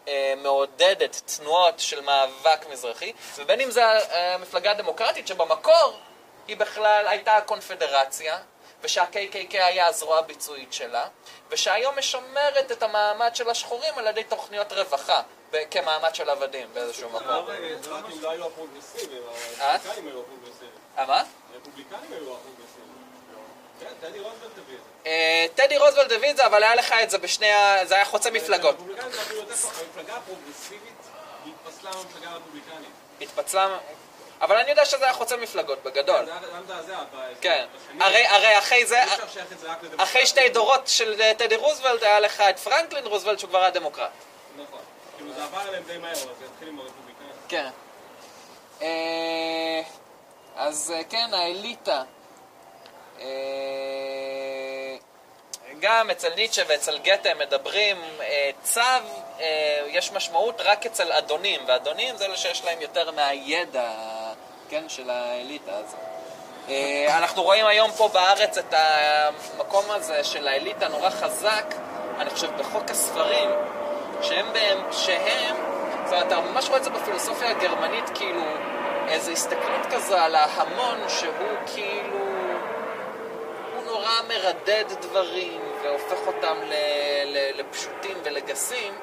[0.08, 3.84] אה, מעודדת תנועות של מאבק מזרחי, ובין אם זה
[4.16, 5.98] המפלגה הדמוקרטית, שבמקור
[6.48, 8.38] היא בכלל הייתה הקונפדרציה,
[8.82, 11.08] ושה-KKK היה הזרוע הביצועית שלה,
[11.50, 15.22] ושהיום משמרת את המעמד של השחורים על ידי תוכניות רווחה,
[15.70, 17.28] כמעמד של עבדים באיזשהו מקום.
[17.28, 19.22] הדמוקרטים לא היו הפרוגרסיביים,
[19.60, 19.72] אה?
[19.72, 20.72] הרפובליקנים היו הפרוגרסיביים.
[20.98, 21.24] אה, מה?
[21.54, 22.90] הרפובליקנים היו הפרוגרסיביים.
[23.80, 24.18] כן, טדי
[25.68, 25.74] זה.
[25.74, 27.86] אה, רוזוולד הביא את זה, אבל היה לך את זה בשני ה...
[27.86, 28.74] זה היה חוצה מפלגות.
[28.74, 29.72] הרפובליקנים טוב.
[29.80, 30.94] המפלגה הפרוגרסיבית
[31.44, 32.90] היא התפסלה מהמפלגה הרפובליקנית.
[33.20, 33.78] התפצלה...
[34.40, 36.24] אבל אני יודע שזה היה חוצה מפלגות בגדול.
[36.24, 36.98] זה היה מזעזע.
[37.40, 37.66] כן.
[38.00, 39.02] הרי, אחרי זה.
[39.96, 43.70] אחרי שתי דורות של אה, טדי רוזוולד, היה לך את פרנקלין רוזוולד, שהוא כבר היה
[43.70, 44.10] דמוקרט.
[44.56, 44.80] נכון.
[45.16, 47.32] כאילו זה עבר אליהם די מהר, אבל זה התחיל עם הרפובליקנים.
[47.48, 47.68] כן.
[48.82, 49.82] אה,
[50.56, 52.02] אז אה, כן, האליטה
[55.80, 58.02] גם אצל ניטשה ואצל גתה מדברים,
[58.62, 58.80] צו,
[59.86, 63.90] יש משמעות רק אצל אדונים, ואדונים זה אלה שיש להם יותר מהידע,
[64.70, 65.98] כן, של האליטה הזאת.
[66.68, 71.74] אה, אנחנו רואים היום פה בארץ את המקום הזה של האליטה נורא חזק,
[72.18, 73.50] אני חושב, בחוק הספרים,
[74.22, 75.56] שהם, בהם, שהם,
[76.04, 78.42] זאת אומרת, אתה ממש רואה את זה בפילוסופיה הגרמנית, כאילו,
[79.08, 81.32] איזו הסתכלות כזו על ההמון שהוא
[81.66, 82.18] כאילו,
[83.74, 86.72] הוא נורא מרדד דברים והופך אותם ל,
[87.24, 88.94] ל, לפשוטים ולגסים.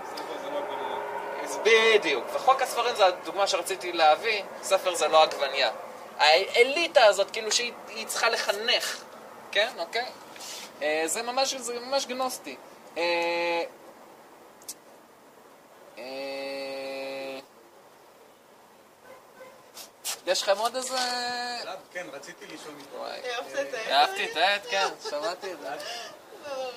[1.48, 5.72] אז בדיוק, וחוק הספרים זה הדוגמה שרציתי להביא, ספר זה לא עגבנייה.
[6.18, 9.03] האליטה הזאת, כאילו שהיא היא צריכה לחנך,
[9.52, 9.69] כן?
[9.78, 10.06] אוקיי?
[10.82, 12.56] אה, זה ממש, זה ממש גנוסטי.
[12.98, 13.64] אה,
[15.98, 17.40] אה,
[20.28, 20.98] יש לכם עוד איזה...
[21.91, 23.26] כן, רציתי לשאול העט?
[23.90, 25.69] אהבתי את העט, כן, שמעתי את זה.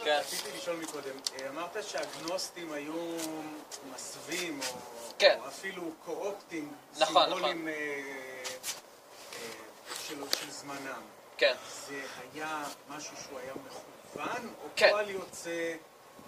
[0.05, 0.19] כן.
[0.21, 3.17] רציתי לשאול מקודם, אה, אמרת שהגנוסטים היו
[3.95, 4.79] מסווים, או
[5.19, 5.39] כן.
[5.49, 6.69] אפילו קו-אופטינג,
[6.99, 8.45] נכון, סימבולים אה, אה,
[10.41, 11.03] של זמנם.
[11.37, 11.55] כן.
[11.89, 12.03] זה
[12.35, 14.91] היה משהו שהוא היה מכוון, או כן.
[14.91, 15.75] פועל יוצא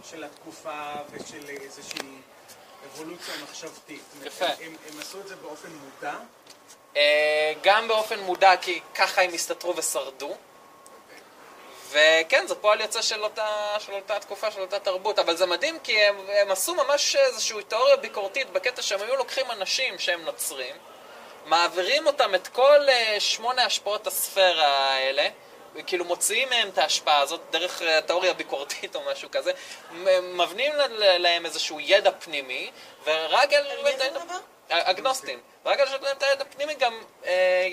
[0.03, 2.19] של התקופה ושל איזושהי
[2.87, 4.03] אבולוציה מחשבתית?
[4.25, 4.47] יפה.
[4.47, 6.15] הם, עשו את זה באופן מודע?
[7.63, 10.37] גם באופן מודע, כי ככה הם הסתתרו ושרדו.
[11.93, 15.79] וכן, זה פועל יוצא של אותה, של אותה תקופה, של אותה תרבות, אבל זה מדהים
[15.79, 20.77] כי הם, הם עשו ממש איזושהי תיאוריה ביקורתית בקטע שהם היו לוקחים אנשים שהם נוצרים,
[21.47, 25.29] מעבירים אותם את כל אה, שמונה השפעות הספירה האלה,
[25.87, 29.53] כאילו מוציאים מהם את ההשפעה הזאת דרך אה, תיאוריה ביקורתית או משהו כזה,
[30.23, 32.71] מבנים להם איזשהו ידע פנימי,
[33.05, 33.67] ורק על...
[34.69, 35.41] אגנוסטים.
[35.65, 37.69] רק על שיש להם את הידע הפנימי גם אה,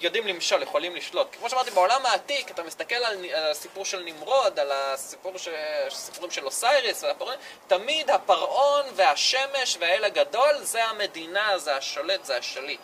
[0.00, 1.26] יודעים למשול, יכולים לשלוט.
[1.38, 5.48] כמו שאמרתי, בעולם העתיק, אתה מסתכל על, על הסיפור של נמרוד, על הסיפור ש...
[5.90, 7.34] סיפורים של אוסייריס, והפרעון,
[7.66, 12.80] תמיד הפרעון והשמש והאל הגדול זה המדינה, זה השולט, זה השליט.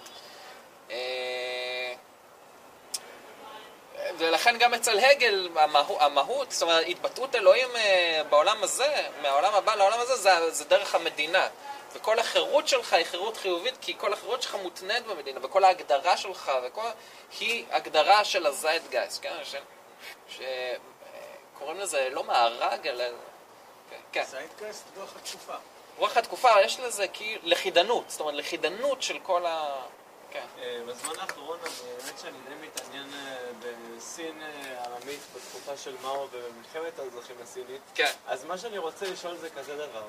[0.90, 1.94] אה,
[4.18, 9.74] ולכן גם אצל הגל המהו, המהות, זאת אומרת, התבטאות אלוהים אה, בעולם הזה, מהעולם הבא
[9.74, 11.48] לעולם הזה, זה, זה דרך המדינה.
[11.92, 16.52] וכל החירות שלך היא חירות חיובית, כי כל החירות שלך מותנית במדינה, וכל ההגדרה שלך,
[16.66, 16.88] וכל...
[17.40, 19.36] היא הגדרה של הזיידגייסט, כן?
[19.44, 19.54] ש...
[20.28, 20.40] ש...
[20.40, 20.76] אה,
[21.58, 23.04] קוראים לזה לא מארג, אלא...
[24.12, 24.24] כן.
[24.24, 25.54] זיידקייסט רוח התקופה.
[25.98, 29.82] רוח התקופה, יש לזה כאילו לכידנות, זאת אומרת, לכידנות של כל ה...
[30.30, 30.44] כן.
[30.58, 33.36] אה, בזמן האחרון, האמת שאני די מתעניין אה,
[33.96, 37.80] בסין אה, העממית בתקופה של מאו ובמלחמת האזרחים הסינית.
[37.94, 38.12] כן.
[38.26, 40.04] אז מה שאני רוצה לשאול זה כזה דבר.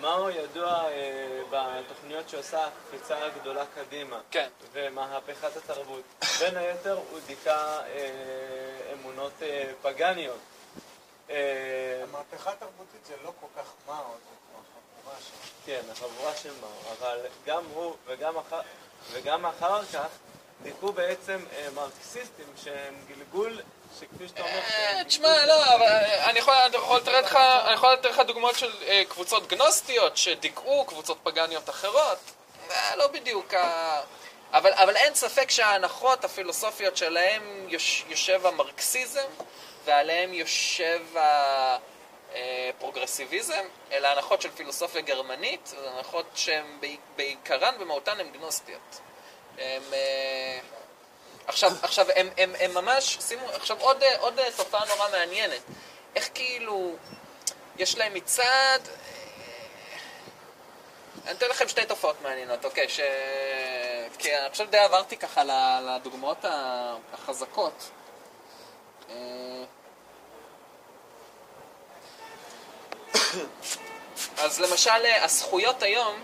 [0.00, 4.20] מאו ידוע אה, בתוכניות שעושה קפיצה גדולה קדימה.
[4.30, 4.48] כן.
[4.72, 6.02] ומהפכת התרבות.
[6.40, 10.38] בין היתר הוא דיכא אה, אמונות אה, פגניות.
[11.30, 15.34] אה, המהפכה התרבותית זה לא כל כך מה, זה כמו חבורה שם.
[15.66, 18.60] כן, החבורה של מאו, אבל גם הוא וגם אחר,
[19.12, 20.08] וגם אחר כך
[20.62, 23.60] דיכאו בעצם אה, מרקסיסטים שהם גלגול,
[24.00, 26.54] שכפי שאתה אומר, אה, תשמע, לא, אבל אה, אני יכול
[27.92, 28.72] לתת לך דוגמאות של
[29.08, 32.18] קבוצות גנוסטיות שדיכאו קבוצות פגניות אחרות.
[32.96, 34.00] לא בדיוק ה...
[34.52, 39.26] אבל, אבל אין ספק שההנחות הפילוסופיות שלהם יוש, יושב המרקסיזם
[39.84, 41.00] ועליהם יושב
[42.34, 49.00] הפרוגרסיביזם, אלה הנחות של פילוסופיה גרמנית, הנחות שהן בעי- בעיקרן במהותן הן גנוסטיות.
[49.58, 50.58] הם, אה,
[51.46, 55.60] עכשיו, עכשיו הם, הם, הם ממש, שימו, עכשיו עוד, אה, עוד אה, תופעה נורא מעניינת.
[56.14, 56.96] איך כאילו,
[57.78, 58.78] יש להם מצד...
[61.26, 62.88] אני אתן לכם שתי תופעות מעניינות, אוקיי?
[62.88, 63.00] ש...
[64.18, 65.42] כי אני חושב די עברתי ככה
[65.82, 66.44] לדוגמאות
[67.12, 67.90] החזקות.
[74.38, 76.22] אז למשל, הזכויות היום,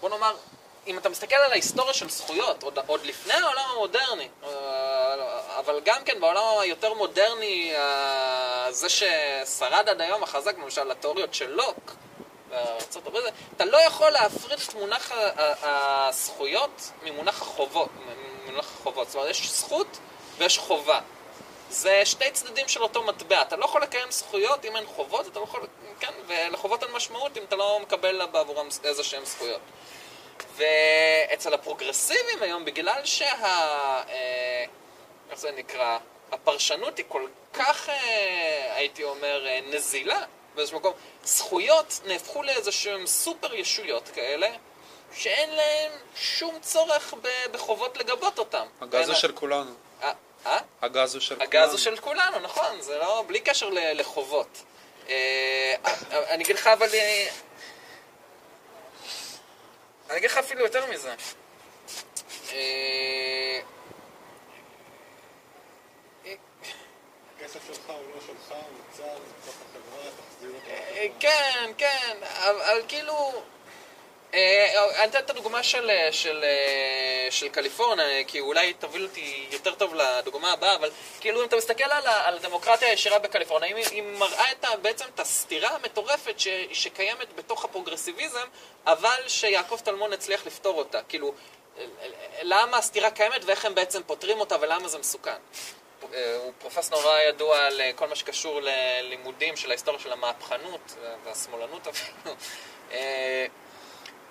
[0.00, 0.36] בוא נאמר,
[0.86, 6.04] אם אתה מסתכל על ההיסטוריה של זכויות, עוד, עוד לפני העולם המודרני, אה, אבל גם
[6.04, 11.94] כן בעולם היותר מודרני, אה, זה ששרד עד היום החזק, למשל התיאוריות של לוק,
[12.50, 13.24] בארצות הברית,
[13.56, 15.12] אתה לא יכול להפריד את מונח
[15.62, 17.88] הזכויות ממונח החובות.
[18.46, 19.06] ממונח החובות.
[19.08, 19.98] זאת אומרת, יש זכות
[20.38, 21.00] ויש חובה.
[21.70, 23.42] זה שתי צדדים של אותו מטבע.
[23.42, 25.66] אתה לא יכול לקיים זכויות אם אין חובות, אתה לא יכול...
[26.00, 29.60] כן, ולחובות אין משמעות אם אתה לא מקבל בעבורם איזה שהן זכויות.
[30.56, 33.44] ואצל הפרוגרסיבים היום, בגלל שה...
[33.44, 34.64] אה,
[35.30, 35.98] איך זה נקרא?
[36.32, 40.22] הפרשנות היא כל כך, אה, הייתי אומר, אה, נזילה
[40.54, 40.92] באיזשהו מקום.
[41.24, 44.48] זכויות נהפכו לאיזה שהן סופר ישויות כאלה,
[45.14, 47.14] שאין להם שום צורך
[47.50, 48.66] בחובות לגבות אותם.
[48.80, 49.70] הגז הוא של כולנו.
[50.46, 50.58] אה?
[50.82, 51.50] הגז הוא של כולנו.
[51.50, 54.62] הגז הוא של כולנו, נכון, זה לא, בלי קשר לחובות.
[56.10, 56.88] אני אגיד לך אבל...
[60.10, 61.14] אני אגיד לך אפילו יותר מזה.
[62.52, 63.60] אה,
[67.36, 68.58] הכסף שלך הוא לא שלך, הוא
[68.88, 70.70] נוצר בתוך החברה, תחזיר אותו.
[70.70, 73.42] אה, כן, כן, אבל כאילו...
[74.34, 79.46] אה, אני אתן את הדוגמה של, אה, של, אה, של קליפורניה, כי אולי תוביל אותי
[79.50, 80.90] יותר טוב לדוגמה הבאה, אבל
[81.20, 85.20] כאילו אם אתה מסתכל על, על הדמוקרטיה הישירה בקליפורניה, היא, היא מראה את, בעצם את
[85.20, 88.46] הסתירה המטורפת ש, שקיימת בתוך הפרוגרסיביזם,
[88.86, 91.02] אבל שיעקב טלמון הצליח לפתור אותה.
[91.08, 91.34] כאילו,
[91.78, 92.08] אה, אה,
[92.42, 95.30] למה הסתירה קיימת ואיך הם בעצם פותרים אותה ולמה זה מסוכן.
[96.14, 100.96] אה, הוא פרופס נורא ידוע על אה, כל מה שקשור ללימודים של ההיסטוריה של המהפכנות
[101.02, 102.34] אה, והשמאלנות אפילו.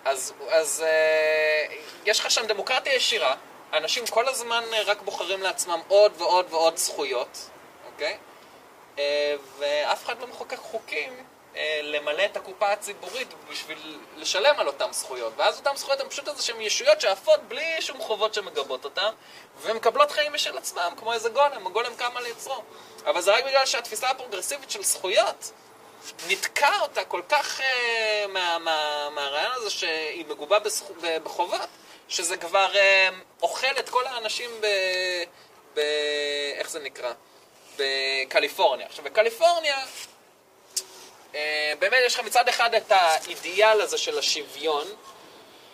[0.05, 3.35] אז, אז אה, יש לך שם דמוקרטיה ישירה,
[3.73, 7.49] אנשים כל הזמן אה, רק בוחרים לעצמם עוד ועוד ועוד זכויות,
[7.85, 8.17] אוקיי?
[8.99, 11.23] אה, ואף אחד לא מחוקק חוקים
[11.55, 15.33] אה, למלא את הקופה הציבורית בשביל לשלם על אותן זכויות.
[15.37, 19.09] ואז אותן זכויות הן פשוט איזה שהן ישויות שעפות בלי שום חובות שמגבות אותן,
[19.61, 22.63] ומקבלות חיים משל עצמם, כמו איזה גולם, הגולם קם על יצרו.
[23.05, 25.51] אבל זה רק בגלל שהתפיסה הפרוגרסיבית של זכויות
[26.29, 27.61] נתקע אותה כל כך
[28.29, 28.57] מה,
[29.09, 30.57] מהרעיון הזה שהיא מגובה
[31.23, 31.67] בחובות,
[32.09, 33.09] שזה כבר אה,
[33.41, 34.65] אוכל את כל האנשים ב...
[35.73, 35.79] ב...
[36.55, 37.13] איך זה נקרא?
[37.77, 38.85] בקליפורניה.
[38.87, 39.77] עכשיו, בקליפורניה,
[41.35, 44.87] אה, באמת יש לך מצד אחד את האידיאל הזה של השוויון,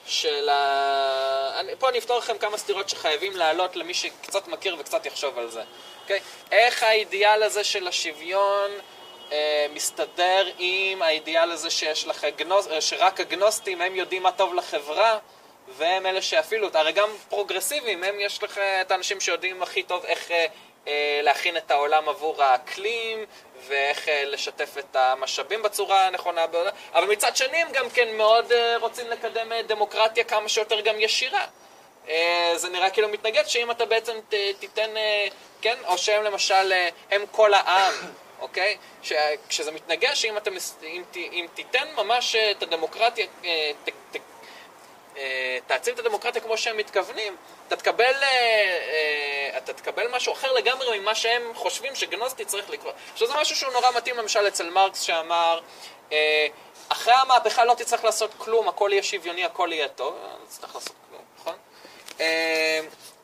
[0.05, 1.59] של ה...
[1.59, 5.49] אני, פה אני אפתור לכם כמה סתירות שחייבים להעלות למי שקצת מכיר וקצת יחשוב על
[5.49, 5.63] זה.
[6.01, 6.19] אוקיי?
[6.51, 8.71] איך האידיאל הזה של השוויון
[9.73, 12.67] מסתדר עם האידיאל הזה שיש לך גנוס...
[12.67, 15.17] אה, שרק הגנוסטים הם יודעים מה טוב לחברה
[15.77, 16.19] והם אלה
[16.61, 16.79] אותה.
[16.79, 20.45] הרי גם פרוגרסיביים, הם יש לך את האנשים שיודעים הכי טוב איך אה,
[20.87, 23.25] אה, להכין את העולם עבור האקלים
[23.67, 26.45] ואיך אה, לשתף את המשאבים בצורה הנכונה.
[26.93, 30.95] אבל מצד שני הם גם כן מאוד אה, רוצים לקדם אה, דמוקרטיה כמה שיותר גם
[30.99, 31.45] ישירה.
[32.09, 35.27] אה, זה נראה כאילו מתנגד שאם אתה בעצם ת, תיתן, אה,
[35.61, 37.93] כן, או שהם למשל, אה, הם כל העם,
[38.45, 38.77] אוקיי?
[39.01, 39.13] ש,
[39.49, 43.89] כשזה מתנגד שאם אתה, מס- אם, ת- אם תיתן ממש אה, את הדמוקרטיה, אה, ת,
[44.11, 44.17] ת,
[45.17, 47.35] אה, תעצים את הדמוקרטיה כמו שהם מתכוונים,
[47.67, 48.13] אתה תקבל,
[49.57, 52.93] אתה תקבל משהו אחר לגמרי ממה שהם חושבים שגנוסטי צריך לקרות.
[53.13, 55.59] עכשיו זה משהו שהוא נורא מתאים למשל אצל מרקס שאמר,
[56.89, 60.95] אחרי המהפכה לא תצטרך לעשות כלום, הכל יהיה שוויוני, הכל יהיה טוב, לא תצטרך לעשות
[61.09, 61.55] כלום, נכון?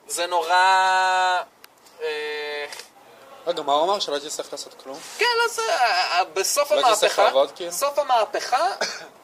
[0.08, 1.42] זה נורא...
[3.52, 4.00] רגע, מה הוא אמר?
[4.00, 5.00] שלא תצטרך לעשות כלום?
[5.18, 5.62] כן, לא זה...
[6.34, 7.72] בסוף לא המהפכה, כאילו?
[7.72, 8.68] בסוף המהפכה,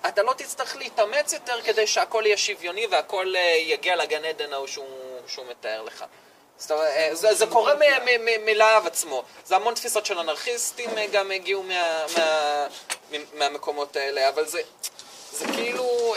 [0.07, 4.67] אתה לא תצטרך להתאמץ יותר כדי שהכל יהיה שוויוני והכל אה, יגיע לגן עדן ההוא
[4.67, 6.05] שהוא, מתאר לך.
[6.57, 7.73] זאת אומרת, אה, זה, זה קורה
[8.45, 9.23] מלהב עצמו.
[9.45, 12.67] זה המון תפיסות של אנרכיסטים אה, גם הגיעו מה, מה,
[13.33, 14.61] מהמקומות האלה, אבל זה,
[15.31, 16.15] זה כאילו,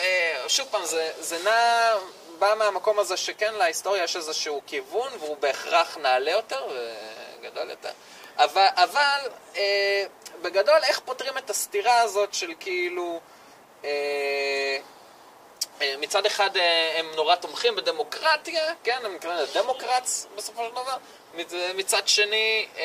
[0.48, 1.92] שוב פעם, זה, זה נע,
[2.38, 6.66] בא מהמקום הזה שכן להיסטוריה יש איזשהו כיוון והוא בהכרח נעלה יותר
[7.40, 7.90] וגדול יותר.
[8.36, 9.20] אבל, אבל
[9.56, 10.04] אה,
[10.42, 13.20] בגדול, איך פותרים את הסתירה הזאת של כאילו...
[13.84, 14.78] אה,
[15.82, 20.70] אה, מצד אחד אה, הם נורא תומכים בדמוקרטיה, כן, הם נקראים לזה דמוקרטס בסופו של
[20.70, 20.96] דבר,
[21.34, 22.84] מצ- מצד שני אה,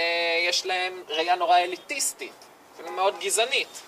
[0.50, 3.82] יש להם ראייה נורא אליטיסטית, אפילו מאוד גזענית.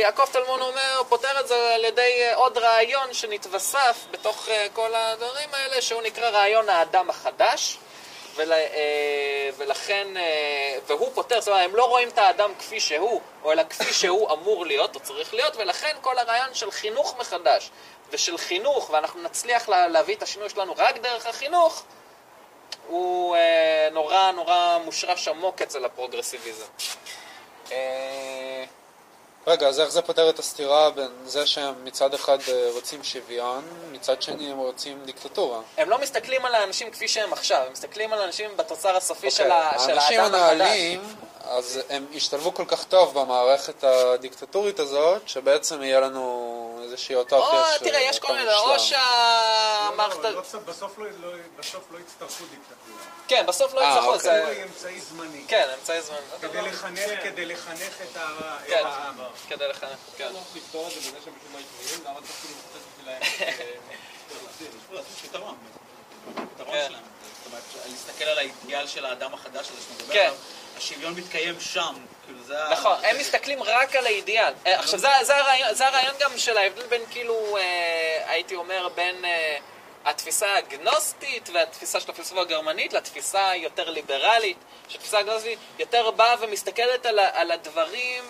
[0.00, 5.82] יעקב טלמון אומר, פותר את זה על ידי עוד רעיון שנתווסף בתוך כל הדברים האלה,
[5.82, 7.78] שהוא נקרא רעיון האדם החדש.
[8.34, 13.20] ול, אה, ולכן, אה, והוא פותר, זאת אומרת, הם לא רואים את האדם כפי שהוא,
[13.42, 17.70] או אלא כפי שהוא אמור להיות, או צריך להיות, ולכן כל הרעיון של חינוך מחדש,
[18.10, 21.84] ושל חינוך, ואנחנו נצליח לה, להביא את השינוי שלנו רק דרך החינוך,
[22.86, 26.66] הוא אה, נורא נורא מושרש עמוק אצל הפרוגרסיביזם.
[27.72, 28.64] אה,
[29.46, 33.64] רגע, אז איך זה פותר את הסתירה בין זה שהם מצד אחד אה, רוצים שוויון,
[33.92, 35.60] מצד שני הם רוצים דיקטטורה?
[35.78, 39.42] הם לא מסתכלים על האנשים כפי שהם עכשיו, הם מסתכלים על האנשים בתוצר הסופי של,
[39.42, 40.52] אוקיי, ה, של האנשים האדם החדש.
[40.52, 41.00] הנעלים,
[41.44, 47.64] אז הם השתלבו כל כך טוב במערכת הדיקטטורית הזאת, שבעצם יהיה לנו איזושהי או, אוטופיה
[47.78, 48.78] של תראה, יש כל מיני, או.
[48.78, 50.18] שהמערכת...
[50.18, 51.08] לא, לא, בסוף- לא-
[51.58, 53.00] בסוף לא יצטרכו דיקטטורה.
[53.28, 54.20] כן, בסוף לא אה, יצטרכו, אוקיי.
[54.20, 54.30] זה...
[54.30, 55.44] דיקטטורה היא אמצעי זמני.
[55.48, 56.16] כן, אמצעי זמן.
[56.40, 58.18] כדי לחנך, כדי לחנך את
[58.66, 59.14] כן, העם.
[59.48, 60.32] כדי לחנך, כן.
[60.32, 61.34] לא לפתור את זה בזה שהם
[61.84, 63.22] פשוט לא למה צריך כאילו לחפש בשבילהם?
[64.60, 65.56] יש פה לעשות פתרון.
[66.54, 66.84] פתרון כן.
[66.88, 67.02] שלהם.
[67.44, 70.20] זאת אומרת, להסתכל על האידיאל של האדם החדש הזה שאתה מדבר כן.
[70.20, 70.34] עליו,
[70.76, 71.94] השוויון מתקיים שם.
[72.70, 74.52] נכון, הם מסתכלים רק על האידיאל.
[74.66, 75.36] אה, עכשיו, זה-
[75.86, 77.62] הרעיון- גם של ההבדל בין כאילו, אה,
[78.26, 79.24] הייתי אומר, בין...
[79.24, 79.56] אה,
[80.04, 84.56] התפיסה הגנוסטית והתפיסה של הפילוסופיה הגרמנית לתפיסה היותר ליברלית,
[84.88, 88.24] שהתפיסה הגנוסטית יותר באה ומסתכלת על, על הדברים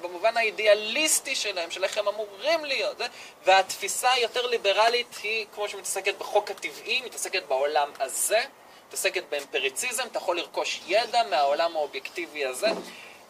[0.00, 2.96] במובן האידיאליסטי שלהם, של איך הם אמורים להיות,
[3.44, 8.40] והתפיסה היותר ליברלית היא כמו שמתעסקת בחוק הטבעי, מתעסקת בעולם הזה,
[8.88, 12.68] מתעסקת באמפריציזם, אתה יכול לרכוש ידע מהעולם האובייקטיבי הזה.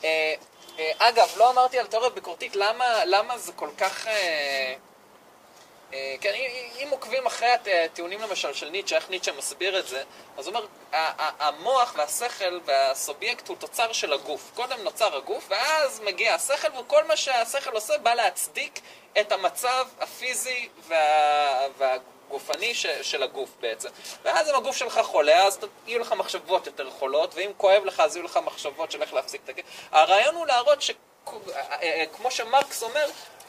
[0.05, 0.35] אה,
[0.79, 4.07] אה, אגב, לא אמרתי על תיאוריה ביקורתית, למה, למה זה כל כך...
[4.07, 4.75] אה,
[6.20, 7.49] כן, אם- עוקבים אחרי
[7.85, 10.03] הטיעונים למשל של ניטשה, איך ניטשה מסביר את זה,
[10.39, 10.66] אז הוא אומר,
[11.39, 14.51] המוח והשכל והסובייקט הוא תוצר של הגוף.
[14.55, 18.81] קודם נוצר הגוף, ואז מגיע השכל, וכל מה שהשכל עושה בא להצדיק
[19.20, 21.97] את המצב הפיזי וה...
[22.28, 22.86] והגופני ש...
[22.86, 23.88] של הגוף בעצם.
[24.24, 28.16] ואז אם הגוף שלך חולה, אז יהיו לך מחשבות יותר חולות, ואם כואב לך, אז
[28.16, 29.64] יהיו לך מחשבות של איך להפסיק את הכאב.
[29.92, 30.90] הרעיון הוא להראות ש...
[32.12, 33.06] כמו שמרקס אומר,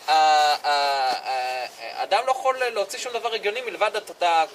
[0.08, 4.46] האדם לא יכול להוציא שום דבר הגיוני מלבד התודעה,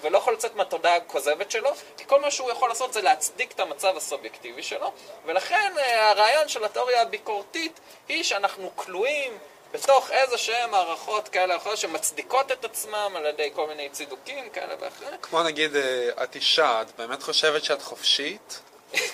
[0.00, 3.60] ולא יכול לצאת מהתודעה הכוזבת שלו, כי כל מה שהוא יכול לעשות זה להצדיק את
[3.60, 4.92] המצב הסובייקטיבי שלו,
[5.24, 9.38] ולכן אה, הרעיון של התיאוריה הביקורתית היא שאנחנו כלואים
[9.72, 14.50] בתוך איזה שהן מערכות כאלה או אחרות שמצדיקות את עצמם על ידי כל מיני צידוקים
[14.50, 15.18] כאלה ואחרים.
[15.22, 18.60] כמו נגיד, אה, את אישה, את באמת חושבת שאת חופשית?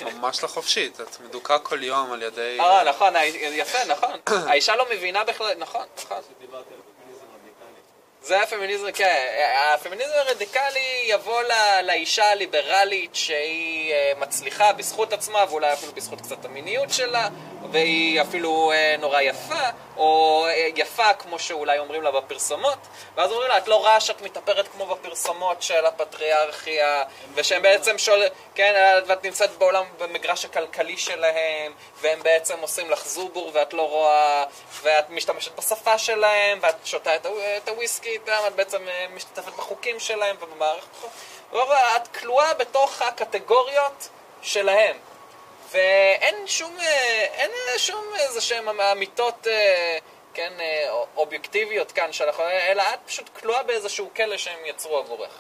[0.00, 2.56] ממש לא חופשית, את מדוכא כל יום על ידי...
[2.60, 4.20] אה, נכון, יפה, נכון.
[4.48, 6.20] האישה לא מבינה בכלל, נכון, נכון.
[8.22, 9.26] זה הפמיניזם, כן,
[9.74, 16.44] הפמיניזם הרדיקלי יבוא ל- לאישה הליברלית שהיא אה, מצליחה בזכות עצמה ואולי אפילו בזכות קצת
[16.44, 17.28] המיניות שלה
[17.70, 22.78] והיא אפילו אה, נורא יפה או אה, יפה כמו שאולי אומרים לה בפרסומות
[23.16, 27.02] ואז אומרים לה את לא רואה שאת מתאפרת כמו בפרסומות של הפטריארכיה
[27.34, 33.50] ושהם בעצם שואל, כן, ואת נמצאת בעולם במגרש הכלכלי שלהם והם בעצם עושים לך זובור
[33.54, 34.44] ואת לא רואה
[34.82, 37.26] ואת משתמשת בשפה שלהם ואת שותה את,
[37.56, 40.86] את הוויסקי איתם, את בעצם אה, משתתפת בחוקים שלהם ובמערכת
[41.96, 44.08] את כלואה בתוך הקטגוריות
[44.42, 44.96] שלהם
[45.74, 49.98] ואין שום, אה, אין שום איזה שהם אמיתות, אה,
[50.34, 55.32] כן, אה, אובייקטיביות כאן שלך, אלא את פשוט כלואה באיזשהו כלא שהם יצרו עבורך.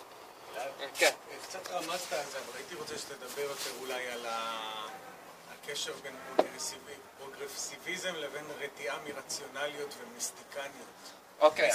[0.98, 1.10] כן.
[1.48, 8.14] קצת רמזת על זה, אבל הייתי רוצה שתדבר יותר אולי על הקשר בין פרוגרסיבי- פרוגרסיביזם
[8.14, 10.94] לבין רתיעה מרציונליות ומיסטיקניות.
[11.40, 11.70] אוקיי,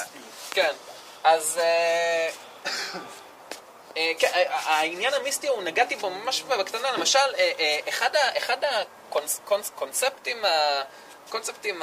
[0.52, 0.73] כן.
[1.23, 1.60] אז...
[3.99, 7.80] אה, אה, כן, אה, העניין המיסטי הוא, נגעתי בו ממש בקטנה, למשל, אה, אה,
[8.38, 8.59] אחד
[9.09, 10.43] הקונספטים
[11.27, 11.81] הקונספטים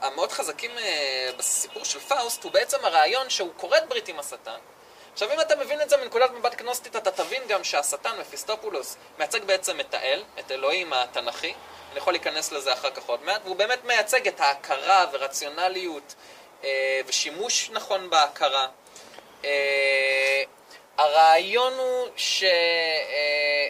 [0.00, 4.58] המאוד חזקים אה, בסיפור של פאוסט הוא בעצם הרעיון שהוא כורת ברית עם השטן.
[5.12, 9.44] עכשיו, אם אתה מבין את זה מנקודת מבט גנוסטית, אתה תבין גם שהשטן, מפיסטופולוס, מייצג
[9.44, 11.54] בעצם את האל, את אלוהים התנ"כי.
[11.90, 16.14] אני יכול להיכנס לזה אחר כך עוד מעט, והוא באמת מייצג את ההכרה ורציונליות
[16.64, 18.68] אה, ושימוש נכון בהכרה.
[21.00, 22.50] אה, הרעיון הוא שהוא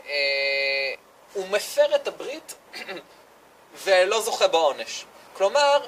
[0.08, 0.94] אה,
[1.32, 2.54] הוא מפר את הברית
[3.84, 5.04] ולא זוכה בעונש.
[5.32, 5.86] כלומר.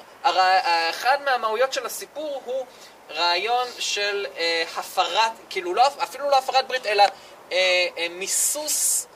[0.89, 2.65] אחד מהמהויות של הסיפור הוא
[3.09, 7.03] רעיון של אה, הפרת, כאילו לא, אפילו לא הפרת ברית, אלא
[7.51, 9.07] אה, אה, מיסוס.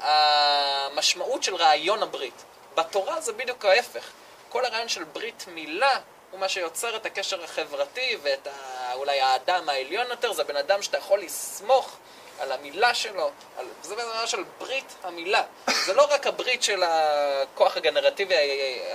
[0.00, 2.44] המשמעות של רעיון הברית.
[2.74, 4.10] בתורה זה בדיוק ההפך.
[4.48, 8.92] כל הרעיון של ברית מילה הוא מה שיוצר את הקשר החברתי ואת ה...
[8.94, 11.96] אולי האדם העליון יותר, זה בן אדם שאתה יכול לסמוך
[12.40, 13.66] על המילה שלו, על...
[13.82, 15.42] זה בעצם של ברית המילה.
[15.86, 18.38] זה לא רק הברית של הכוח הגנרטיבי ה-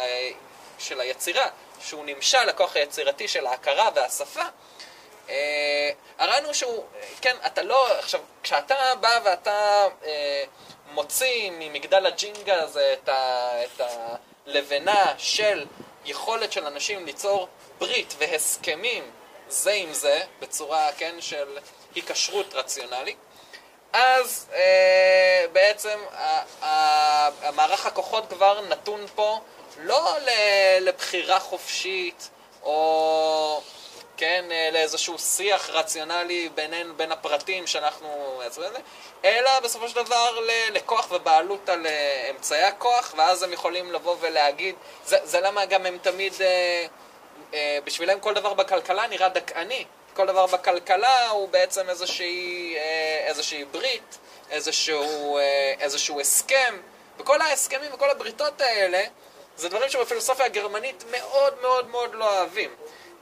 [0.03, 0.31] ה-
[0.80, 1.47] של היצירה,
[1.80, 4.43] שהוא נמשל לכוח היצירתי של ההכרה והשפה.
[5.30, 6.84] אה, הרעיון הוא שהוא,
[7.22, 10.43] כן, אתה לא, עכשיו, כשאתה בא ואתה אה,
[10.91, 13.81] מוציא ממגדל הג'ינגה הזה את, ה, את
[14.47, 15.65] הלבנה של
[16.05, 17.47] יכולת של אנשים ליצור
[17.80, 19.03] ברית והסכמים
[19.49, 21.57] זה עם זה, בצורה, כן, של
[21.95, 23.17] היקשרות רציונלית,
[23.93, 25.99] אז אה, בעצם
[27.41, 29.39] המערך הכוחות כבר נתון פה
[29.77, 30.17] לא
[30.81, 32.30] לבחירה חופשית,
[32.63, 33.61] או
[34.18, 38.41] כן, אה, לאיזשהו שיח רציונלי בינינו, בין הפרטים שאנחנו
[39.26, 40.40] אלא בסופו של דבר
[40.72, 44.76] לכוח ובעלות על אה, אמצעי הכוח, ואז הם יכולים לבוא ולהגיד,
[45.06, 46.85] זה, זה למה גם הם תמיד, אה,
[47.53, 49.85] אה, בשבילם כל דבר בכלכלה נראה דכאני.
[50.14, 54.18] כל דבר בכלכלה הוא בעצם איזושהי, אה, איזושהי ברית,
[54.49, 56.76] איזשהו, אה, איזשהו הסכם,
[57.19, 59.03] וכל ההסכמים וכל הבריתות האלה
[59.57, 62.69] זה דברים שבפילוסופיה הגרמנית מאוד מאוד מאוד לא אוהבים.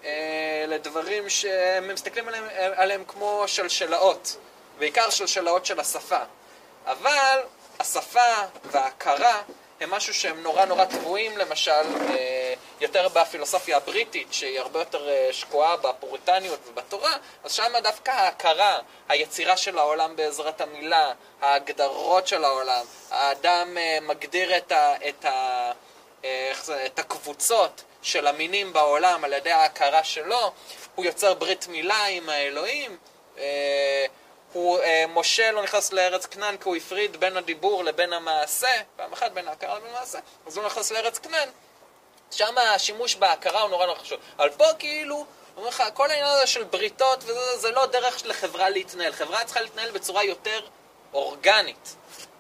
[0.04, 2.46] אה, לדברים שהם מסתכלים עליהם,
[2.76, 4.38] עליהם כמו שלשלאות,
[4.80, 6.20] בעיקר שלשלאות של השפה.
[6.86, 7.40] אבל
[7.80, 8.34] השפה
[8.66, 9.42] וההכרה
[9.82, 15.30] הם משהו שהם נורא נורא טבועים, למשל, אה, יותר בפילוסופיה הבריטית, שהיא הרבה יותר אה,
[15.32, 17.14] שקועה בפוריטניות ובתורה,
[17.44, 18.80] אז שם דווקא ההכרה,
[19.10, 25.72] היצירה של העולם בעזרת המילה, ההגדרות של העולם, האדם מגדיר את, ה, את, ה,
[26.86, 30.52] את הקבוצות של המינים בעולם על ידי ההכרה שלו,
[30.96, 32.98] הוא יוצר ברית מילה עם האלוהים.
[33.38, 34.06] אה,
[34.54, 39.14] הוא, אה, משה לא נכנס לארץ כנען כי הוא הפריד בין הדיבור לבין המעשה, פעם
[39.14, 41.50] אחת בין ההכרה לבין המעשה, אז הוא נכנס לארץ כנען.
[42.32, 44.20] שם השימוש בהכרה הוא נורא נורא חשוב.
[44.38, 45.26] אבל פה כאילו,
[45.58, 49.12] אומר לך, כל העניין הזה של בריתות וזה, זה לא דרך לחברה להתנהל.
[49.12, 50.60] חברה צריכה להתנהל בצורה יותר
[51.14, 51.96] אורגנית.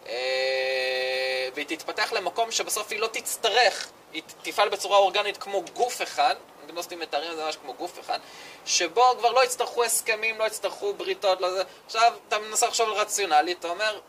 [0.07, 6.35] אה, והיא תתפתח למקום שבסוף היא לא תצטרך, היא תפעל בצורה אורגנית כמו גוף אחד,
[6.67, 8.19] גנוסטים מתארים את זה ממש כמו גוף אחד,
[8.65, 11.63] שבו כבר לא יצטרכו הסכמים, לא יצטרכו בריתות, לא זה.
[11.85, 13.99] עכשיו, אתה מנסה לחשוב על רציונלי, אתה אומר,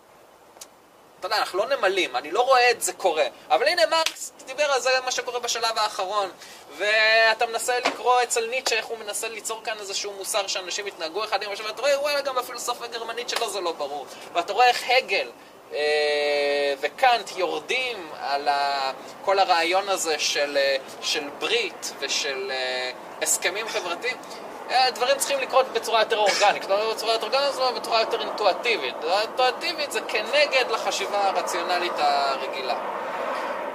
[1.23, 3.27] אתה יודע, אנחנו לא נמלים, אני לא רואה את זה קורה.
[3.49, 6.31] אבל הנה מרקס דיבר על זה, מה שקורה בשלב האחרון.
[6.77, 11.43] ואתה מנסה לקרוא אצל ניטשה איך הוא מנסה ליצור כאן איזשהו מוסר שאנשים יתנהגו אחד
[11.43, 14.07] עם השני, ואתה רואה, וואלה, גם בפילוסופיה הגרמנית שלו זה לא ברור.
[14.33, 15.31] ואתה רואה איך הגל
[16.81, 18.49] וקאנט יורדים על
[19.25, 22.91] כל הרעיון הזה של, אה, של ברית ושל אה,
[23.23, 24.17] הסכמים חברתיים.
[24.71, 28.95] אה, דברים צריכים לקרות בצורה יותר אורגנית, לא בצורה יותר אורגנית, אלא בצורה יותר אינטואטיבית.
[29.05, 32.77] אינטואטיבית זה כנגד לחשיבה הרציונלית הרגילה.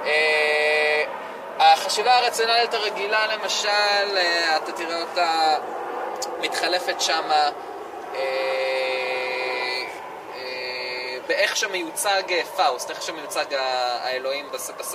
[0.06, 1.04] אה,
[1.60, 5.56] החשיבה הרציונלית הרגילה, למשל, אה, אתה תראה אותה
[6.40, 7.50] מתחלפת שמה
[11.28, 12.24] באיך שמיוצג
[12.56, 14.50] פאוסט, איך שמיוצג האלוהים,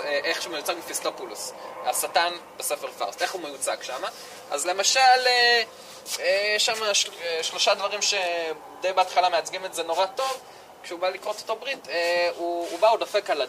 [0.05, 1.53] איך שמיוצג מפיסטופולוס,
[1.85, 4.03] השטן בספר פאוסט, איך הוא מיוצג שם.
[4.51, 5.01] אז למשל,
[6.57, 6.75] יש שם
[7.43, 10.41] שלושה דברים שדי בהתחלה מייצגים את זה נורא טוב.
[10.83, 11.89] כשהוא בא לכרות איתו ברית,
[12.37, 13.47] הוא, הוא בא, הוא דופק על,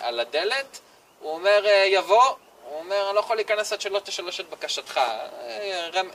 [0.00, 0.80] על הדלת,
[1.20, 2.34] הוא אומר, יבוא,
[2.72, 5.00] הוא אומר, אני לא יכול להיכנס עד שלא תשלש את בקשתך.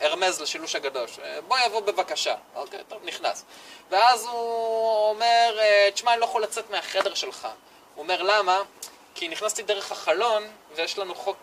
[0.01, 1.19] הרמז לשילוש הקדוש.
[1.47, 2.35] בוא יבוא בבקשה.
[2.55, 3.45] אוקיי, טוב, נכנס.
[3.89, 5.59] ואז הוא אומר,
[5.93, 7.47] תשמע, אני לא יכול לצאת מהחדר שלך.
[7.95, 8.61] הוא אומר, למה?
[9.15, 11.37] כי נכנסתי דרך החלון, ויש לנו חוק,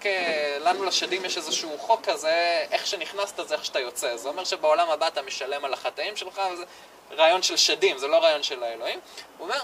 [0.60, 4.16] לנו לשדים יש איזשהו חוק כזה, איך שנכנסת זה איך שאתה יוצא.
[4.16, 6.64] זה אומר שבעולם הבא אתה משלם על החטאים שלך, וזה
[7.10, 9.00] רעיון של שדים, זה לא רעיון של האלוהים.
[9.38, 9.60] הוא אומר,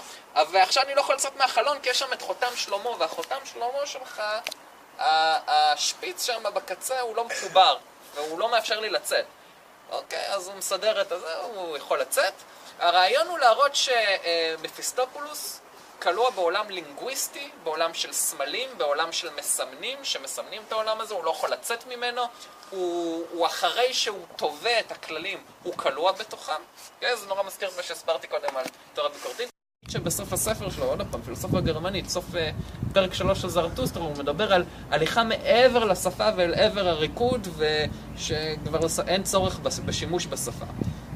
[0.51, 4.21] ועכשיו אני לא יכול לצאת מהחלון כי יש שם את חותם שלמה, והחותם שלמה שלך...
[5.47, 7.77] השפיץ שם בקצה הוא לא מחובר,
[8.15, 9.25] והוא לא מאפשר לי לצאת.
[9.91, 12.33] אוקיי, אז הוא מסדר את זה, הוא יכול לצאת.
[12.79, 15.61] הרעיון הוא להראות שמפיסטופולוס
[16.01, 21.31] כלוא בעולם לינגוויסטי, בעולם של סמלים, בעולם של מסמנים, שמסמנים את העולם הזה, הוא לא
[21.31, 22.23] יכול לצאת ממנו,
[22.69, 26.61] הוא, הוא אחרי שהוא תובע את הכללים, הוא כלוא בתוכם.
[26.99, 29.50] כן, זה נורא מזכיר את מה שהסברתי קודם על תורה ביקורתית.
[29.91, 32.37] שבסוף הספר שלו, עוד פעם, פילוסופיה גרמנית, סוף uh,
[32.93, 39.23] פרק שלוש של זרטוסטרה, הוא מדבר על הליכה מעבר לשפה ואל עבר הריקוד, ושכבר אין
[39.23, 40.65] צורך בשימוש בשפה.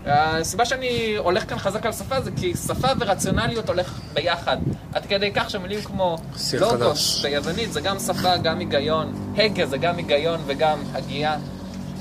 [0.05, 4.57] הסיבה שאני הולך כאן חזק על שפה זה כי שפה ורציונליות הולך ביחד.
[4.93, 6.17] עד כדי כך שמילים כמו
[6.59, 11.37] לוגוס ביוונית זה גם שפה, גם היגיון, הגה זה גם היגיון וגם הגייה.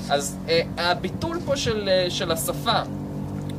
[0.09, 2.81] אז אה, הביטול פה של, אה, של השפה,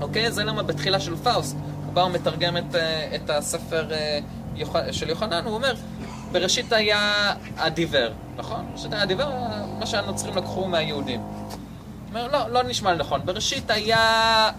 [0.01, 0.33] אוקיי?
[0.33, 1.57] זה למה בתחילה של פאוסט.
[1.97, 2.75] בא ומתרגם את,
[3.15, 3.89] את הספר
[4.91, 5.75] של יוחנן, הוא אומר,
[6.33, 8.67] בראשית היה הדיבר, נכון?
[8.71, 9.31] בראשית היה הדיבר,
[9.79, 11.21] מה שהנוצרים לקחו מהיהודים.
[12.09, 13.21] אומר, לא, לא נשמע לי נכון.
[13.25, 14.51] בראשית היה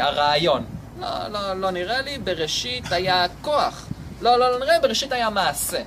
[0.00, 0.64] הרעיון.
[1.00, 2.18] לא, לא, לא נראה לי.
[2.18, 3.86] בראשית היה כוח.
[4.20, 5.82] לא, לא, לא נראה, בראשית היה מעשה.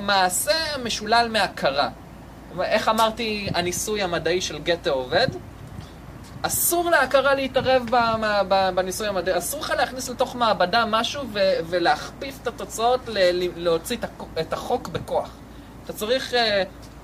[0.00, 0.54] מעשה
[0.84, 1.88] משולל מהכרה.
[2.62, 5.28] איך אמרתי, הניסוי המדעי של גתה עובד?
[6.42, 7.82] אסור להכרה להתערב
[8.74, 13.96] בניסוי המדעי, אסור לך להכניס לתוך מעבדה משהו ו- ולהכפיף את התוצאות, ל- להוציא
[14.40, 15.30] את החוק בכוח.
[15.84, 16.34] אתה צריך,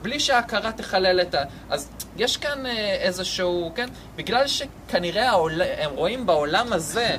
[0.02, 1.42] בלי שההכרה תחלל את ה...
[1.70, 2.66] אז יש כאן
[3.00, 3.88] איזשהו, כן?
[4.16, 5.62] בגלל שכנראה העול...
[5.78, 7.16] הם רואים בעולם הזה,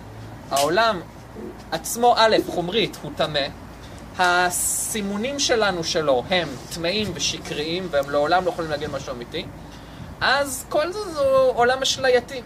[0.52, 1.02] העולם
[1.72, 3.48] עצמו, א', חומרית, הוא טמא.
[4.20, 9.46] הסימונים שלנו שלו הם טמאים ושקריים, והם לעולם לא יכולים להגיד משהו אמיתי.
[10.26, 11.20] אז כל זה זה
[11.56, 12.42] עולם אשלייתי.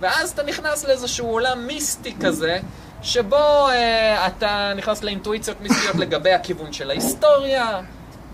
[0.00, 2.58] ואז אתה נכנס לאיזשהו עולם מיסטי כזה,
[3.02, 7.80] שבו אה, אתה נכנס לאינטואיציות מיסטיות לגבי הכיוון של ההיסטוריה,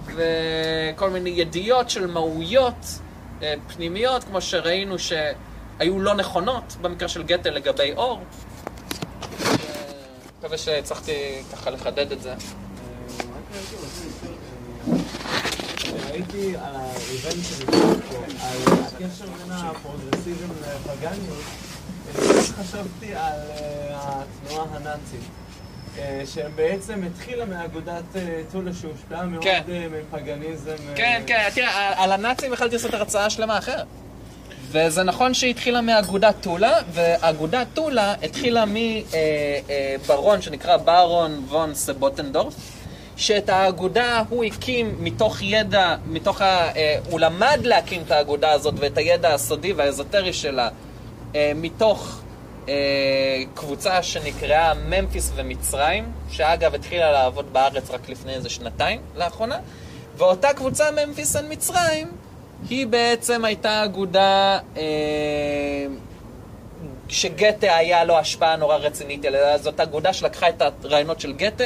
[0.06, 2.86] וכל מיני ידיעות של מהויות
[3.43, 8.20] אה, פנימיות, כמו שראינו שהיו לא נכונות במקרה של גתה לגבי אור.
[10.39, 12.35] מקווה שהצלחתי ככה לחדד את זה.
[16.16, 21.44] ראיתי על האיבנט שדיברת פה, על הקשר בין הפרוגרסיזם לפגניות,
[22.59, 23.40] חשבתי על
[23.94, 25.20] התנועה הנאצית.
[25.98, 29.62] אה, שהם בעצם התחילה מאגודת אה, טולה שהושפעה מאוד כן.
[29.68, 30.70] אה, מפגניזם.
[30.88, 33.86] אה, כן, כן, תראה, על הנאצים יכלתי לעשות הרצאה שלמה אחרת.
[34.70, 38.64] וזה נכון שהיא התחילה מאגודת טולה, ואגודת טולה התחילה
[40.06, 42.55] מברון שנקרא ברון וון סבוטנדורף,
[43.16, 46.44] שאת האגודה הוא הקים מתוך ידע, מתוך ה...
[46.76, 50.68] אה, הוא למד להקים את האגודה הזאת ואת הידע הסודי והאזוטרי שלה
[51.34, 52.20] אה, מתוך
[52.68, 52.74] אה,
[53.55, 59.59] קבוצה שנקראה ממפיס ומצרים, שאגב התחילה לעבוד בארץ רק לפני איזה שנתיים לאחרונה,
[60.16, 62.09] ואותה קבוצה ממפיס על מצרים
[62.68, 64.59] היא בעצם הייתה אגודה
[67.09, 71.64] שגתה היה לו השפעה נורא רצינית עליה, זאת אגודה שלקחה את הרעיונות של גתה,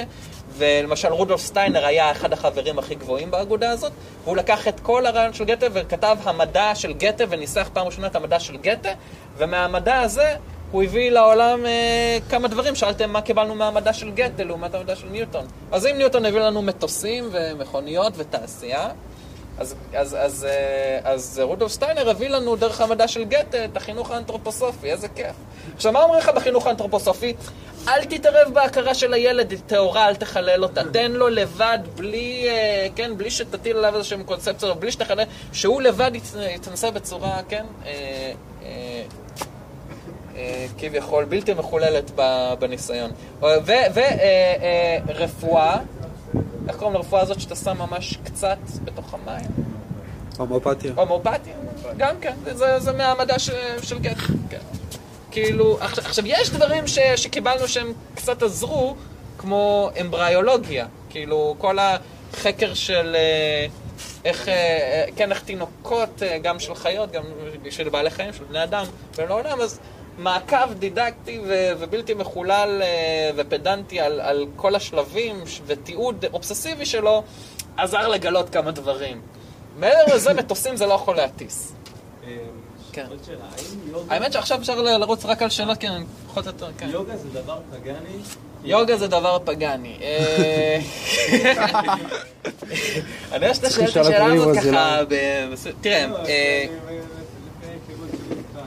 [0.60, 3.92] ולמשל רודולף סטיינר היה אחד החברים הכי גבוהים באגודה הזאת,
[4.24, 8.16] והוא לקח את כל הרעיון של גתה וכתבי המדע של גתה וניסח פעם ראשונה את
[8.16, 8.92] המדע של גתה,
[9.36, 10.34] ומהמדע הזה
[10.70, 15.06] הוא הביא לעולם אה, כמה דברים, שאלתם מה קיבלנו מהמדע של גתה לעומת המדע של
[15.06, 15.46] ניוטון.
[15.72, 18.88] אז אם ניוטון הביא לנו מטוסים ומכוניות ותעשייה,
[19.60, 24.10] אז, אז, אז, אה, אז רודולף סטיינר הביא לנו דרך המדע של גתה את החינוך
[24.10, 25.36] האנתרופוסופי, איזה כיף.
[25.76, 27.34] עכשיו, מה אומרים לך בחינוך האנתרופוסופי?
[27.88, 30.82] אל תתערב בהכרה של הילד, טהורה, אל תחלל אותה.
[30.92, 36.10] תן לו לבד, בלי, אה, כן, בלי שתטיל עליו איזשהם קונספציות, בלי שתחלל, שהוא לבד
[36.54, 38.32] יתנסה בצורה, כן, אה,
[40.78, 42.10] כביכול בלתי מחוללת
[42.58, 43.10] בניסיון.
[45.06, 45.78] ורפואה,
[46.68, 49.50] איך קוראים לרפואה הזאת שאתה שם ממש קצת בתוך המים?
[50.38, 50.92] הומאופתיה.
[50.96, 51.54] הומאופתיה,
[51.96, 53.50] גם כן, זה, זה מהמדע ש,
[53.82, 54.16] של גט.
[54.50, 54.58] כן.
[55.30, 58.94] כאילו, עכשיו, עכשיו יש דברים ש, שקיבלנו שהם קצת עזרו,
[59.38, 60.86] כמו אמבריולוגיה.
[61.10, 63.66] כאילו, כל החקר של אה,
[64.24, 67.22] איך, אה, אה, כן, איך תינוקות, גם של חיות, גם
[67.70, 68.84] של בעלי חיים, של בני אדם,
[69.14, 69.80] והם לעולם, אז
[70.24, 77.22] מעקב דידקטי ו- ובלתי מחולל אה, ופדנטי על, על כל השלבים ש- ותיעוד אובססיבי שלו,
[77.76, 79.20] עזר לגלות כמה דברים.
[79.78, 81.72] מעבר לזה, מטוסים זה לא יכול להטיס.
[82.92, 83.06] כן.
[83.06, 84.14] האם יוגה...
[84.14, 86.88] האמת שעכשיו אפשר לרוץ רק על שאלות, כן, פחות או יותר, כן.
[86.92, 88.16] יוגה זה דבר פגאני?
[88.64, 89.96] יוגה זה דבר פגאני.
[90.02, 90.80] אה,
[93.32, 94.56] אני יודע שאתה שואל את השאלה הזאת.
[94.56, 95.00] ככה,
[95.80, 96.96] תראה, לא, אה, לפני
[97.72, 98.56] היכרות שלי איתך.
[98.58, 98.62] אה,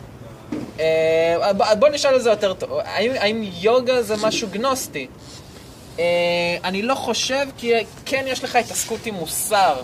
[0.51, 0.55] ב-
[1.79, 2.69] בוא נשאל את זה יותר טוב.
[2.83, 5.07] האם, האם יוגה זה משהו גנוסטי?
[5.99, 7.73] אה, אני לא חושב, כי
[8.05, 9.81] כן יש לך התעסקות עם מוסר.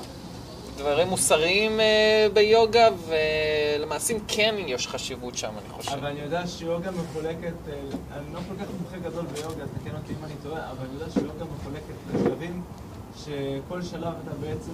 [0.77, 5.91] דברים מוסריים אה, ביוגה, ולמעשים כן יש חשיבות שם, אני חושב.
[5.91, 7.73] אבל אני יודע שיוגה מחולקת, אה,
[8.13, 11.11] אני לא כל כך מומחה גדול ביוגה, תקן אותי אם אני טועה, אבל אני יודע
[11.13, 12.61] שיוגה מחולקת לשלבים,
[13.17, 14.71] שכל שלב אתה בעצם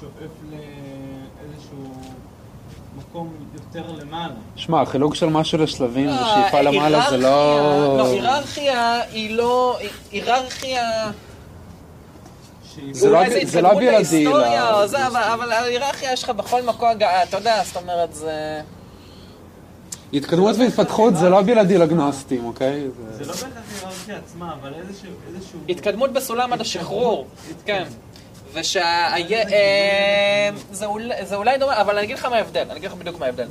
[0.00, 1.94] שואף לאיזשהו
[2.96, 4.32] מקום יותר למעלה.
[4.56, 7.28] שמע, החילוק של משהו לשלבים לא, ושאיפה למעלה זה לא...
[7.60, 9.78] היררכיה- לא, היררכיה היא לא...
[10.12, 11.10] היררכיה...
[12.92, 16.30] זה לא- זה זה לא בלעדי ההיסטוריה, ל- או זה, אבל- אבל ההיררכיה יש לך
[16.30, 18.60] בכל מקום, הגעה, אתה יודע, זאת אומרת, זה...
[20.12, 22.86] התקדמות והתפתחות זה לא בלעדי לגנוסטים, אוקיי?
[23.12, 23.48] זה לא בהכרח
[23.82, 24.72] היררכיה עצמה, אבל.
[24.88, 25.58] איזשהו...
[25.68, 27.26] התקדמות בסולם עד השחרור,
[27.64, 27.84] כן.
[28.56, 29.08] ושה...
[29.52, 32.96] אה, זה אולי- זה אולי דומה, אבל אני אגיד לך מה ההבדל, אני אגיד לך
[32.96, 33.48] בדיוק מה ההבדל.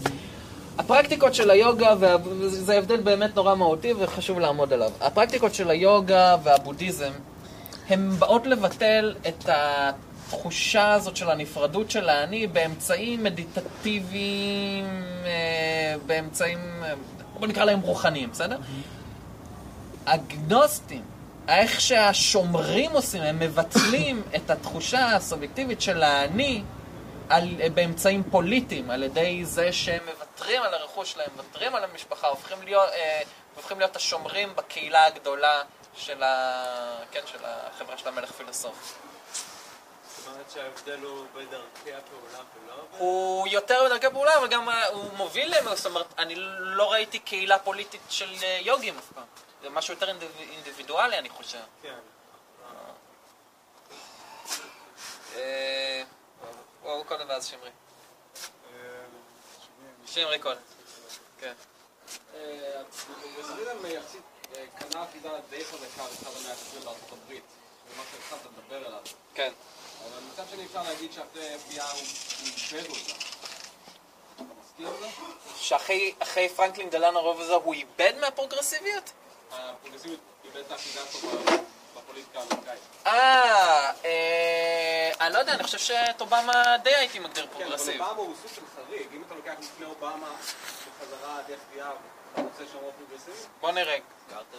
[0.77, 2.15] הפרקטיקות של היוגה, וה-
[2.47, 4.91] זה הבדל באמת נורא מהותי וחשוב לעמוד עליו.
[5.01, 7.11] הפרקטיקות של היוגה והבודהיזם,
[7.89, 14.85] הן באות לבטל את התחושה הזאת של הנפרדות של האני באמצעים מדיטטיביים,
[15.25, 15.31] אה,
[16.05, 16.93] באמצעים, אה,
[17.39, 18.57] בוא נקרא להם רוחניים, בסדר?
[20.07, 21.01] הגנוסטים,
[21.47, 26.63] איך שהשומרים עושים, הם מבטלים את התחושה הסובייקטיבית של האני
[27.29, 32.61] על, באמצעים פוליטיים, על ידי זה שהם מוותרים על הרכוש שלהם, מוותרים על המשפחה, הופכים
[32.63, 33.21] להיות, אה,
[33.55, 35.61] הופכים להיות השומרים בקהילה הגדולה
[35.95, 36.63] של, ה,
[37.11, 38.99] כן, של החברה של המלך פילוסוף.
[40.53, 42.73] שההבדל הוא בדרכי הפעולה ולא...
[42.97, 47.19] הוא יותר בדרכי פעולה, אבל גם אה, הוא מוביל להם, זאת אומרת, אני לא ראיתי
[47.19, 49.23] קהילה פוליטית של אה, יוגים אף פעם.
[49.65, 51.59] זה משהו יותר אינדיב- אינדיבידואלי, אני חושב.
[51.81, 51.99] כן.
[55.35, 56.03] אה,
[56.81, 57.69] הוא קודם ואז שמרי.
[60.05, 60.61] שמרי קודם.
[61.39, 61.53] כן.
[63.47, 64.21] בודהיזם יחסית
[64.55, 67.43] אה, קנה אחיזה די חזקה בתחילת המאה ה-20 בארצות הברית,
[67.89, 69.01] זה מה שהתחלת לדבר עליו.
[69.33, 69.51] כן.
[70.03, 72.01] אבל מצד שני אפשר להגיד שאחרי FBI הוא
[72.45, 73.13] איבד אותה.
[75.59, 79.11] שאחרי אחרי פרנקלין דלן הרוב הזה הוא איבד מהפרוגרסיביות?
[79.57, 80.19] הפרוגרסיביות
[81.95, 82.79] בפוליטיקה האמריקאית.
[83.07, 88.01] אה, אה, אני לא יודע, אני חושב שאת אובמה די הייתי מגדיר כן, אבל progressive.
[88.01, 89.07] אובמה הוא סוג של חריג.
[89.13, 90.29] אם אתה לוקח לפני אובמה
[90.99, 91.39] בחזרה?
[93.61, 93.97] בוא נראה.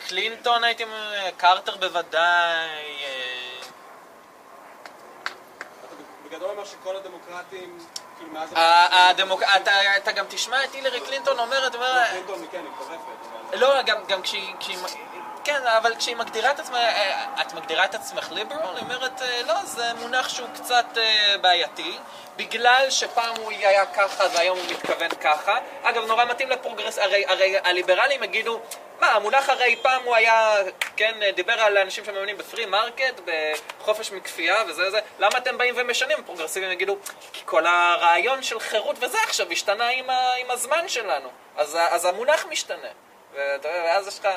[0.08, 3.04] קלינטון הייתי אומר, קרטר בוודאי.
[3.04, 3.60] אה,
[5.84, 5.94] אתה
[6.24, 7.78] בגדול אומר שכל הדמוקרטים,
[9.96, 11.76] אתה, גם תשמע את הילרי קלינטון אומרת,
[12.10, 12.64] קלינטון, כן,
[13.52, 14.54] היא לא, גם, כשהיא,
[15.44, 18.76] כן, אבל כשהיא מגדירה את עצמה, אה, את מגדירה את עצמך ליברל?
[18.76, 21.98] היא אומרת, אה, לא, זה מונח שהוא קצת אה, בעייתי,
[22.36, 25.58] בגלל שפעם הוא היה ככה והיום הוא מתכוון ככה.
[25.82, 28.60] אגב, נורא מתאים ל progress, הרי, הרי הליברלים יגידו,
[29.00, 30.56] מה, המונח הרי פעם הוא היה,
[30.96, 35.74] כן, דיבר על אנשים שמאמינים ב free market, בחופש מכפייה וזה וזה, למה אתם באים
[35.76, 36.18] ומשנים?
[36.18, 36.96] הפרוגרסיבים יגידו,
[37.32, 42.04] כי כל הרעיון של חירות וזה עכשיו השתנה עם, ה, עם הזמן שלנו, אז, אז
[42.04, 42.88] המונח משתנה.
[43.34, 44.28] ואז יש לך...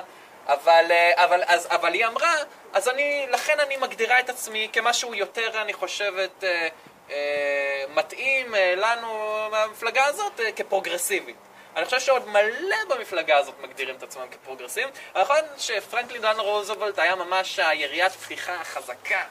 [0.48, 2.34] אבל, אבל, אז, אבל היא אמרה,
[2.73, 6.68] אז אני, לכן אני מגדירה את עצמי כמשהו יותר, אני חושבת, אה,
[7.11, 11.36] אה, מתאים אה, לנו מהמפלגה הזאת אה, כפרוגרסיבית.
[11.75, 14.89] אני חושב שעוד מלא במפלגה הזאת מגדירים את עצמם כפרוגרסיביים.
[15.15, 19.23] נכון שפרנקלין דן רוזוולט היה ממש היריית פתיחה החזקה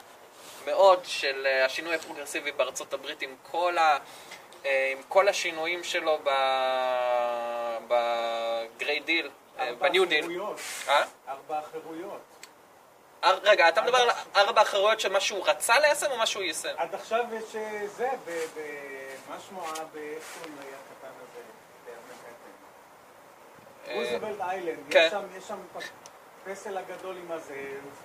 [0.65, 3.97] מאוד של אה, השינוי הפרוגרסיבי בארצות הברית עם כל, ה,
[4.65, 6.19] אה, עם כל השינויים שלו
[7.87, 9.29] ב great deal,
[9.79, 10.39] ב New Deal.
[10.87, 11.03] אה?
[11.29, 12.21] ארבע חירויות.
[13.23, 16.43] אר- רגע, אתה מדבר על ארבע חירויות של מה שהוא רצה ליישם או מה שהוא
[16.43, 16.69] יישם?
[16.77, 18.29] עד עכשיו יש אה, זה, ב...
[18.29, 18.59] ב-
[19.29, 19.61] מה שמו.
[19.93, 21.41] באיך קוראים לו הקטן הזה?
[21.85, 22.29] באמריקה?
[23.93, 24.77] רוזוולט איילנד.
[24.89, 25.07] כן.
[25.37, 25.57] יש שם-
[26.47, 27.55] הפסל הגדול עם הזה,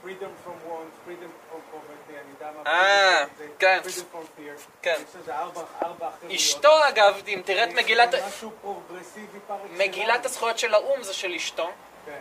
[0.04, 0.08] freedom
[0.46, 2.70] from want, freedom from poverty, אני יודע מה...
[2.70, 3.80] אה, זה- כן.
[3.84, 4.60] freedom from fear.
[4.82, 4.94] כן.
[5.10, 6.40] יש לזה ארבע ארבע חירויות.
[6.40, 8.14] אשתו אגב, אם תראה את מגילת...
[8.14, 9.78] משהו פרוגרסיבי פר אקסלנס.
[9.88, 11.70] מגילת הזכויות של האו"ם זה של אשתו.
[12.06, 12.20] כן.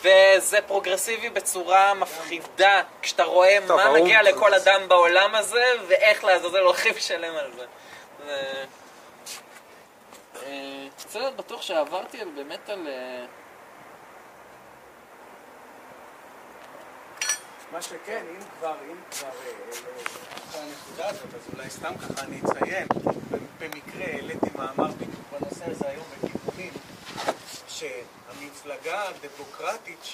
[0.00, 6.24] וזה פרוגרסיבי בצורה מפחידה, כשאתה רואה טוב, מה האו"ם מגיע לכל אדם בעולם הזה, ואיך
[6.24, 7.64] לעזאזל הולכים לשלם על זה.
[8.26, 8.64] זה...
[10.42, 12.88] אה, רוצה להיות בטוח שעברתי על- באמת על...
[12.88, 13.26] אה,
[17.72, 19.70] מה שכן, אם כבר, אם כבר, אה, אה,
[20.50, 22.86] אחרי הנקודה הזאת, אז אולי סתם ככה אני אציין,
[23.58, 26.72] במקרה העליתי מאמר בדיוק בנושא הזה היום בכיוונים,
[27.68, 30.04] שהמפלגה הדמוקרטית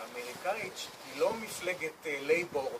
[0.00, 0.72] האמריקאית
[1.12, 2.78] היא לא מפלגת אה, Labor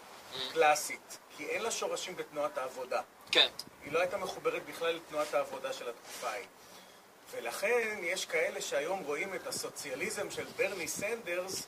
[0.52, 3.00] קלאסית, כי אין לה שורשים בתנועת העבודה.
[3.30, 3.48] כן.
[3.84, 6.46] היא לא הייתה מחוברת בכלל לתנועת העבודה של התקופה ההיא.
[7.30, 11.66] ולכן יש כאלה שהיום רואים את הסוציאליזם של ברני סנדרס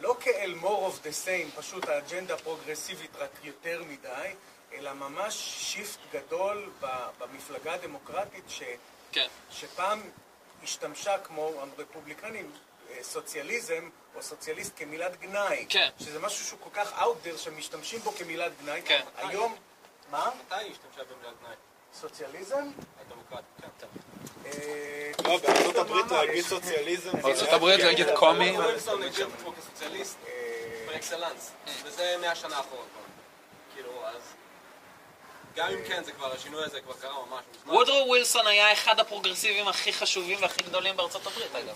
[0.00, 4.34] לא כאל more of the same, פשוט האג'נדה הפרוגרסיבית רק יותר מדי,
[4.72, 6.70] אלא ממש shift גדול
[7.18, 8.62] במפלגה הדמוקרטית ש,
[9.12, 9.26] כן.
[9.50, 10.02] שפעם
[10.62, 12.52] השתמשה כמו הרפובליקנים
[12.90, 15.66] אה, סוציאליזם או סוציאליסט כמילת גנאי.
[15.68, 15.88] כן.
[15.98, 18.82] שזה משהו שהוא כל כך out there שמשתמשים בו כמילת גנאי.
[18.84, 19.04] כן.
[19.16, 19.56] היום...
[20.10, 20.30] מה?
[20.40, 21.54] מתי היא השתמשה במילת גנאי?
[21.94, 22.70] סוציאליזם?
[23.00, 23.86] הדמוקרטית, כן.
[24.54, 27.10] אה, לא, בארצות הברית להגיד סוציאליזם...
[27.22, 28.50] בארצות הברית להגיד commie.
[28.50, 30.16] ווילסון הגדיר את עצמו כסוציאליסט
[30.86, 31.50] פר-אקסלנס,
[31.84, 32.82] וזה מהשנה האחרונה.
[33.74, 34.20] כאילו, אז...
[35.56, 37.74] גם אם כן, זה כבר, השינוי הזה כבר קרה ממש מזמן.
[37.74, 41.74] וודרו ווילסון היה אחד הפרוגרסיבים הכי חשובים והכי גדולים בארצות הברית, אגב.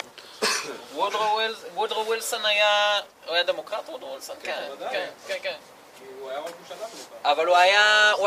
[0.95, 3.01] וודרו ווילס- וודרו ווילסון היה...
[3.27, 4.37] הוא היה דמוקרט, וודרו ווילסון?
[4.43, 4.69] כן.
[4.91, 5.57] כן, כן, כן.
[5.99, 7.05] כי הוא היה ראש ממשלה דמוקרטי.
[7.33, 7.57] אבל הוא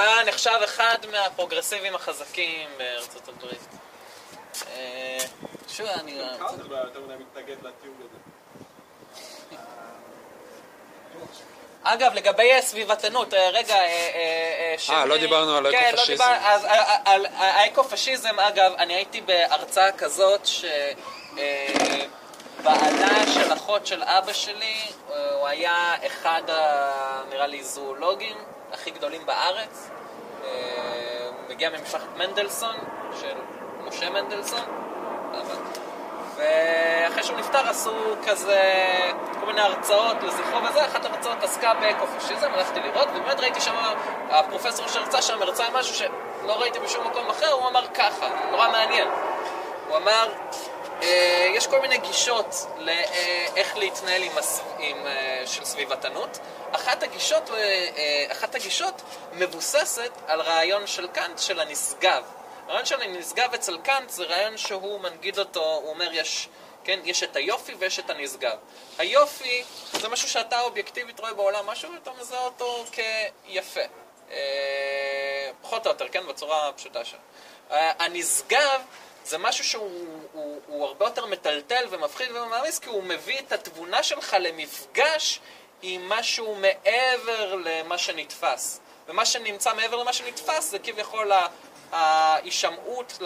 [0.01, 3.59] היה נחשב אחד מהפרוגרסיבים החזקים בארצות הברית.
[4.67, 5.17] אה,
[5.67, 6.17] שוב, אני...
[6.17, 6.25] לא
[7.99, 8.17] הזה.
[11.83, 15.99] אגב, לגבי אה, סביבתנות, אה, רגע, אה, אה, אה, אה, לא דיברנו על כן, לא
[15.99, 16.23] האקו-פשיזם.
[16.23, 20.65] אה, אה, על האקו-פשיזם, אגב, אני הייתי בהרצאה כזאת ש...
[21.37, 22.05] אה,
[22.63, 24.75] בעלה של אחות של אבא שלי,
[25.11, 28.37] אה, הוא היה אחד, ה- נראה לי, זואולוגים
[28.73, 29.89] הכי גדולים בארץ.
[30.43, 30.49] אה,
[31.27, 32.75] הוא מגיע ממשפחת מנדלסון,
[33.21, 33.35] של
[33.85, 34.59] משה מנדלסון.
[36.35, 37.95] ואחרי שהוא נפטר עשו
[38.27, 38.61] כזה
[39.39, 43.75] כל מיני הרצאות לזכרו וזה, אחת ההרצאות עסקה באקו-פשיזם, הלכתי לראות, ובאמת ראיתי שם,
[44.29, 49.07] הפרופסור שהרצה שם הרצה משהו שלא ראיתי בשום מקום אחר, הוא אמר ככה, נורא מעניין.
[49.87, 50.29] הוא אמר,
[51.03, 54.61] אה, יש כל מיני גישות לאיך להתנהל עם, הס...
[54.79, 56.39] עם אה, של סביבתנות.
[56.71, 59.01] אחת הגישות, אה, אחת הגישות
[59.33, 62.23] מבוססת על רעיון של קאנט של הנשגב.
[62.67, 66.49] הרעיון של הנשגב אצל קאנט זה רעיון שהוא מנגיד אותו, הוא אומר יש,
[66.83, 68.57] כן, יש את היופי ויש את הנשגב.
[68.97, 73.81] היופי זה משהו שאתה אובייקטיבית רואה בעולם משהו ואתה מזהה אותו כיפה.
[74.31, 77.19] אה, פחות או יותר, כן, בצורה הפשוטה שלו.
[77.71, 78.81] אה, הנשגב
[79.25, 84.03] זה משהו שהוא הוא, הוא הרבה יותר מטלטל ומפחיד ומעמיס, כי הוא מביא את התבונה
[84.03, 85.39] שלך למפגש
[85.81, 88.79] עם משהו מעבר למה שנתפס.
[89.07, 91.31] ומה שנמצא מעבר למה שנתפס זה כביכול
[91.91, 93.17] ההישמעות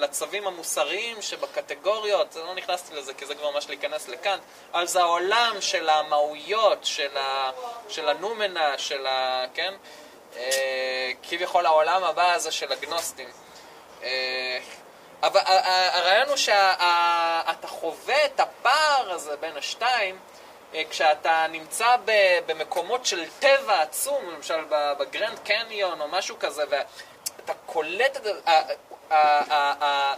[0.00, 4.38] לצווים המוסריים שבקטגוריות, לא נכנסתי לזה כי זה כבר ממש להיכנס לכאן,
[4.84, 7.50] זה העולם של המהויות, של, ה,
[7.88, 9.44] של הנומנה, של ה...
[9.54, 9.74] כן?
[10.36, 13.28] אה, כביכול העולם הבא הזה של הגנוסטים.
[14.02, 14.58] אה,
[15.22, 20.18] אבל ה- ה- הרעיון הוא שאתה חווה את הפער הזה בין השתיים
[20.74, 21.96] אה, כשאתה נמצא
[22.46, 26.62] במקומות של טבע עצום, למשל בגרנד קניון או משהו כזה,
[27.40, 28.26] ואתה קולט את
[29.12, 30.14] ה-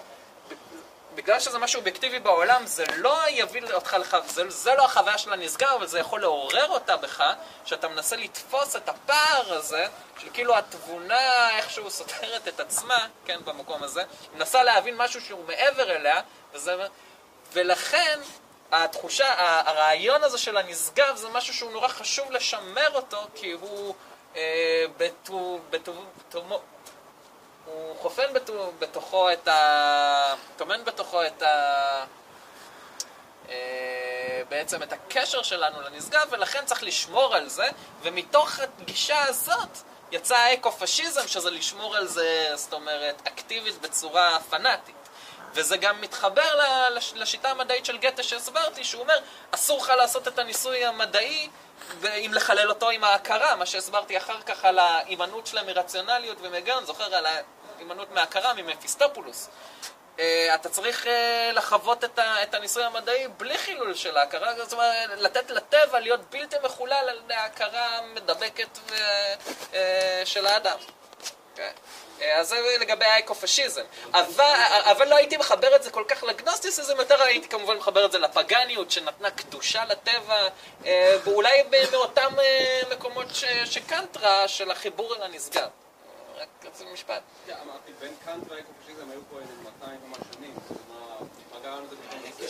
[1.15, 5.33] בגלל שזה משהו אובייקטיבי בעולם, זה לא יביא אותך לך, זה, זה לא החוויה של
[5.33, 7.25] הנשגב, אבל זה יכול לעורר אותה בך,
[7.65, 9.87] שאתה מנסה לתפוס את הפער הזה,
[10.19, 14.03] של כאילו התבונה איכשהו סותרת את עצמה, כן, במקום הזה,
[14.35, 16.21] מנסה להבין משהו שהוא מעבר אליה,
[16.53, 16.77] וזה,
[17.53, 18.21] ולכן
[18.73, 19.35] התחושה,
[19.69, 23.95] הרעיון הזה של הנשגב זה משהו שהוא נורא חשוב לשמר אותו, כי הוא
[24.37, 25.93] אה, בטו, בטו,
[26.31, 26.61] תומו-
[27.67, 30.35] הוא חופן בתו- בתוכו את ה...
[30.57, 32.05] טומן בתוכו את ה...
[33.49, 37.69] אה, בעצם את הקשר שלנו לנשגב, ולכן צריך לשמור על זה,
[38.03, 39.79] ומתוך הגישה הזאת
[40.13, 44.95] יצא האקו-פשיזם, שזה לשמור על זה, זאת אומרת, אקטיבית בצורה פנאטית.
[45.55, 46.59] וזה גם מתחבר
[47.15, 49.19] לשיטה המדעית של גתה שהסברתי, שהוא אומר,
[49.51, 51.49] אסור לך לעשות את הניסוי המדעי
[52.05, 57.15] אם לחלל אותו עם ההכרה, מה שהסברתי אחר כך על ההימנעות שלהם מרציונליות ומגן, זוכר
[57.15, 59.49] על ההימנעות מהכרה ממפיסטופולוס.
[60.19, 64.73] אה, אתה צריך אה, לחוות את, ה, את הניסוי המדעי בלי חילול של ההכרה, זאת
[64.73, 68.95] אומרת, לתת לטבע להיות בלתי מחולל על ההכרה המדבקת ו,
[69.75, 70.79] אה, של האדם.
[71.55, 71.73] כן.
[72.35, 73.83] אז זה לגבי האקו-פשיזם.
[74.13, 74.55] אבל,
[74.91, 78.19] אבל לא הייתי מחבר את זה כל כך לגנוסטיסיזם, יותר הייתי כמובן מחבר את זה
[78.19, 80.49] לפגניות שנתנה קדושה לטבע,
[80.87, 81.63] אה, ואולי
[81.93, 85.69] מאותם אה, מקומות ש, שקאנט ראה של החיבור אל הנשגב.
[86.37, 87.23] רק רציתי משפט.
[87.47, 90.55] כן, אמרתי, בין קאנט והאקו-פשיזם היו פה איזה 200 ומה שנים.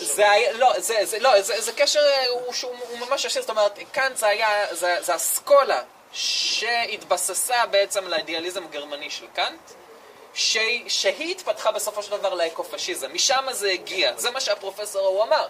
[0.00, 3.42] זה היה, לא, זה, זה, לא, זה, זה קשר אה, הוא, שהוא הוא ממש ישיר,
[3.42, 5.82] זאת אומרת, כאן זה היה, זה, זה אסכולה
[6.12, 9.70] שהתבססה בעצם על האידיאליזם הגרמני של קאנט,
[10.34, 10.58] ש,
[10.88, 15.48] שהיא התפתחה בסופו של דבר לאקו-פשיזם, משם זה הגיע, זה מה שהפרופסור ההוא אמר.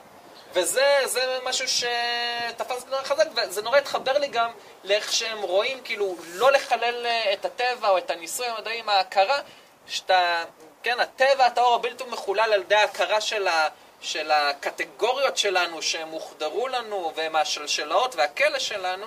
[0.52, 4.51] וזה זה משהו שתפס נורא חזק, וזה נורא התחבר לי גם
[4.84, 9.40] לאיך שהם רואים, כאילו, לא לחלל אה, את הטבע או את הניסוי המדעי עם ההכרה,
[9.86, 10.44] שאתה,
[10.82, 13.68] כן, הטבע הטהור הבלתי מחולל על ידי ההכרה של, ה,
[14.01, 19.06] של הקטגוריות שלנו, שהם הוחדרו לנו, והם השלשלאות והכלא שלנו,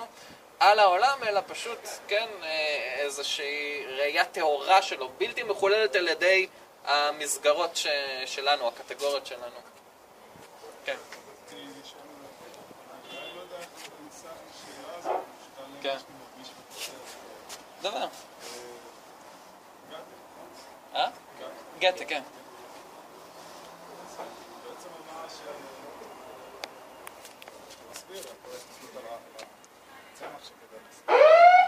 [0.60, 1.78] על העולם, אלא פשוט,
[2.08, 6.46] כן, אה, איזושהי ראייה טהורה שלו, בלתי מחוללת על ידי
[6.84, 7.86] המסגרות ש,
[8.26, 9.60] שלנו, הקטגוריות שלנו.
[10.84, 10.96] כן.
[15.82, 15.96] כן.
[17.82, 18.06] דבר.
[20.94, 21.08] אה?
[21.78, 22.22] גתה, כן.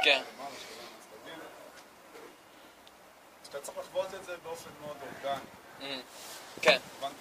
[0.04, 0.22] כן.
[3.44, 5.40] שאתה צריך לחוות את זה באופן מאוד אורגני.
[5.80, 5.84] Mm,
[6.62, 6.78] כן.
[6.98, 7.12] נכון.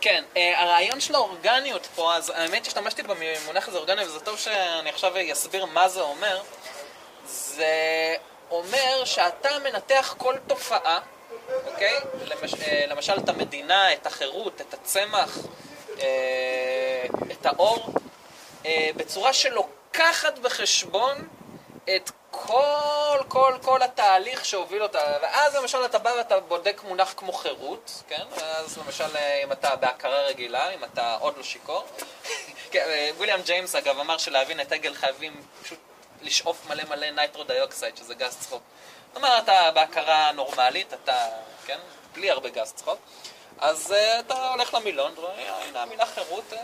[0.00, 4.90] כן, אה, הרעיון של האורגניות פה, אז האמת השתמשתי במונח הזה אורגני, וזה טוב שאני
[4.90, 6.42] עכשיו אסביר מה זה אומר.
[7.26, 8.14] זה
[8.50, 11.00] אומר שאתה מנתח כל תופעה,
[11.66, 12.00] אוקיי?
[12.24, 15.38] למש, אה, למשל את המדינה, את החירות, את הצמח,
[16.00, 17.92] אה, את האור,
[18.96, 19.32] בצורה
[19.98, 21.28] שלוקחת בחשבון
[21.96, 27.32] את כל, כל, כל התהליך שהוביל אותה, ואז למשל אתה בא ואתה בודק מונח כמו
[27.32, 28.26] חירות, כן?
[28.30, 31.84] ואז למשל אם אתה בהכרה רגילה, אם אתה עוד לא שיכור.
[32.72, 35.78] כן, אה, ויליאם ג'יימס אגב אמר שלהבין את הגל חייבים פשוט
[36.22, 38.62] לשאוף מלא מלא nitro dioxide, שזה גז צחוק.
[39.16, 41.26] אומרת, אתה בהכרה נורמלית, אתה,
[41.66, 41.78] כן?
[42.14, 42.98] בלי הרבה גז צחוק.
[43.58, 46.52] אז uh, אתה הולך למילון, ורואה, הנה המילה חירות.
[46.52, 46.56] Uh,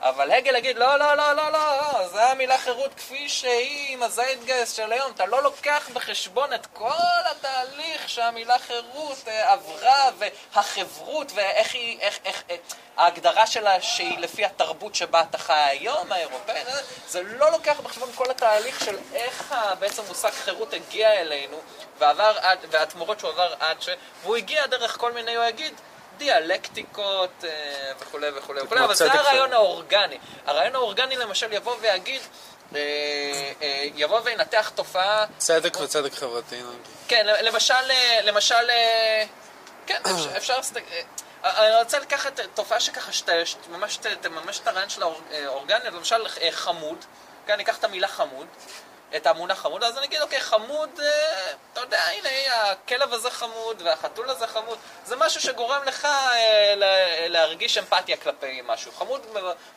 [0.00, 4.76] אבל הגל יגיד, לא, לא, לא, לא, לא, זה המילה חירות כפי שהיא עם הזיידגייסט
[4.76, 5.12] של היום.
[5.12, 6.90] אתה לא לוקח בחשבון את כל
[7.30, 12.60] התהליך שהמילה חירות אה, עברה, והחברות, ואיך היא, איך, איך, איך,
[12.96, 18.12] ההגדרה שלה שהיא לפי התרבות שבה אתה חי היום, האירופאית, אה, זה לא לוקח בחשבון
[18.14, 21.56] כל התהליך של איך בעצם מושג חירות הגיע אלינו,
[21.98, 23.88] ועבר עד, והתמורות שהוא עבר עד ש...
[24.22, 25.74] והוא הגיע דרך כל מיני, הוא יגיד,
[26.16, 27.50] דיאלקטיקות אה,
[28.00, 29.52] וכולי וכולי וכולי, אבל זה הרעיון.
[29.52, 30.18] האורגני.
[30.46, 32.20] הרעיון האורגני למשל יבוא ויגיד,
[32.74, 32.80] אה,
[33.62, 36.80] אה, יבוא וינתח תופעה, צדק וצדק חברתי, נגיד.
[37.08, 37.74] כן, למשל,
[38.22, 38.54] למשל,
[39.86, 40.00] כן,
[40.36, 40.60] אפשר-
[41.44, 43.32] אני רוצה לקחת תופעה שככה, שאתה
[43.70, 45.02] ממש תממש את הרעיון של
[45.46, 47.04] האורגני, למשל חמוד,
[47.46, 48.46] כן, אני אקח את המילה חמוד,
[49.16, 53.82] את המונח חמוד, אז אני אגיד, אוקיי, חמוד, אה, אתה יודע, הנה, הכלב הזה חמוד
[53.84, 56.74] והחתול הזה חמוד, זה משהו שגורם לך אה,
[57.28, 58.92] להרגיש אמפתיה כלפי משהו.
[58.92, 59.26] חמוד,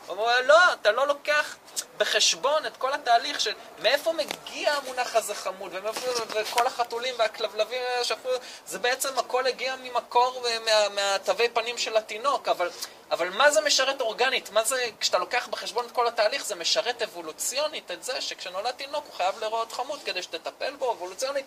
[0.09, 1.55] אומר, לא, אתה לא לוקח
[1.97, 8.03] בחשבון את כל התהליך של מאיפה מגיע המונח הזה חמוד, ומאיפה, וכל החתולים והכלבלבים האלה
[8.03, 8.29] שהפכו,
[8.67, 12.69] זה בעצם הכל הגיע ממקור אה, מה- מהתווי פנים של התינוק, אבל,
[13.11, 14.49] אבל מה זה משרת אורגנית?
[14.49, 19.05] מה זה, כשאתה לוקח בחשבון את כל התהליך, זה משרת אבולוציונית את זה שכשנולד תינוק
[19.07, 21.45] הוא חייב להיראות חמוד כדי שתטפל בו אבולוציונית.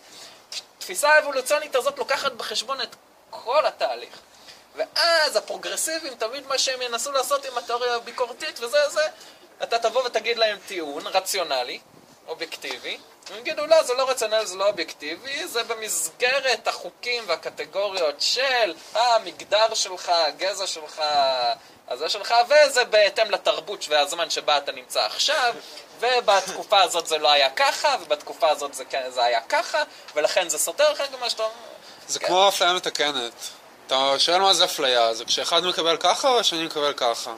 [0.78, 2.96] התפיסה האבולוציונית הזאת לוקחת בחשבון את
[3.30, 4.18] כל התהליך.
[4.76, 9.08] ואז הפרוגרסיבים, תמיד מה שהם ינסו לעשות עם התיאוריה הביקורתית וזה, זה,
[9.62, 11.80] אתה תבוא ותגיד להם טיעון רציונלי,
[12.28, 12.98] אובייקטיבי,
[13.30, 19.74] הם יגידו, לא, זה לא רציונלי, זה לא אובייקטיבי, זה במסגרת החוקים והקטגוריות של המגדר
[19.74, 21.02] שלך, הגזע שלך,
[21.88, 25.54] הזה שלך, וזה בהתאם לתרבות והזמן שבה אתה נמצא עכשיו,
[26.00, 29.82] ובתקופה הזאת זה לא היה ככה, ובתקופה הזאת זה, כן, זה היה ככה,
[30.14, 31.54] ולכן זה סותר לך גם מה שאתה אומר.
[32.08, 33.32] זה כמו אפליה מתקנת.
[33.86, 37.32] אתה שואל מה זה אפליה, זה כשאחד מקבל ככה או השני מקבל ככה?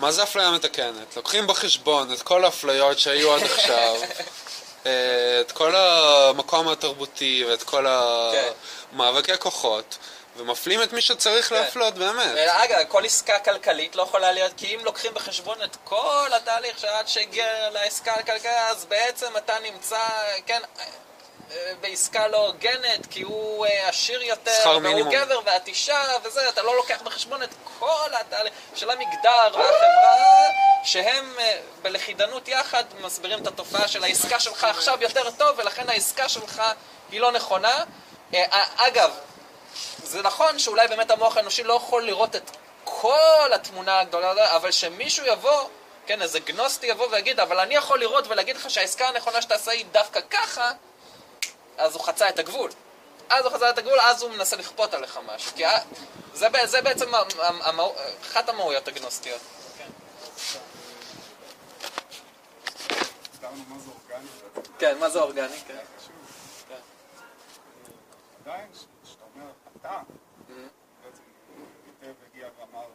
[0.00, 1.16] מה זה אפליה מתקנת?
[1.16, 3.96] לוקחים בחשבון את כל האפליות שהיו עד עכשיו,
[4.86, 9.98] אה, את כל המקום התרבותי ואת כל המאבקי כוחות,
[10.36, 12.36] ומפלים את מי שצריך להפלות באמת.
[12.36, 17.08] אגב, כל עסקה כלכלית לא יכולה להיות, כי אם לוקחים בחשבון את כל התהליך שעד
[17.08, 20.08] שהגיע לעסקה הכלכלית, אז בעצם אתה נמצא,
[20.46, 20.84] כן, אה,
[21.80, 25.12] בעסקה לא הוגנת, כי הוא אה, עשיר יותר, והוא מינימום.
[25.12, 27.48] גבר ואת אישה, וזה, אתה לא לוקח בחשבון את
[27.78, 30.48] כל התהליך של המגדר והחברה,
[30.84, 36.28] שהם אה, בלכידנות יחד מסבירים את התופעה של העסקה שלך עכשיו יותר טוב, ולכן העסקה
[36.28, 36.62] שלך
[37.10, 37.84] היא לא נכונה.
[38.34, 39.10] אה, אגב,
[40.02, 42.50] זה נכון שאולי באמת המוח האנושי לא יכול לראות את
[42.84, 45.68] כל התמונה הגדולה, אבל שמישהו יבוא,
[46.06, 49.84] כן, איזה גנוסטי יבוא ויגיד, אבל אני יכול לראות ולהגיד לך שהעסקה הנכונה שתעשה היא
[49.92, 50.72] דווקא ככה,
[51.80, 52.70] אז הוא חצה את הגבול.
[53.30, 55.52] אז הוא חצה את הגבול, אז הוא מנסה לכפות עליך משהו.
[55.56, 55.64] כי
[56.34, 59.40] זה, זה בעצם המ- המ- המהות- אחת המהויות הגנוסטיות.
[64.78, 65.56] כן, מה זה אורגני?
[65.66, 65.78] כן.
[65.98, 66.12] חשוב.
[68.44, 68.66] עדיין,
[69.04, 69.50] כשאתה אומר
[69.80, 69.98] אתה,
[71.04, 71.22] בעצם
[71.86, 72.86] היטב הגיע ואמר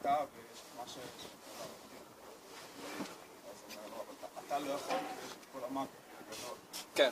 [0.00, 0.96] אתה ויש מה ש...
[3.92, 4.14] אבל
[4.46, 6.03] אתה- לא יכול, יש את כל המאקרו הגדול.
[6.94, 7.10] כן.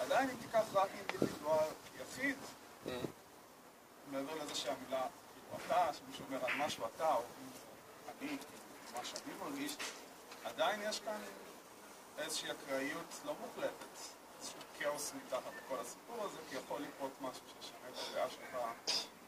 [0.00, 1.68] עדיין אם תיקח רק אינדיבידואל
[2.00, 2.36] יחיד,
[4.10, 5.06] מעבר לזה שהמילה
[5.56, 7.22] אתה, שמישהו אומר על משהו אתה, או
[8.08, 8.36] אני,
[8.94, 9.76] מה שאני מרגיש,
[10.44, 11.20] עדיין יש כאן
[12.18, 13.98] איזושהי אקראיות לא מוחלטת,
[14.40, 18.56] איזשהו כאוס מתחת לכל הסיפור הזה, כי יכול לקרות משהו שישנה את הדעה שלך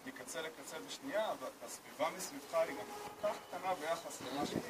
[0.06, 1.28] מקצה לקצה בשנייה,
[1.62, 2.84] והסביבה מסביבך היא גם
[3.22, 4.60] כל כך קטנה ביחס למה שהיא.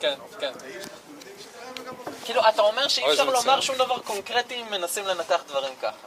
[0.00, 0.52] כן, כן.
[2.24, 3.60] כאילו, אתה אומר שאי אפשר לומר.
[3.60, 6.06] שום דבר קונקרטי אם מנסים לנתח דברים ככה.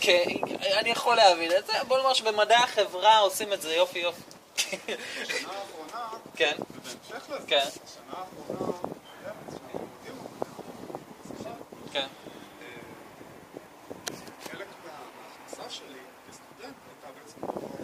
[0.00, 0.24] כן,
[0.78, 4.20] אני יכול להבין את זה, בוא נאמר שבמדעי החברה עושים את זה יופי יופי.
[4.62, 6.56] בשנה האחרונה, כן.
[6.60, 7.64] ובהמשך לזה, כן.
[7.64, 8.72] בשנה האחרונה,
[9.72, 10.18] לימודים
[11.24, 11.50] בשיחה,
[11.92, 12.06] כן.
[14.50, 17.40] חלק מה- מההכנסה שלי כסטודנט הייתה בעצם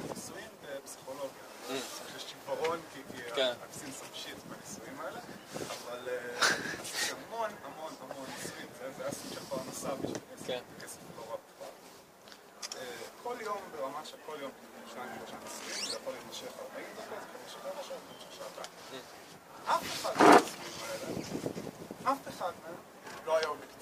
[0.09, 1.43] ניסויים בפסיכולוגיה.
[2.17, 3.53] יש עיוורון כי כי כן.
[3.73, 5.21] Some shit בניסויים האלה,
[5.57, 6.39] אבל אה,
[6.83, 10.61] עשיתי המון המון המון ניסויים, זה היה סוג של פרנסה בשביל כסף, כן.
[10.83, 11.69] כסף לא בכלל.
[12.81, 12.87] אה,
[13.23, 14.51] כל יום ברמה של כל יום,
[14.93, 18.33] שניים שלושה ניסויים, זה יכול להימשך 40 דקות, זה יכול להימשך רבע שעה, זה יכול
[18.39, 19.03] שעתיים.
[19.67, 21.07] אף אחד האלה,
[22.13, 22.75] אף אחד מהם
[23.27, 23.82] לא היה אובייקטיבי.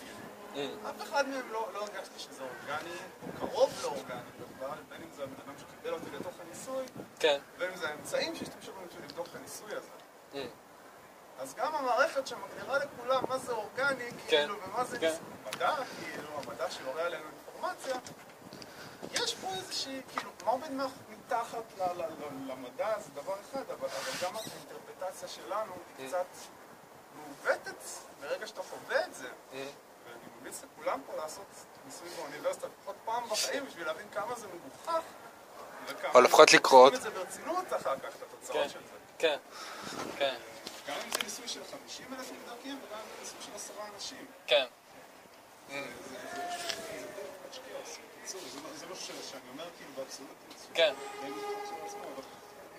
[0.91, 5.23] אף אחד מהם לא, לא הרגשתי שזה אורגני, או קרוב לאורגני בכלל, בין אם זה
[5.23, 6.85] הבן אדם שקיבל אותי לתוך הניסוי,
[7.19, 7.41] כן.
[7.59, 9.89] בין אם זה האמצעים שהשתמשו בהם בשביל לבדוק את הניסוי הזה.
[11.39, 15.15] אז גם המערכת שמגדירה לכולם מה זה אורגני, כאילו, ומה זה כן.
[15.47, 17.97] מדע, כאילו, המדע שיורה עלינו אינפורמציה,
[19.13, 20.71] יש פה איזושהי, כאילו, מה עומד
[21.09, 21.65] מתחת
[22.47, 26.27] למדע זה דבר אחד, אבל, אבל גם האינטרפטציה שלנו היא קצת
[27.15, 27.83] מעוותת
[28.21, 29.29] ברגע שאתה חווה את זה.
[30.41, 31.47] ממליץ לכולם פה לעשות
[31.87, 35.01] ניסוי באוניברסיטה לפחות פעם בחיים בשביל להבין כמה זה מגוחך.
[36.15, 36.53] או לפחות.
[36.53, 38.69] לוקחים את זה ברצינות אחר כך, את התוצאות כן.
[38.69, 38.97] של זה.
[39.19, 39.39] כן.
[40.19, 40.37] כן.
[40.89, 44.27] גם אם זה ניסוי של 50 אלף נבדקים וגם אם זה ניסוי של עשרה אנשים.
[44.47, 44.67] כן.
[45.69, 45.77] זה-
[48.63, 50.55] לא- לא ש- שאני אומר כאילו באבסולוטיות.
[50.75, 50.95] כן.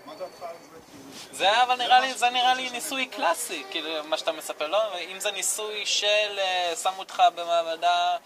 [0.06, 0.56] מה דעתך על
[1.32, 1.64] זה?
[1.64, 4.98] אבל נראה לי, זה נראה לי ניסוי קלאסי, כאילו, מה שאתה מספר, לא?
[5.00, 8.18] אם זה ניסוי של אה, שמו אותך במעבדה,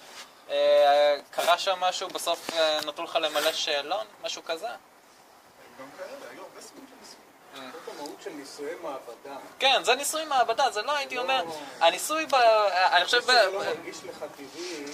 [0.50, 4.68] אה, קרה שם משהו, בסוף אה, נתנו לך למלא שאלון, משהו כזה?
[4.68, 7.72] גם כאלה, היו הרבה סוגים של ניסויים.
[7.74, 9.38] זאת המהות של ניסויי מעבדה.
[9.60, 11.44] כן, זה ניסוי מעבדה, זה לא הייתי אומר,
[11.80, 12.36] הניסוי ב...
[12.36, 13.22] אני חושב...
[13.22, 14.86] זה לא מרגיש לך טבעי,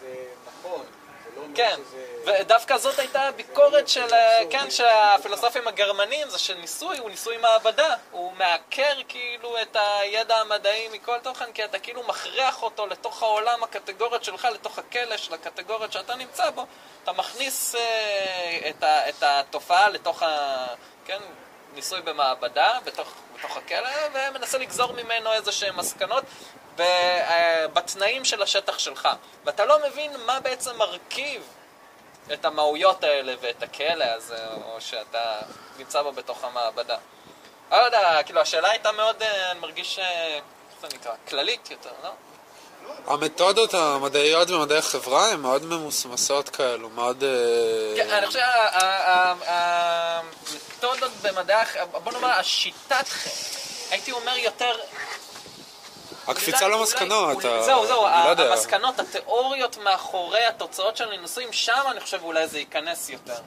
[0.00, 0.86] זה נכון.
[1.36, 1.80] לא כן.
[2.24, 7.94] ודווקא זאת הייתה הביקורת של, אה, כן, של הפילוסופים הגרמנים, זה שניסוי הוא ניסוי מעבדה.
[8.10, 13.62] הוא מעקר כאילו את הידע המדעי מכל תוכן, כי אתה כאילו מכריח אותו לתוך העולם
[13.62, 16.66] הקטגוריות שלך, לתוך הכלא של הקטגוריות שאתה נמצא בו.
[17.02, 20.66] אתה מכניס אה, את, ה, את התופעה לתוך ה...
[21.04, 21.18] כן,
[21.74, 26.24] ניסוי במעבדה, בתוך, בתוך הכלא, ומנסה לגזור ממנו איזה שהן מסקנות.
[26.80, 29.08] אה, בתנאים של השטח שלך,
[29.44, 31.42] ואתה לא מבין מה בעצם מרכיב
[32.32, 35.40] את המהויות האלה ואת הכלא הזה, או שאתה
[35.78, 36.96] נמצא בו בתוך המעבדה.
[37.72, 40.42] אני לא יודע, כאילו השאלה הייתה מאוד, אה, אני מרגיש, אה, איך
[40.90, 42.10] זה נקרא, כללית יותר, לא?
[43.06, 47.24] המתודות המדעיות במדעי החברה הן מאוד ממוסמסות כאלו, מאוד...
[47.24, 50.20] אה, כן, אני חושב, ה- ה- ה-
[50.80, 51.64] המתודות במדעי,
[52.04, 53.06] בוא נאמר, השיטת,
[53.90, 54.76] הייתי אומר יותר...
[56.28, 58.50] הקפיצה אולי- למסקנות, אולי- זהו, זהו, לא יודע.
[58.52, 63.38] המסקנות, התיאוריות מאחורי התוצאות של הניסויים, שם אני חושב אולי זה ייכנס יותר,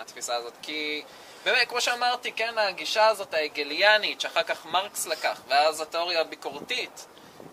[0.00, 0.52] התפיסה הזאת.
[0.62, 1.02] כי
[1.44, 7.06] באמת, כמו שאמרתי, כן, הגישה הזאת ההגליאנית, שאחר כך מרקס לקח, ואז התיאוריה הביקורתית,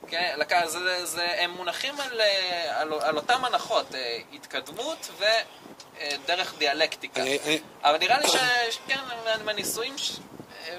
[0.08, 6.54] כן, לקח, זה, זה, הם מונחים על, אה, על, על אותם הנחות, אה, התקדמות ודרך
[6.58, 7.22] דיאלקטיקה.
[7.22, 8.28] אני- אבל נראה לי
[8.72, 9.00] שכן,
[9.46, 9.96] מהניסויים,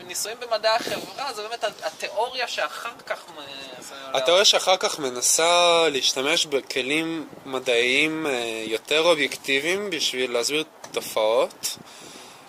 [0.07, 3.25] ניסויים במדעי החברה, זה באמת התיאוריה שאחר כך...
[4.13, 11.77] התיאוריה שאחר כך מנסה להשתמש בכלים מדעיים אה, יותר אובייקטיביים בשביל להסביר תופעות,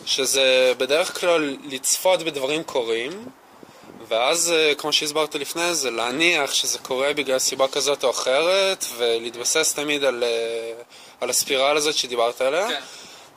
[0.06, 3.26] שזה בדרך כלל לצפות בדברים קורים,
[4.08, 9.74] ואז, אה, כמו שהסברת לפני זה, להניח שזה קורה בגלל סיבה כזאת או אחרת, ולהתבסס
[9.74, 10.74] תמיד על, אה,
[11.22, 12.82] על הספירל הזאת שדיברת עליה, כן.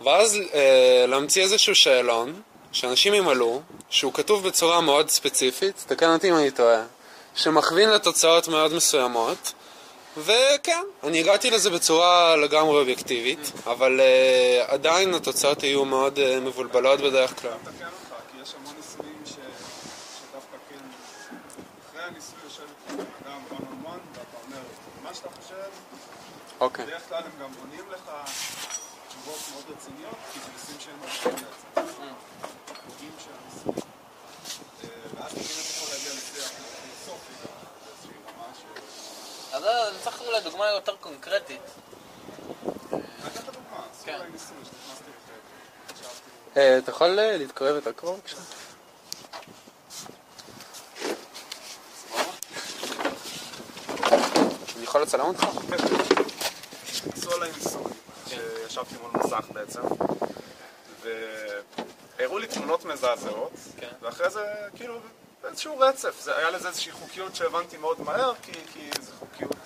[0.05, 2.40] ואז אה, להמציא איזשהו שאלון,
[2.72, 3.60] שאנשים ימלאו,
[3.90, 6.82] שהוא כתוב בצורה מאוד ספציפית, תקן אותי אם אני טועה,
[7.34, 9.52] שמכווין לתוצאות מאוד מסוימות,
[10.16, 17.01] וכן, אני הגעתי לזה בצורה לגמרי אובייקטיבית, אבל אה, עדיין התוצאות היו מאוד אה, מבולבלות
[17.01, 17.51] בדרך כלל.
[17.78, 17.86] כן,
[26.60, 26.86] אוקיי.
[26.86, 28.10] בדרך כלל הם גם עונים לך
[29.09, 32.14] תשובות מאוד רציניות, כי זה ניסויים שהם מרשים בעצם.
[32.86, 33.82] קובעים של הניסוי.
[34.84, 38.16] אה, ואז אתה באמת יכול להגיע לשיח פילוסופי גם, באיזושהי
[39.52, 41.60] רמה אני צריך אולי דוגמה יותר קונקרטית.
[44.05, 44.18] כן.
[46.56, 48.36] אה, אתה יכול אה, להתקרב את הקרוב בבקשה?
[54.76, 55.47] אני יכול לצלם אותך?
[57.12, 57.82] עשו עליי ניסוי,
[58.28, 59.80] שישבתי מול מסך בעצם,
[61.02, 63.52] והראו לי תמונות מזעזעות,
[64.01, 64.40] ואחרי זה
[64.76, 65.01] כאילו
[65.42, 69.56] באיזשהו רצף, זה היה לזה איזושהי חוקיות שהבנתי מאוד מהר, כי, כי זו חוקיות,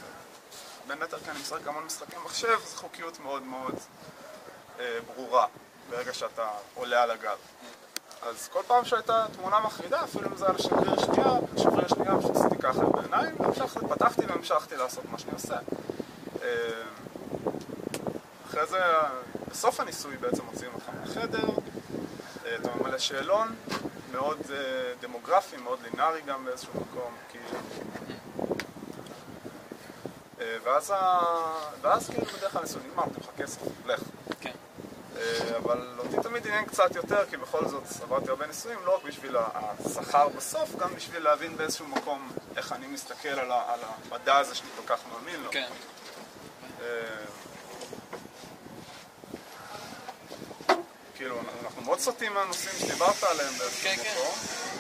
[0.87, 3.75] בין היתר כי אני משחק המון משחקי מחשב, זו חוקיות מאוד מאוד
[4.81, 5.47] אה, ברורה,
[5.91, 7.35] ברגע שאתה עולה על הגל.
[8.23, 12.37] אז כל פעם שהייתה תמונה מחרידה, אפילו אם זה היה לשגריר שנייה, לשגריר שנייה פשוט
[12.37, 15.57] עשיתי ככה בעיניים, והמשכתי, פתחתי והמשכתי לעשות מה שאני עושה.
[16.43, 16.49] אה,
[18.47, 18.79] אחרי זה,
[19.49, 21.49] בסוף הניסוי בעצם מוציאים אותך מהחדר,
[22.47, 23.55] אה, אתה ממלא שאלון,
[24.15, 27.59] מאוד אה, דמוגרפי, מאוד לינארי גם באיזשהו מקום, כאילו.
[30.65, 31.21] ואז, ה...
[31.81, 34.01] ואז כאילו בדרך כלל הניסוי נגמר, לך כסף, לך.
[34.41, 34.53] כן.
[35.17, 39.05] אה, אבל אותי תמיד עניין קצת יותר, כי בכל זאת עברתי הרבה ניסויים, לא רק
[39.05, 43.29] בשביל השכר בסוף, גם בשביל להבין באיזשהו מקום איך אני מסתכל.
[43.29, 45.51] על המדע הזה שאני כל כך מאמין לו.
[45.51, 45.69] כן.
[51.25, 54.11] כאילו, אנחנו מאוד סוטים מהנושאים שדיברת עליהם באיזשהו כן, כן.
[54.17, 54.35] מקום.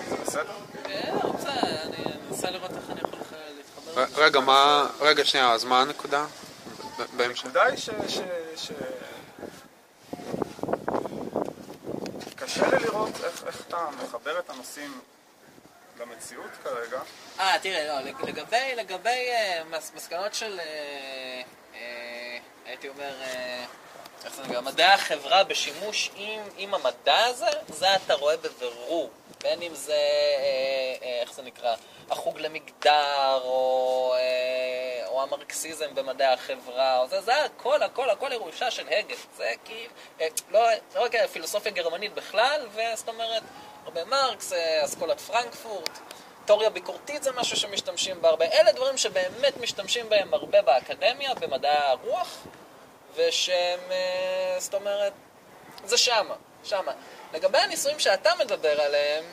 [0.08, 0.52] זה בסדר?
[0.86, 1.96] אה, רוצה, אני
[2.30, 4.22] אנסה לראות איך אני יכול להתחבר.
[4.24, 4.86] רגע, מה...
[5.00, 6.26] רגע, שנייה, אז מה הנקודה?
[7.16, 7.44] בהמשך.
[7.44, 7.90] הנקודה היא ש...
[8.08, 8.18] ש...
[8.56, 8.70] ש...
[12.36, 15.00] קשה לי לראות איך, אתה מחבר את הנושאים
[16.00, 17.00] למציאות כרגע.
[17.40, 21.42] אה, תראה, לא, לג- לגבי, לגבי אה, מס, מסקנות של, אה,
[21.74, 23.64] אה, הייתי אומר, אה,
[24.24, 29.10] איך זה נקרא, מדעי החברה בשימוש עם, עם המדע הזה, זה אתה רואה בבירור.
[29.42, 31.74] בין אם זה, אה, אה, איך זה נקרא,
[32.10, 38.70] החוג למגדר, או, אה, או המרקסיזם במדעי החברה, או זה, זה הכל, הכל, הכל ירושה
[38.70, 39.14] של הגל.
[39.36, 39.52] זה
[40.20, 40.60] אה, לא,
[40.94, 43.42] לא רק פילוסופיה גרמנית בכלל, וזאת אומרת,
[43.84, 44.52] הרבה מרקס,
[44.84, 45.98] אסכולת פרנקפורט.
[46.44, 48.44] תיאוריה ביקורתית זה משהו שמשתמשים בה הרבה.
[48.44, 52.38] אלה דברים שבאמת משתמשים בהם הרבה באקדמיה, במדעי הרוח,
[53.16, 55.12] ושהם, אה, זאת אומרת,
[55.85, 56.35] זה שמה,
[56.65, 56.93] שמה.
[57.32, 59.24] לגבי הניסויים שאתה מדבר עליהם,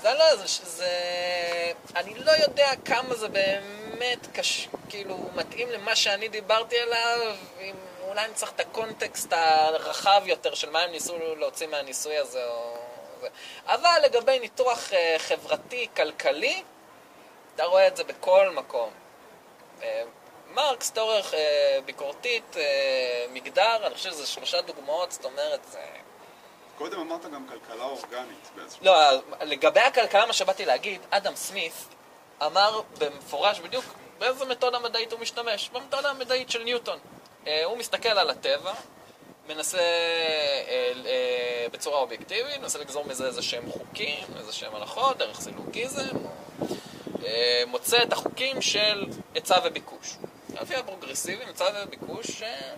[0.00, 0.88] זה לא, זה, זה...
[1.96, 4.68] אני לא יודע כמה זה באמת קש...
[4.88, 7.74] כאילו מתאים למה שאני דיברתי עליו, אם
[8.08, 12.76] אולי אני צריך את הקונטקסט הרחב יותר של מה הם ניסו להוציא מהניסוי הזה או...
[13.66, 16.62] אבל לגבי ניתוח אה, חברתי, כלכלי,
[17.54, 18.90] אתה רואה את זה בכל מקום.
[20.54, 25.78] מרקס, תיאוריה אה, ביקורתית, אה, מגדר, אני חושב שזה שלושה דוגמאות, זאת אומרת, זה...
[26.78, 28.84] קודם אמרת גם כלכלה אורגנית באיזשהו...
[28.84, 28.94] לא,
[29.42, 31.72] לגבי הכלכלה, מה שבאתי להגיד, אדם סמית
[32.46, 33.84] אמר במפורש בדיוק
[34.18, 35.70] באיזה מתודה מדעית הוא משתמש.
[35.72, 36.98] במתודה המדעית של ניוטון.
[37.46, 38.72] אה, הוא מסתכל על הטבע,
[39.48, 39.78] מנסה
[41.72, 46.16] בצורה אובייקטיבית, מנסה לגזור מזה איזה שהם חוקים, איזה שהם הלכות, דרך סילוגיזם,
[47.66, 50.16] מוצא את החוקים של היצע וביקוש.
[50.60, 52.74] לפי הפרוגרסיבים, היצע וביקוש, אה,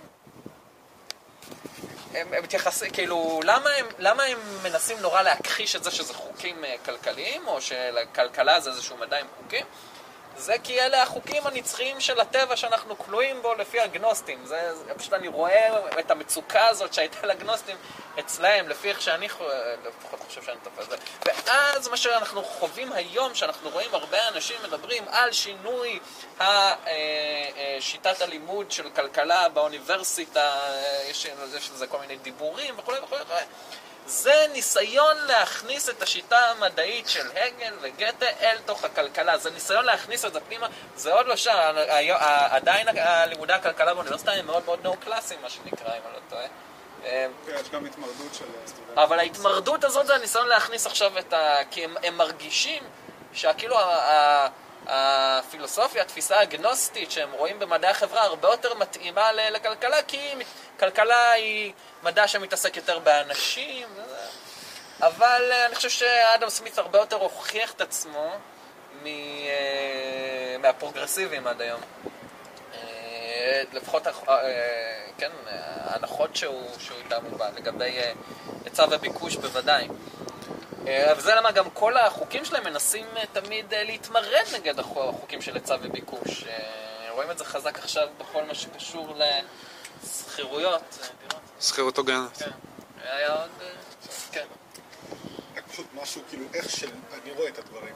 [2.14, 6.74] הם, מתייחסים, כאילו, למה הם, למה הם מנסים נורא להכחיש את זה שזה חוקים אה,
[6.84, 9.66] כלכליים, או שלכלכלה זה איזשהו מדע עם חוקים?
[10.38, 14.46] זה כי אלה החוקים הנצחיים של הטבע שאנחנו כלואים בו לפי הגנוסטים.
[14.46, 15.68] זה, זה פשוט אני רואה
[15.98, 17.76] את המצוקה הזאת שהייתה לגנוסטים
[18.18, 19.44] אצלהם, לפי איך שאני חו-
[19.86, 20.96] לפחות חושב שאני תופס את זה.
[21.26, 25.98] ואז מה שאנחנו חווים היום, שאנחנו רואים הרבה אנשים מדברים על שינוי
[26.40, 31.26] אה, אה, שיטת הלימוד של כלכלה באוניברסיטה, אה, יש
[31.74, 33.40] לזה כל מיני דיבורים וכולי וכולי וכולי.
[34.06, 39.38] זה ניסיון להכניס את השיטה המדעית של הגל וגתה אל תוך הכלכלה.
[39.38, 40.66] זה ניסיון להכניס את זה פנימה,
[40.96, 41.74] זה עוד לא שם.
[42.50, 42.86] עדיין
[43.26, 46.44] לימודי הכלכלה באוניברסיטה הם מאוד מאוד נאו-קלאסיים, מה שנקרא, אם אני לא טועה.
[47.04, 48.98] אה, כן, יש גם התמרדות של סטודנטים.
[48.98, 51.58] אבל ההתמרדות הזאת זה הניסיון להכניס עכשיו את ה...
[51.70, 52.82] כי הם, הם מרגישים
[53.32, 54.48] שכאילו ה-
[54.86, 60.34] הפילוסופיה, התפיסה הגנוסטית שהם רואים במדעי החברה הרבה יותר מתאימה לכלכלה, כי
[60.80, 61.72] כלכלה היא
[62.02, 63.88] מדע שמתעסק יותר באנשים.
[65.02, 68.30] אבל אה, אני חושב שאדם סמית הרבה יותר הוכיח את עצמו
[69.02, 71.80] מ- אה, מהפרוגרסיבים עד היום.
[72.74, 74.02] אה, לפחות,
[75.18, 75.30] כן,
[75.84, 77.22] ההנחות שהוא, שהוא איתם
[77.56, 77.98] לגבי
[78.64, 79.88] היצע וביקוש בוודאי.
[80.86, 85.42] אה, וזה למה גם כל החוקים שלהם מנסים אה, תמיד אה, להתמרד נגד החו- החוקים
[85.42, 86.44] של היצע וביקוש.
[86.44, 89.14] אה, רואים את זה חזק עכשיו בכל מה שקשור
[90.04, 90.82] לשכירויות.
[91.02, 91.42] אה, דירות.
[91.60, 92.36] שכירות הוגנת.
[92.38, 92.50] כן.
[93.02, 93.50] היה עוד...
[93.62, 93.66] אה,
[94.32, 94.46] כן.
[95.56, 97.94] רק פשוט משהו, כאילו, איך שאני רואה את הדברים.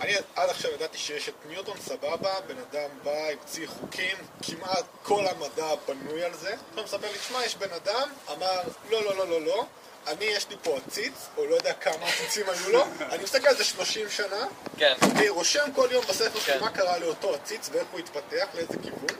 [0.00, 5.26] אני עד עכשיו ידעתי שיש את ניוטון סבבה, בן אדם בא, המציא חוקים, כמעט כל
[5.26, 6.54] המדע בנוי על זה.
[6.70, 8.60] עכשיו מספר לי, שמע, יש בן אדם, אמר,
[8.90, 9.64] לא, לא, לא, לא, לא,
[10.06, 13.56] אני, יש לי פה עציץ, או לא יודע כמה עציצים היו לו, אני מסתכל על
[13.56, 14.46] זה 30 שנה,
[14.78, 14.94] כן.
[15.16, 19.16] ורושם כל יום בספר שלי מה קרה לאותו עציץ ואיך הוא התפתח, לאיזה כיוון.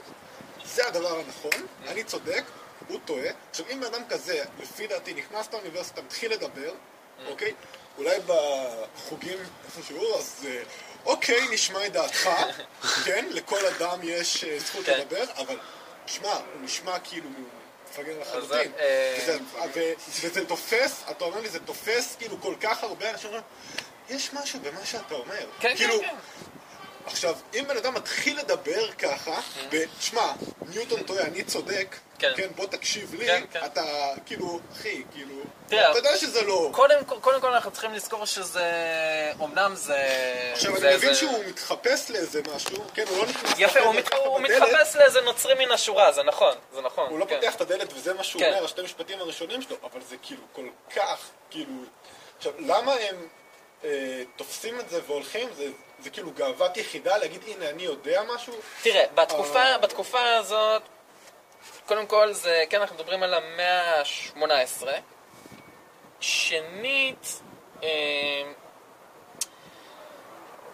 [0.65, 2.43] זה הדבר הנכון, אני צודק,
[2.87, 3.29] הוא טועה.
[3.49, 6.73] עכשיו, אם בן אדם כזה, לפי דעתי, נכנס לאוניברסיטה, מתחיל לדבר,
[7.27, 7.53] אוקיי?
[7.97, 10.63] אולי בחוגים איפשהו, אז אה,
[11.05, 12.29] אוקיי, נשמע את דעתך,
[13.05, 13.25] כן?
[13.29, 14.99] לכל אדם יש אה, זכות כן.
[14.99, 15.57] לדבר, אבל
[16.07, 17.29] שמע, הוא נשמע כאילו
[17.91, 18.71] מפגר לחלוטין.
[18.79, 19.37] אה, וזה-
[19.73, 23.43] ו- וזה תופס, אתה אומר לי, זה תופס כאילו כל כך הרבה אנשים אומרים,
[24.09, 25.45] יש משהו במה שאתה אומר.
[25.59, 26.15] כן, כאילו, כן, כן.
[27.05, 29.39] עכשיו, אם בן אדם מתחיל לדבר ככה,
[29.71, 30.31] ותשמע,
[30.69, 32.31] ניוטון טועה, אני צודק, כן.
[32.37, 33.65] כן, בוא תקשיב לי, כן, כן.
[33.65, 33.83] אתה,
[34.25, 35.35] כאילו, אחי, כאילו,
[35.67, 36.69] אתה יודע שזה לא...
[36.73, 38.63] קודם, כל- אנחנו צריכים לזכור שזה...
[39.43, 39.97] אמנם זה...
[40.53, 43.53] עכשיו, אני מבין שהוא מתחפש לאיזה משהו, כן, הוא לא נכנס...
[43.57, 47.09] יפה, הוא, מתחפש לאיזה נוצרי מן השורה, זה נכון, זה נכון.
[47.09, 47.25] הוא לא.
[47.25, 48.43] פותח את הדלת וזה מה שהוא.
[48.43, 51.73] אומר, השתי משפטים הראשונים שלו, אבל זה כאילו כל כך, כאילו...
[52.37, 53.27] עכשיו, למה הם
[53.83, 55.49] אה, תופסים את זה והולכים?
[55.57, 55.67] זה,
[56.01, 58.53] זה כאילו גאוות יחידה להגיד, הנה, אני יודע משהו?
[58.81, 60.81] תראה, בתקופה, אה, בתקופה הזאת,
[61.85, 64.87] קודם כל זה, כן, אנחנו מדברים על המאה ה-18.
[66.19, 67.41] שנית,
[67.83, 67.89] אה,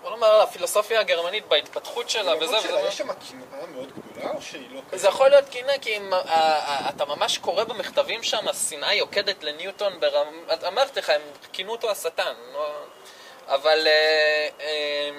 [0.02, 2.80] בוא נאמר, הפילוסופיה הגרמנית בהתפתחות שלה וזה וזה.
[2.88, 4.99] יש שם קנאה מאוד גדולה, או שהיא לא כזאת?
[4.99, 9.99] זה יכול להיות קנאה, כי אם, אה, אתה ממש קורא במכתבים שם, השנאה יוקדת לניוטון
[9.99, 10.45] ברמ...
[10.68, 11.22] אמרתי לך, הם
[11.54, 12.34] כינו אותו השטן.
[13.48, 15.10] אבל אה, אה,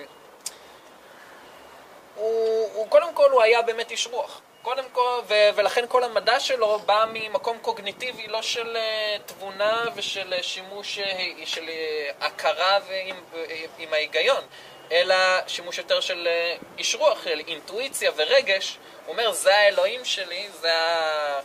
[2.14, 4.40] הוא, הוא, קודם כל הוא היה באמת איש רוח.
[4.62, 10.34] קודם כל, ו, ולכן כל המדע שלו בא ממקום קוגניטיבי, לא של אה, תבונה ושל
[10.34, 14.44] אה, שימוש, אה, של אה, הכרה ועם, אה, עם ההיגיון,
[14.92, 18.78] אלא שימוש יותר של אה, איש רוח, של אינטואיציה ורגש.
[19.06, 21.40] הוא אומר, זה האלוהים שלי, זה ה...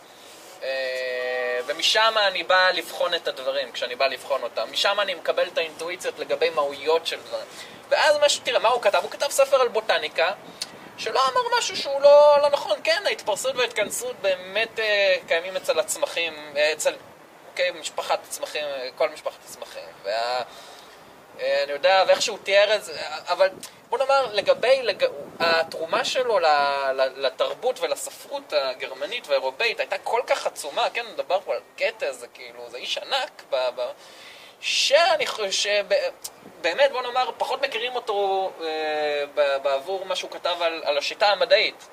[0.63, 4.71] אה, ומשם אני בא לבחון את הדברים, כשאני בא לבחון אותם.
[4.71, 7.45] משם אני מקבל את האינטואיציות לגבי מהויות של דברים.
[7.89, 8.27] ואז מה.
[8.43, 8.99] תראה, מה הוא כתב?
[9.03, 10.31] הוא כתב ספר על בוטניקה,
[10.97, 12.79] שלא אמר משהו שהוא לא, לא נכון.
[12.83, 16.93] כן, ההתפרסות וההתכנסות באמת אה, קיימים אצל הצמחים, אה, אצל
[17.51, 18.65] אוקיי, משפחת הצמחים,
[18.95, 19.83] כל משפחת הצמחים.
[20.03, 20.41] וה...
[21.39, 22.93] אה, אני יודע, ואיך שהוא תיאר את זה,
[23.27, 23.49] אבל
[23.89, 25.05] בוא נאמר, לגבי לג...
[25.39, 26.39] התרומה שלו
[26.93, 32.69] לתרבות ולספרות הגרמנית והאירופאית הייתה כל כך עצומה, כן, נדבר פה על קטע, זה כאילו,
[32.69, 33.55] זה איש ענק, ב...
[33.75, 33.81] ב...
[34.61, 35.85] שאני חושב,
[36.61, 41.87] באמת, בוא נאמר, פחות מכירים אותו אה, בעבור מה שהוא כתב על, על השיטה המדעית.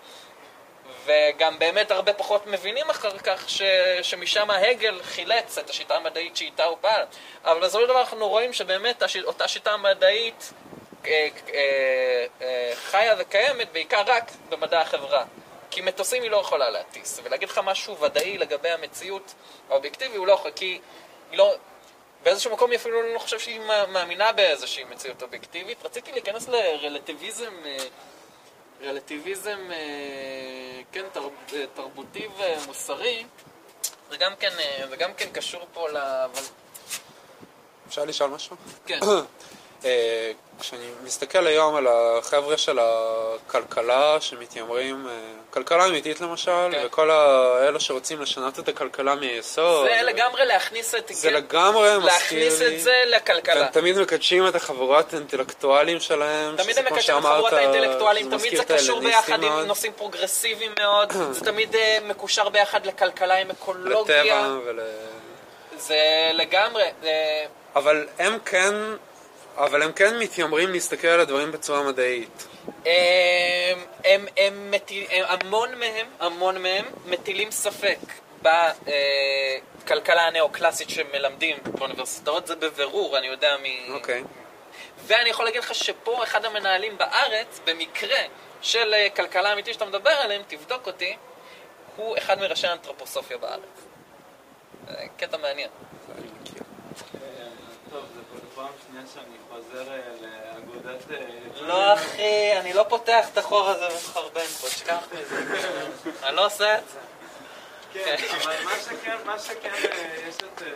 [1.05, 3.63] וגם באמת הרבה פחות מבינים אחר כך ש,
[4.03, 7.03] שמשם הגל חילץ את השיטה המדעית שאיתה הוא פעל.
[7.45, 10.53] אבל בסופו של דבר אנחנו רואים שבאמת הש, אותה שיטה מדעית
[11.07, 15.25] אה, אה, אה, חיה וקיימת בעיקר רק במדע החברה.
[15.71, 19.35] כי מטוסים היא לא יכולה להטיס, ולהגיד לך משהו ודאי לגבי המציאות
[19.71, 20.81] האובייקטיבי הוא לא יכול, כי
[21.31, 21.55] היא לא...
[22.23, 25.85] באיזשהו מקום היא אפילו לא חושב שהיא מאמינה באיזושהי מציאות אובייקטיבית.
[25.85, 27.77] רציתי להיכנס לרלטיביזם אה,
[28.83, 33.25] רלטיביזם, אה, כן, תרב, אה, תרבותי ומוסרי,
[34.11, 35.97] זה גם כן, אה, זה גם כן קשור פה ל...
[35.97, 36.43] אבל...
[37.89, 38.57] אפשר לשאול משהו?
[38.87, 38.99] כן.
[39.85, 40.31] אה,
[40.61, 45.13] כשאני מסתכל היום על החבר'ה של הכלכלה שמתיימרים, אה,
[45.51, 46.83] כלכלה אמיתית למשל, כן.
[46.87, 49.87] וכל האלה שרוצים לשנות את הכלכלה מיסוד.
[49.87, 51.09] זה לגמרי להכניס את...
[51.09, 52.77] זה כן, לגמרי מזכיר להכניס לי.
[52.77, 53.61] את זה לכלכלה.
[53.61, 56.57] והם תמיד מקדשים את החבורת האינטלקטואלים שלהם.
[56.57, 59.53] תמיד הם כמו מקשרים שאמרת, לחבורת האינטלקטואלים, זה תמיד זה את קשור ביחד עם.
[59.53, 64.23] נושאים פרוגרסיביים מאוד, זה תמיד אה, מקושר ביחד לכלכלה עם אקולוגיה.
[64.23, 64.81] לטבע ול...
[65.77, 67.45] זה לגמרי, אה,
[67.77, 68.75] אבל הם כן,
[69.57, 72.47] אבל הם כן מתיימרים להסתכל על הדברים בצורה מדעית.
[72.67, 77.99] הם, הם, הם, מטיל, הם, המון מהם, המון מהם מטילים ספק
[78.43, 83.93] בכלכלה הנאו-קלאסית שמלמדים באוניברסיטאות, זה בבירור, אני יודע מ...
[83.93, 84.25] אוקיי.
[85.07, 88.19] ואני יכול להגיד לך שפה אחד המנהלים בארץ, במקרה
[88.63, 91.17] של אה, כלכלה אמיתית שאתה מדבר עליהם, תבדוק אותי,
[91.97, 93.61] הוא אחד מראשי האנתרופוסופיה בארץ.
[94.89, 95.69] אה, קטע מעניין.
[98.61, 101.11] פעם שנייה שאני חוזר אה, לאגודת...
[101.11, 105.57] אה, לא אחי, אני לא פותח את החור הזה ומחרבן פה, תשכח מזה.
[106.27, 106.99] אני לא עושה את זה.
[107.93, 110.69] כן, אבל מה שכן, מה שכן, אה, יש את אה,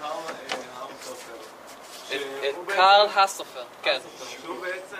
[0.00, 1.32] קרל אה, האוסופר.
[2.48, 3.98] את קארל הסופר, כן.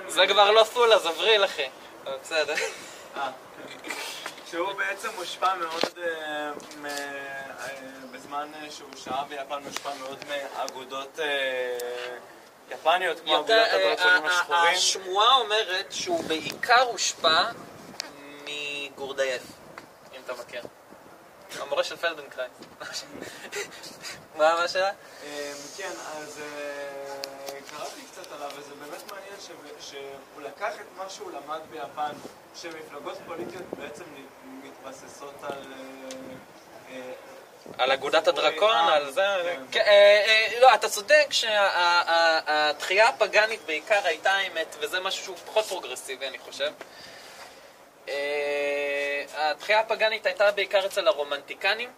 [0.08, 1.68] זה כבר לא סולה, זה וריל אחי.
[2.04, 2.54] בסדר.
[4.50, 6.52] שהוא בעצם מושפע מאוד, אה,
[6.84, 7.68] אה,
[8.12, 12.16] בזמן שהוא שהה ביפן, מושפע מאוד מאגודות אה,
[12.70, 14.74] יפניות, כמו אגודת אה, השחורים.
[14.74, 17.42] השמועה אומרת שהוא בעיקר הושפע
[18.44, 19.42] מגורדייף,
[20.16, 20.62] אם אתה מכיר.
[21.58, 22.50] המורה של פלדנקרייס.
[24.36, 24.90] מה השאלה?
[25.76, 26.40] כן, אז
[27.70, 32.12] קראתי קצת עליו, וזה באמת מעניין ש- שהוא לקח את מה שהוא למד ביפן,
[32.54, 34.04] שמפלגות פוליטיות בעצם
[34.84, 35.52] מתבססות על...
[35.52, 37.12] אה, אה,
[37.78, 39.26] על אגודת הדרקון, על זה...
[39.44, 39.62] כן.
[39.70, 46.28] כן, אה, לא, אתה צודק שהתחייה הפגאנית בעיקר הייתה האמת, וזה משהו שהוא פחות פרוגרסיבי,
[46.28, 46.72] אני חושב.
[49.36, 51.90] התחייה הפגאנית הייתה בעיקר אצל הרומנטיקנים,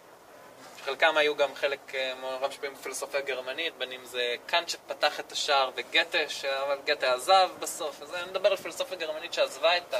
[0.84, 5.32] חלקם היו גם חלק אה, מאוד משפיעים בפילוסופיה הגרמנית, בין אם זה קאנט שפתח את
[5.32, 6.18] השער וגתה,
[6.66, 8.02] אבל גתה עזב בסוף.
[8.02, 9.94] אז אני מדבר על פילוסופיה גרמנית שעזבה את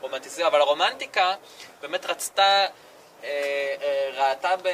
[0.00, 1.34] הרומנטיסיזם, אבל הרומנטיקה
[1.80, 2.66] באמת רצתה, אה,
[3.24, 4.68] אה, ראתה ב,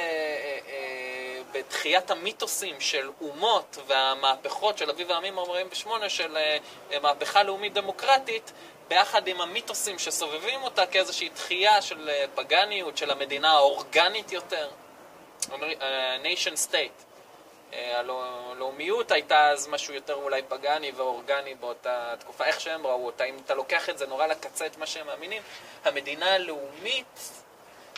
[1.53, 6.37] בתחיית המיתוסים של אומות והמהפכות של אביב העמים 48 של
[7.03, 8.53] מהפכה לאומית דמוקרטית,
[8.89, 14.69] ביחד עם המיתוסים שסובבים אותה כאיזושהי תחייה של פגניות, של המדינה האורגנית יותר.
[15.53, 17.03] אה, nation state.
[17.73, 23.07] אה, הלא- הלאומיות הייתה אז משהו יותר אולי פגאני ואורגני באותה תקופה, איך שהם ראו
[23.07, 23.25] אותה.
[23.25, 25.43] אם אתה לוקח את זה נורא לקצה את מה שהם מאמינים,
[25.85, 27.21] המדינה הלאומית,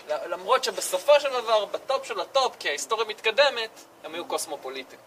[0.08, 3.70] למרות שבסופו של דבר, בטופ של הטופ, כי ההיסטוריה מתקדמת,
[4.04, 4.98] הם היו קוסמופוליטים.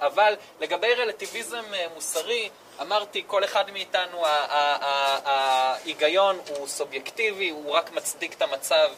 [0.00, 4.22] אבל לגבי רלטיביזם אה, מוסרי, אמרתי, כל אחד מאיתנו,
[5.24, 8.90] ההיגיון הוא סובייקטיבי, הוא רק מצדיק את המצב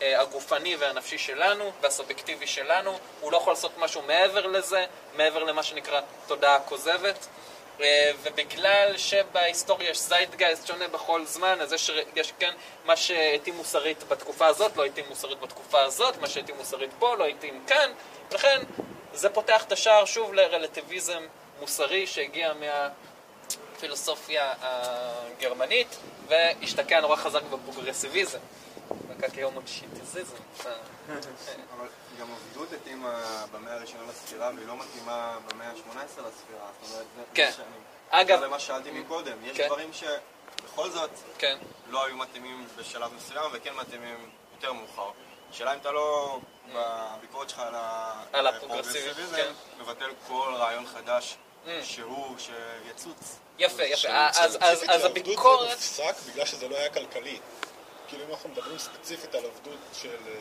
[0.00, 4.84] הגופני והנפשי שלנו והסובייקטיבי שלנו, הוא לא יכול לעשות משהו מעבר לזה,
[5.16, 7.26] מעבר למה שנקרא תודעה כוזבת.
[7.80, 12.54] אה, ובגלל שבהיסטוריה יש זיידגייסט שונה בכל זמן, אז יש, יש כן,
[12.84, 17.26] מה שהתאים מוסרית בתקופה הזאת לא התאים מוסרית בתקופה הזאת, מה שהתאים מוסרית פה לא
[17.26, 17.90] התאים כאן,
[18.32, 18.62] לכן
[19.12, 21.26] זה פותח את השער שוב לרלטיביזם
[21.60, 22.52] מוסרי שהגיע
[23.74, 25.96] מהפילוסופיה הגרמנית
[26.28, 28.38] והשתקע נורא חזק בפרוגרסיביזם.
[29.10, 30.36] נקע כהומושיטיזיזם.
[31.76, 31.86] אבל
[32.20, 33.22] גם עבדות התאימה
[33.52, 36.70] במאה הראשונה לספירה והיא לא מתאימה במאה ה-18 לספירה.
[37.34, 37.50] כן.
[38.10, 39.44] אגב- זה מה ששאלתי מקודם.
[39.44, 39.66] יש כן.
[39.66, 41.58] דברים שבכל זאת כן.
[41.88, 45.10] לא היו מתאימים בשלב מסוים וכן מתאימים יותר מאוחר.
[45.50, 46.38] השאלה אם אתה לא,
[46.74, 47.62] בביקורת שלך
[48.32, 49.10] על הפרוגרסיביזם.
[49.16, 51.36] הפרוגרסיביזם מבטל כל רעיון חדש
[51.82, 53.38] שהוא, שיצוץ.
[53.58, 54.08] יפה, יפה.
[54.40, 55.68] אז- הביקורת...
[55.68, 57.38] זה הופסק בגלל שזה לא היה כלכלי.
[58.08, 60.32] כאילו אם אנחנו מדברים ספציפית על עבדות של אה,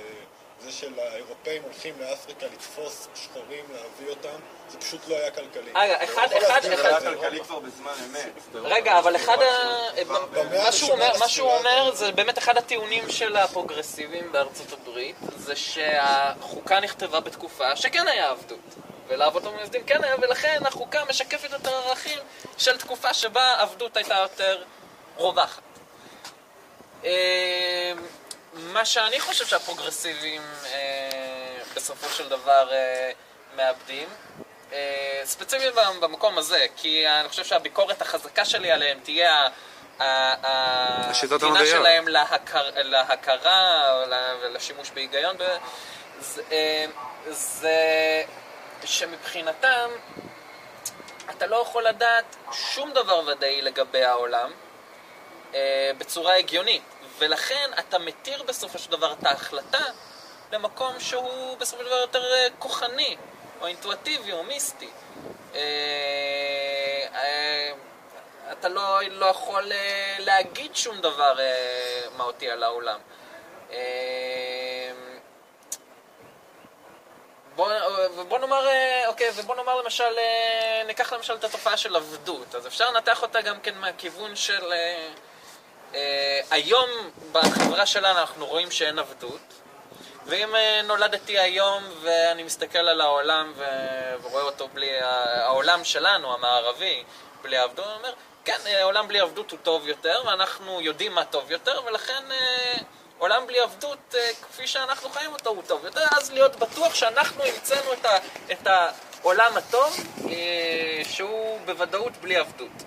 [0.59, 4.39] זה של האירופאים הולכים לאפריקה לתפוס שחורים, להביא אותם,
[4.69, 5.71] זה פשוט לא היה כלכלי.
[5.75, 7.05] רגע, אתה לא אחד- אחד- אחד- את היה זה.
[7.15, 8.31] כלכלי כבר בזמן אמת.
[8.53, 9.87] רגע, אבל אחד ה...
[10.31, 11.77] במאה מה שהוא אומר- הראשונה מה שהוא לספירה.
[11.79, 18.29] אומר זה באמת אחד הטיעונים של הפרוגרסיבים בארצות הברית זה שהחוקה נכתבה בתקופה שכן היה
[18.29, 18.59] עבדות
[19.07, 22.19] ולאבות המייסדים כן היה ולכן החוקה משקפת את הערכים
[22.57, 24.63] של תקופה שבה עבדות הייתה יותר
[25.17, 25.61] רווחת.
[27.03, 27.91] אה,
[28.53, 30.69] מה שאני חושב שהפרוגרסיבים אה,
[31.76, 33.11] בסופו של דבר אה,
[33.55, 34.09] מאבדים
[34.73, 39.47] אה, ספציפית במקום הזה, כי אני חושב שהביקורת החזקה שלי עליהם תהיה ה-
[39.99, 41.81] ה- ה- השיטות הנתינה המדעיות.
[41.81, 45.35] שלהם להכר, להכרה ול- ולשימוש בהיגיון.
[46.19, 46.41] זה,
[47.31, 47.73] זה
[48.84, 49.89] שמבחינתם
[51.30, 54.51] אתה לא יכול לדעת שום דבר ודאי לגבי העולם
[55.56, 56.84] אה, בצורה הגיונית,
[57.18, 59.84] ולכן אתה מתיר בסופו של דבר את ההחלטה
[60.52, 63.18] למקום שהוא בסופו של דבר יותר אה, כוחני,
[63.61, 64.90] או אינטואטיבי, או מיסטי.
[65.56, 65.60] אה,
[67.15, 67.72] אה,
[68.52, 72.99] אתה לא, לא יכול אה, להגיד שום דבר אה, מהותי על העולם.
[73.72, 74.91] אה,
[77.56, 77.72] בוא,
[78.15, 82.68] ובוא נאמר, אה, אוקיי, ובוא נאמר למשל, אה, ניקח למשל את התופעה של עבדות, אז
[82.68, 84.73] אפשר לנתח אותה גם כן מהכיוון של...
[84.73, 85.07] אה,
[86.51, 86.89] היום
[87.31, 89.41] בחברה שלנו אנחנו רואים שאין עבדות,
[90.26, 93.53] ואם אה, נולדתי היום ואני מסתכל על העולם
[94.22, 97.03] ורואה אותו בלי, העולם שלנו, המערבי,
[97.41, 98.13] בלי עבדות, אני אומר,
[98.45, 102.73] כן, אה, עולם בלי עבדות הוא טוב יותר, ואנחנו יודעים מה טוב יותר, ולכן אה,
[103.17, 107.43] עולם בלי עבדות, אה, כפי שאנחנו חיים אותו, הוא טוב יותר, אז להיות בטוח שאנחנו
[107.43, 108.05] המצאנו את,
[108.51, 109.97] את העולם הטוב,
[110.30, 112.84] אה, שהוא בוודאות בלי עבדות.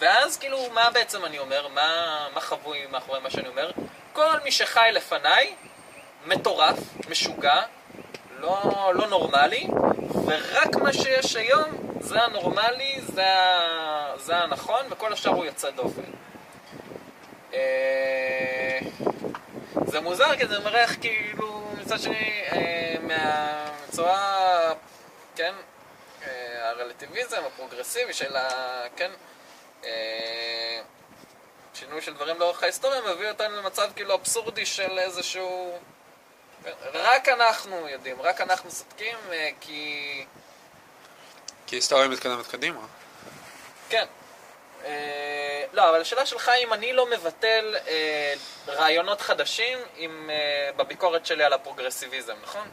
[0.00, 1.68] ואז כאילו, מה בעצם אני אומר?
[1.68, 3.70] מה, מה חבוי מאחורי מה שאני אומר?
[4.12, 5.54] כל מי שחי לפניי,
[6.26, 7.62] מטורף, משוגע,
[8.40, 9.66] לא, לא נורמלי,
[10.26, 13.26] ורק מה שיש היום זה הנורמלי, זה,
[14.16, 16.02] זה הנכון, וכל השאר הוא יוצא דופן.
[17.54, 18.78] אה,
[19.86, 24.72] זה מוזר, כי זה מראה איך כאילו, מצד שני, אה, מהצורה,
[25.36, 25.52] כן,
[26.26, 28.48] אה, הרלטיביזם הפרוגרסיבי של ה...
[28.96, 29.10] כן,
[29.84, 30.80] אה,
[31.74, 35.78] שינוי של דברים לאורך ההיסטוריה מביא אותנו למצב כאילו אבסורדי של איזשהו...
[36.94, 40.24] רק אנחנו יודעים, רק אנחנו צודקים, אה, כי...
[41.66, 42.80] כי היסטוריה מתקדמת קדימה.
[43.88, 44.04] כן.
[44.84, 48.34] אה, לא, אבל השאלה שלך אם אני לא מבטל אה,
[48.68, 52.68] רעיונות חדשים עם, אה, בביקורת שלי על הפרוגרסיביזם, נכון?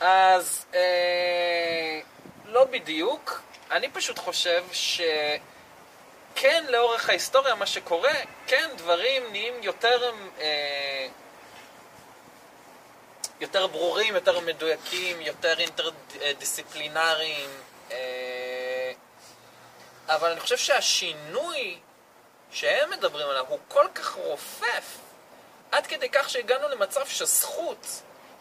[0.00, 2.00] אז אה,
[2.44, 3.42] לא בדיוק.
[3.70, 4.64] אני פשוט חושב
[6.36, 8.14] שכן, לאורך ההיסטוריה, מה שקורה,
[8.46, 10.12] כן, דברים נהיים יותר...
[10.40, 11.08] אה,
[13.40, 17.50] יותר ברורים, יותר מדויקים, יותר אינטרדיסציפלינריים.
[17.90, 18.92] אה,
[20.08, 21.78] אבל אני חושב שהשינוי
[22.52, 24.98] שהם מדברים עליו הוא כל כך רופף,
[25.72, 27.86] עד כדי כך שהגענו למצב שזכות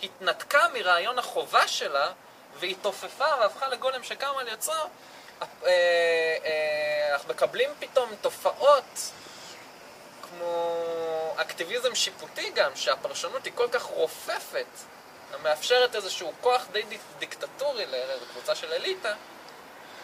[0.03, 2.11] התנתקה מרעיון החובה שלה,
[2.59, 4.55] והיא תופפה והפכה לגולם שקם על אה,
[7.11, 9.11] אנחנו מקבלים פתאום תופעות
[10.21, 14.65] כמו אקטיביזם שיפוטי גם, שהפרשנות היא כל כך רופפת,
[15.33, 17.85] המאפשרת איזשהו כוח די דיק- דיקטטורי
[18.21, 19.13] לקבוצה של אליטה,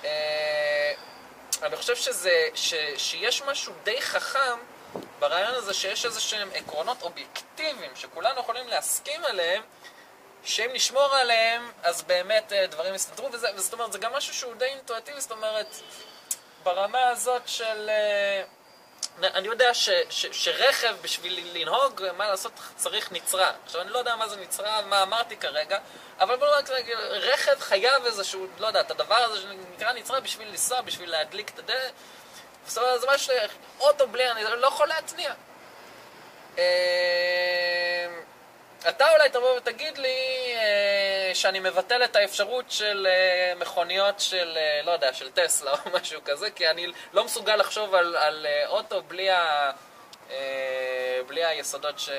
[0.03, 0.93] אה,
[1.63, 4.57] אני חושב שזה, ש, שיש משהו די חכם
[5.19, 9.61] ברעיון הזה שיש איזה שהם עקרונות אובייקטיביים שכולנו יכולים להסכים עליהם,
[10.47, 14.55] שאם נשמור עליהם, אז באמת אה, דברים יסתדרו, וזה, וזאת אומרת, זה גם משהו שהוא
[14.55, 15.75] די אינטואטיבי, זאת אומרת,
[16.63, 17.89] ברמה הזאת של...
[17.89, 18.43] אה,
[19.23, 23.51] אני יודע ש, ש, שרכב בשביל לנהוג, מה לעשות, צריך נצרה.
[23.65, 25.79] עכשיו, אני לא יודע מה זה נצרה, מה אמרתי כרגע,
[26.19, 26.47] אבל בוא
[26.79, 31.49] נגיד, רכב חייב איזשהו, לא יודע, את הדבר הזה שנקרא נצרה בשביל לנסוע, בשביל להדליק
[31.49, 31.93] את הדלת.
[32.67, 33.33] זאת אומרת, זה משהו,
[33.79, 35.33] אוטו בלי, אני לא יכול להתניע.
[38.89, 40.17] אתה אולי תבוא ותגיד לי
[40.55, 45.91] אה, שאני מבטל את האפשרות של אה, מכוניות של, אה, לא יודע, של טסלה או
[45.93, 49.71] משהו כזה, כי אני לא מסוגל לחשוב על, על אוטו בלי, ה,
[51.27, 52.09] בלי היסודות ש...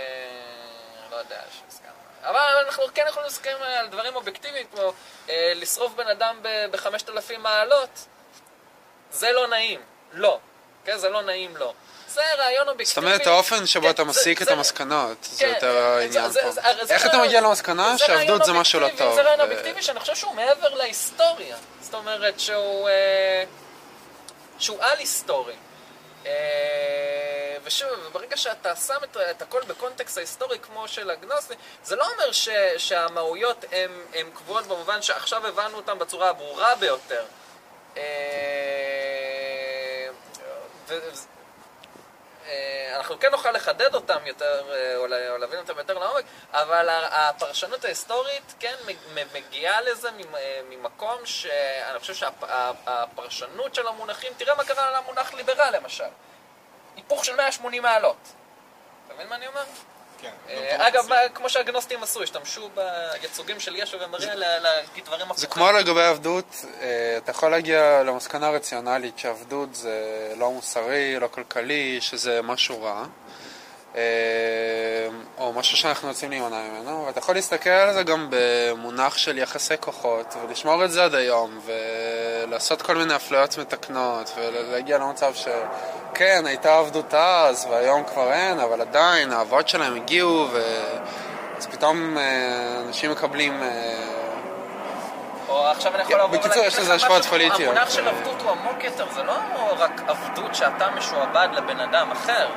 [1.10, 1.94] לא יודע, שהזכרנו.
[2.22, 4.92] אבל אנחנו כן יכולים להסכים על דברים אובייקטיביים, כמו
[5.28, 8.06] לשרוף בן אדם ב-5,000 מעלות,
[9.10, 9.80] זה לא נעים,
[10.12, 10.38] לא.
[10.84, 11.74] כן, זה לא נעים, לא.
[12.18, 13.06] זה רעיון זאת אובייקטיבי.
[13.06, 16.40] אומרת, האופן שבו כן, אתה מסיק את המסקנות, זה כן, יותר העניין פה.
[16.90, 19.14] איך אתה מגיע למסקנה שעבדות זה משהו לא טוב?
[19.14, 21.56] זה רעיון אובייקטיבי שאני חושב שהוא מעבר להיסטוריה.
[21.80, 22.88] זאת אומרת שהוא...
[22.88, 23.44] אה,
[24.58, 25.54] שהוא על-היסטורי.
[26.26, 26.32] אה,
[27.64, 31.54] ושוב, ברגע שאתה שם את, את הכל בקונטקסט ההיסטורי כמו של הגנוסי,
[31.84, 33.64] זה לא אומר ש, שהמהויות
[34.14, 37.24] הן קבועות במובן שעכשיו הבנו אותן בצורה הברורה ביותר.
[37.96, 38.02] אה,
[40.88, 40.98] ו-
[42.96, 46.88] אנחנו כן נוכל לחדד אותם יותר, אה, או לה- או להבין אותם יותר לעומק, אבל
[47.10, 48.74] הפרשנות ההיסטורית כן
[49.32, 56.04] מגיעה לזה אה, ממקום שאני חושב שהפרשנות של המונחים, תראה מה קרה למונח ליברל למשל.
[56.96, 58.16] היפוך של 180 מעלות.
[59.06, 59.64] אתה מבין מה אני אומר?
[60.22, 60.30] כן.
[60.48, 65.40] אה, אגב, מה- כמו שהגנוסטים עשו, השתמשו בייצוגים של ישו ומריה לה- להגיד דברים הפוכים.
[65.40, 66.44] זה כמו לגבי עבדות,
[66.80, 69.94] אה, אתה יכול להגיע למסקנה רציונלית שעבדות זה
[70.36, 73.04] לא מוסרי, לא כלכלי, שזה משהו רע,
[75.38, 79.74] או משהו שאנחנו רוצים להימנע ממנו, ואתה יכול להסתכל על זה גם במונח של יחסי
[79.80, 86.78] כוחות, ולשמור את זה עד היום, ולעשות כל מיני אפליות מתקנות, ולהגיע למצב שכן, הייתה
[86.78, 90.62] עבדות אז, והיום כבר אין, אבל עדיין האבות שלהם הגיעו, ו...
[91.58, 93.62] אז פתאום אה, אנשים מקבלים...
[93.62, 93.68] אה,
[95.48, 97.60] או עכשיו אני יכול לך בקיצור, יש לזה השפעות פוליטיות.
[97.60, 99.34] המונח של עבדות הוא עמוק יותר, זה לא
[99.78, 102.48] רק עבדות שאתה משועבד לבן אדם אחר.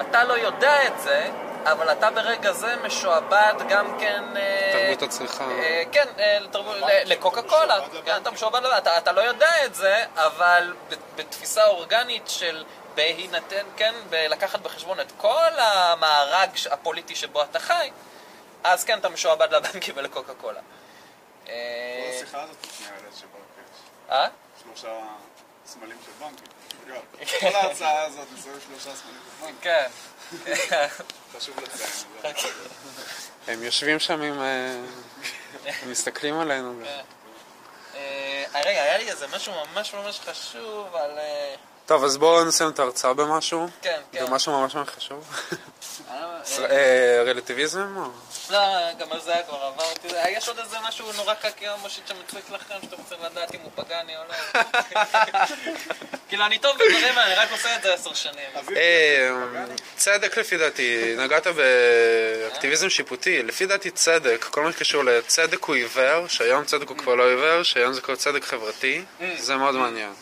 [0.00, 1.30] אתה לא יודע את זה,
[1.64, 4.24] אבל אתה ברגע זה משועבד גם כן...
[4.36, 5.44] אה, תרבות הצריכה.
[5.50, 7.78] אה, כן, אה, לתרבות- לקוקה קולה.
[8.04, 10.74] כן, אתה משועבד אתה- אתה לא יודע את זה, אבל
[11.16, 12.64] בתפיסה אורגנית של
[12.94, 17.90] בהינתן, כן, לקחת בחשבון את כל המארג הפוליטי שבו אתה חי,
[18.64, 20.60] אז כן, אתה משועבד לבנקים ולקוקה קולה.
[20.60, 23.78] כל אה, השיחה הזאת שנייה שבקש.
[24.10, 24.28] אה?
[24.62, 24.88] שלושה
[25.66, 26.46] סמלים של בנקים.
[27.40, 29.56] כל ההרצאה הזאת מסביב שלושה סמלים של בנקים.
[29.60, 29.86] כן.
[31.36, 31.90] חשוב לציין
[32.20, 33.52] זה.
[33.52, 34.40] הם יושבים שם עם...
[34.40, 34.80] אה,
[35.82, 36.74] הם מסתכלים עלינו.
[37.94, 41.18] אה, רגע, היה לי איזה משהו ממש ממש חשוב על...
[41.84, 43.68] אה, טוב, אז בואו נסיים את ההרצאה במשהו.
[43.82, 44.26] כן, כן.
[44.26, 45.40] במשהו ממש ממש חשוב.
[46.10, 46.40] אה,
[46.70, 47.96] אה, רלטיביזם?
[47.96, 48.10] או-
[48.50, 48.58] לא,
[48.98, 50.16] גם על זה כבר עברתי.
[50.16, 53.60] אה, יש עוד איזה משהו נורא קקי או מושיט שמציק לכם, שאתם רוצים לדעת אם
[53.62, 54.60] הוא פגני או לא?
[56.28, 58.50] כאילו, אני טוב בדברים האלה, אני רק עושה את זה עשר שנים.
[58.76, 59.30] אה,
[59.96, 66.28] צדק לפי דעתי, נגעת באקטיביזם שיפוטי, לפי דעתי צדק, כל מה שקשור לצדק הוא עיוור,
[66.28, 69.04] שהיום צדק הוא כבר לא עיוור, שהיום זה כבר צדק חברתי,
[69.38, 70.12] זה מאוד מעניין.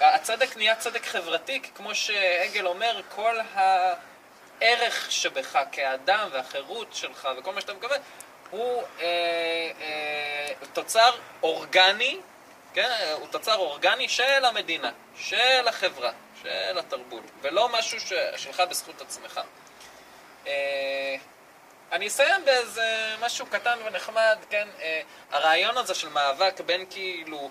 [0.00, 7.52] הצדק נהיה צדק חברתי, כי כמו שהגל אומר, כל הערך שבך כאדם והחירות שלך וכל
[7.52, 7.96] מה שאתה מקבל,
[8.50, 9.06] הוא אה,
[9.80, 11.10] אה, תוצר
[11.42, 12.18] אורגני,
[12.74, 12.90] כן?
[13.14, 16.12] הוא תוצר אורגני של המדינה, של החברה,
[16.42, 18.12] של התרבות, ולא משהו ש...
[18.36, 19.40] שלך בזכות עצמך.
[20.46, 21.16] אה,
[21.92, 24.68] אני אסיים באיזה משהו קטן ונחמד, כן?
[24.80, 27.50] אה, הרעיון הזה של מאבק בין כאילו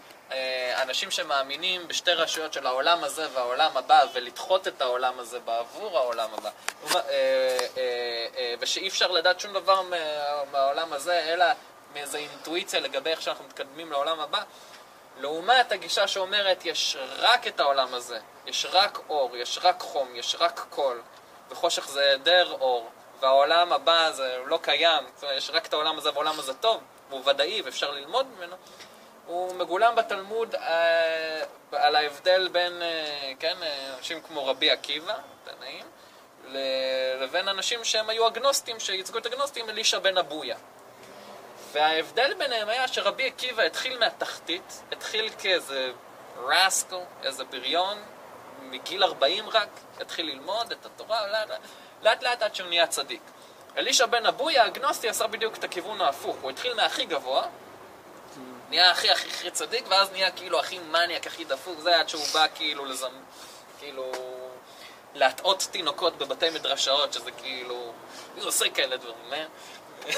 [0.82, 6.30] אנשים שמאמינים בשתי רשויות של העולם הזה והעולם הבא, ולדחות את העולם הזה בעבור העולם
[6.34, 6.50] הבא,
[6.96, 7.58] אה, אה,
[8.38, 11.46] אה, ושאי אפשר לדעת שום דבר מה- מהעולם הזה, אלא
[11.94, 14.42] מאיזו אינטואיציה לגבי איך שאנחנו מתקדמים לעולם הבא,
[15.20, 20.36] לעומת הגישה שאומרת יש רק את העולם הזה, יש רק אור, יש רק חום, יש
[20.40, 21.02] רק קול,
[21.50, 25.98] וחושך זה היעדר אור, והעולם הבא זה לא קיים, זאת אומרת, יש רק את העולם
[25.98, 28.56] הזה והעולם הזה טוב, והוא ודאי ואפשר ללמוד ממנו,
[29.30, 31.42] הוא מגולם בתלמוד אה,
[31.72, 35.86] על ההבדל בין, אה, כן, אה, אנשים כמו רבי עקיבא, תנאים,
[37.22, 40.58] לבין אנשים שהם היו אגנוסטים, שייצגו את הגנוסטים, אלישע בן אבויה.
[41.72, 45.92] וההבדל ביניהם היה שרבי עקיבא התחיל מהתחתית, התחיל כאיזה
[46.38, 47.98] רסקל, איזה בריון,
[48.62, 51.50] מגיל 40 רק, התחיל ללמוד את התורה, לאט
[52.02, 53.22] לאט, לאט עד שהוא נהיה צדיק.
[53.78, 56.36] אלישע בן אבויה, האגנוסטי, עשה בדיוק את הכיוון ההפוך.
[56.42, 57.48] הוא התחיל מהכי גבוה,
[58.70, 62.24] נהיה הכי הכי הכי צדיק, ואז נהיה כאילו הכי מניאק, הכי דפוק, זה עד שהוא
[62.34, 63.14] בא כאילו לזמ...
[63.80, 64.12] כאילו...
[65.16, 67.94] להטעות תינוקות בבתי מדרשאות, שזה כאילו...
[68.36, 69.46] הוא עושה כאלה דברים, אה?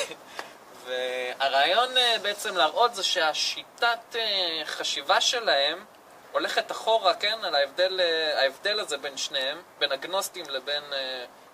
[0.86, 5.86] והרעיון אה, בעצם להראות זה שהשיטת אה, חשיבה שלהם
[6.32, 10.84] הולכת אחורה, כן, על ההבדל, אה, ההבדל הזה בין שניהם, בין אגנוסטים לבין,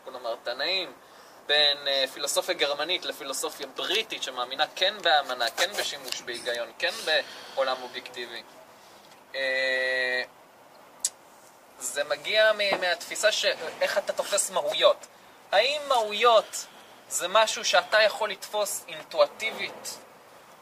[0.06, 0.94] בוא נאמר, תנאים,
[1.48, 6.94] בין אה, פילוסופיה גרמנית לפילוסופיה בריטית שמאמינה כן באמנה, כן בשימוש בהיגיון, כן
[7.56, 8.44] בעולם אובייקטיבי.
[9.36, 10.24] אה,
[11.80, 13.52] זה מגיע מהתפיסה של
[13.82, 15.08] איך אתה תופס מהויות.
[15.52, 16.66] האם מהויות
[17.10, 19.98] זה משהו שאתה יכול לתפוס אינטואטיבית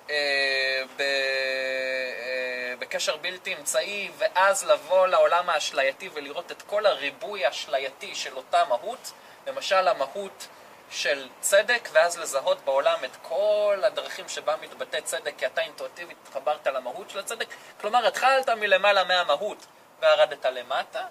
[0.09, 8.15] אה, ב, אה, בקשר בלתי אמצעי, ואז לבוא לעולם האשלייתי ולראות את כל הריבוי האשלייתי
[8.15, 9.11] של אותה מהות,
[9.47, 10.47] למשל המהות
[10.89, 16.67] של צדק, ואז לזהות בעולם את כל הדרכים שבה מתבטא צדק, כי אתה אינטואיטיבית התחברת
[16.67, 17.47] למהות של הצדק.
[17.81, 19.65] כלומר, התחלת מלמעלה מהמהות
[19.99, 21.05] וירדת למטה,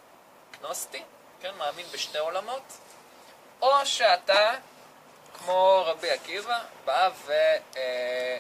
[0.61, 1.03] גנוסטי,
[1.41, 2.73] כן, מאמין בשתי עולמות,
[3.63, 4.53] או שאתה,
[5.35, 7.33] כמו רבי עקיבא, בא ו...
[7.77, 8.39] אה,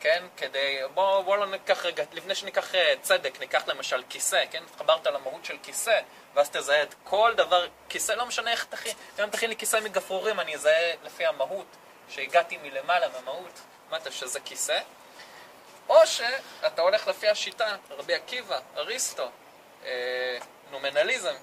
[0.00, 4.62] כן, כדי, בואו בוא לא ניקח רגע, לפני שניקח אה, צדק, ניקח למשל כיסא, כן,
[4.70, 6.00] התחברת למהות של כיסא,
[6.38, 10.40] ואז תזהה את כל דבר, כיסא לא משנה איך תכין, גם תכין לי כיסא מגפרורים,
[10.40, 11.66] אני אזהה לפי המהות,
[12.08, 13.52] שהגעתי מלמעלה מהמהות,
[13.88, 14.78] אמרת שזה כיסא,
[15.88, 19.28] או שאתה הולך לפי השיטה, רבי עקיבא, אריסטו,
[19.84, 20.38] אה,
[20.70, 21.34] נומנליזם,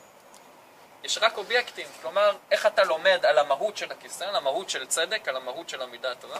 [1.03, 5.27] יש רק אובייקטים, כלומר, איך אתה לומד על המהות של הכיסא, על המהות של צדק,
[5.27, 6.39] על המהות של המידה הטובה.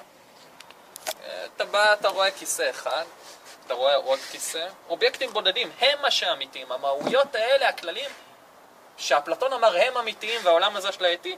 [1.23, 3.05] אה, אתה בא, אתה רואה כיסא אחד,
[3.65, 8.09] אתה רואה עוד כיסא, אובייקטים בודדים הם מה שאמיתיים, המהויות האלה, הכללים,
[8.97, 11.35] שאפלטון אמר הם אמיתיים והעולם הזה שלייתי,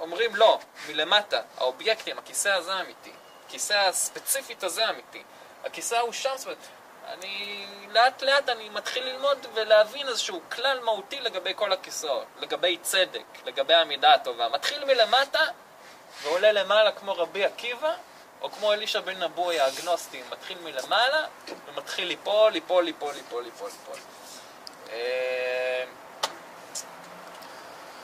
[0.00, 3.12] אומרים לא, מלמטה, האובייקטים, הכיסא הזה אמיתי,
[3.46, 5.22] הכיסא הספציפית הזה אמיתי,
[5.64, 6.68] הכיסא הוא שם ספציפית.
[7.08, 13.24] אני לאט לאט אני מתחיל ללמוד ולהבין איזשהו כלל מהותי לגבי כל הכיסאות, לגבי צדק,
[13.44, 14.48] לגבי המידה הטובה.
[14.48, 15.44] מתחיל מלמטה
[16.22, 17.94] ועולה למעלה כמו רבי עקיבא,
[18.42, 21.26] או כמו אלישע בן נבוי האגנוסטי, מתחיל מלמעלה
[21.66, 23.98] ומתחיל ליפול, ליפול, ליפול, ליפול, ליפול, ליפול.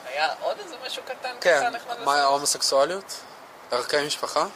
[0.06, 3.20] היה עוד איזה משהו קטן כן, ככה נחמד מה ההומוסקסואליות?
[3.70, 4.46] ערכי משפחה?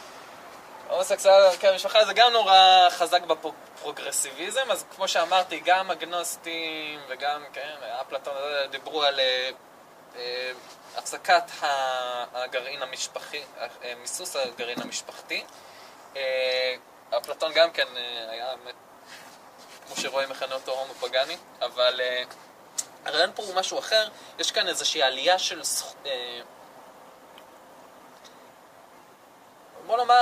[0.91, 7.75] הומוסקסואל ערכי המשפחה זה גם נורא חזק בפרוגרסיביזם, אז כמו שאמרתי, גם אגנוסטים וגם, כן,
[8.01, 9.49] אפלטון אה, דיברו על אה,
[10.15, 10.51] אה,
[10.95, 11.43] הפסקת
[12.33, 13.41] הגרעין המשפחי,
[14.01, 15.43] מיסוס הגרעין המשפחתי.
[17.17, 17.87] אפלטון גם כן
[18.29, 18.53] היה
[19.87, 22.01] כמו שרואים, מכנה אותו הומו פגני, אבל
[23.05, 24.07] הרעיון פה הוא משהו אחר,
[24.39, 25.61] יש כאן איזושהי עלייה של...
[26.05, 26.41] אה,
[29.87, 30.15] בוא נאמר,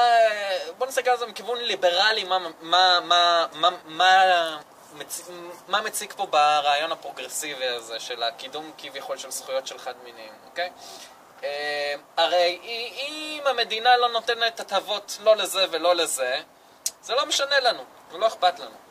[0.77, 4.59] בוא נסתכל על זה מכיוון ליברלי, מה, מה, מה, מה, מה,
[4.93, 5.29] מצ...
[5.67, 10.69] מה מציג פה ברעיון הפרוגרסיבי הזה של הקידום כביכול של זכויות של חד מיניים, אוקיי?
[11.43, 12.59] אה, הרי
[13.07, 16.41] אם המדינה לא נותנת הטבות לא לזה ולא לזה,
[17.01, 18.88] זה לא משנה לנו, ולא אכפת לנו.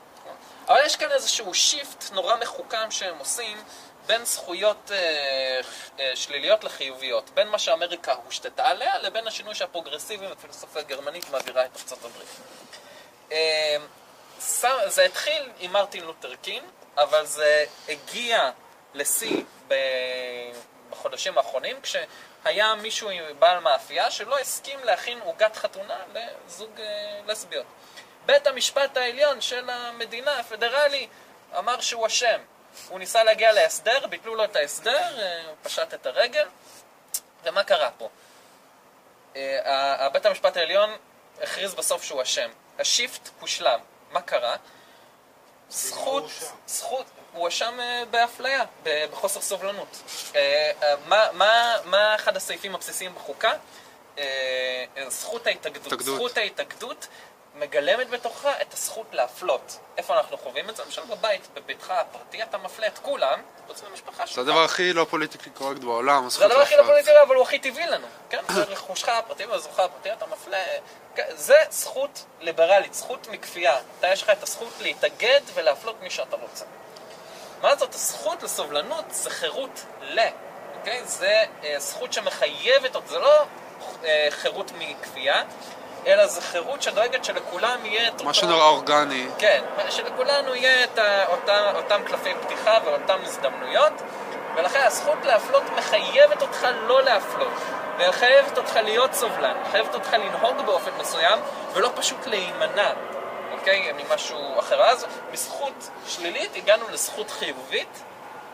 [0.68, 3.58] אבל יש כאן איזשהו שיפט נורא מחוכם שהם עושים
[4.06, 5.60] בין זכויות אה,
[6.00, 11.70] אה, שליליות לחיוביות, בין מה שאמריקה הושתתה עליה לבין השינוי שהפרוגרסיבים והפילוסופיה הגרמנית מעבירה את
[11.76, 12.28] ארצות הברית.
[13.32, 13.76] אה,
[14.86, 16.64] זה התחיל עם מרטין לותר קין,
[16.96, 18.50] אבל זה הגיע
[18.94, 19.42] לשיא
[20.90, 27.66] בחודשים האחרונים, כשהיה מישהו עם בעל מאפייה שלא הסכים להכין עוגת חתונה לזוג אה, לסביות.
[28.28, 31.08] בית המשפט העליון של המדינה הפדרלי
[31.58, 32.40] אמר שהוא אשם.
[32.88, 36.46] הוא ניסה להגיע להסדר, ביטלו לו את ההסדר, אה, הוא פשט את הרגל,
[37.44, 38.08] ומה קרה פה?
[39.36, 40.90] אה, בית המשפט העליון
[41.42, 42.50] הכריז בסוף שהוא אשם.
[42.78, 43.80] השיפט הושלם.
[44.10, 44.56] מה קרה?
[45.70, 46.30] זכות,
[46.66, 50.02] זכות, הוא הואשם אה, באפליה, בחוסר סובלנות.
[51.06, 53.52] מה, מה, מה אחד הסעיפים הבסיסיים בחוקה?
[55.08, 55.86] זכות ההתאגדות.
[55.86, 56.16] התאגדות.
[56.16, 57.08] זכות ההתאגדות
[57.58, 59.78] מגלמת בתוכה את הזכות להפלות.
[59.96, 60.82] איפה אנחנו חווים את זה?
[60.84, 64.34] למשל בבית, בביתך הפרטי, אתה מפלה את כולם, חוץ מהמשפחה שלך.
[64.34, 67.04] זה הדבר הכי לא פוליטיקלי קורקט בעולם, זה הזכות הדבר הכי לא להפלות.
[67.04, 68.38] פוליטי, אבל הוא הכי טבעי לנו, כן?
[68.48, 70.58] זה רכושך הפרטי וזוכך הפרטי, אתה מפלה...
[71.14, 73.76] כן, זה זכות ליברלית, זכות מכפייה.
[73.98, 76.64] אתה יש לך את הזכות להתאגד ולהפלות מי שאתה רוצה.
[77.62, 80.20] מה זאת הזכות לסובלנות זה חירות ל,
[80.78, 81.04] אוקיי?
[81.04, 83.44] זה אה, זכות שמחייבת זה לא
[84.04, 85.42] אה, חירות מכפייה,
[86.06, 88.24] אלא זה חירות שדואגת שלכולם יהיה את אותו...
[88.24, 89.26] משהו נורא אורגני.
[89.38, 93.92] כן, שלכולנו יהיה את אותה, אותם קלפי פתיחה ואותן הזדמנויות,
[94.56, 97.52] ולכן הזכות להפלות מחייבת אותך לא להפלות,
[97.98, 101.38] ומחייבת אותך להיות סובלן, מחייבת אותך לנהוג באופן מסוים,
[101.72, 102.92] ולא פשוט להימנע,
[103.52, 104.82] אוקיי, ממשהו אחר.
[104.82, 108.02] אז מזכות שלילית הגענו לזכות חיובית,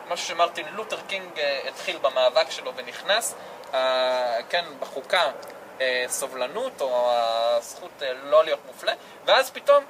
[0.07, 3.35] משהו שמרטין לותר קינג אה, התחיל במאבק שלו ונכנס,
[3.73, 5.23] אה, כן, בחוקה
[6.07, 8.93] סובלנות, או הזכות אה, לא להיות מופלה,
[9.25, 9.85] ואז פתאום,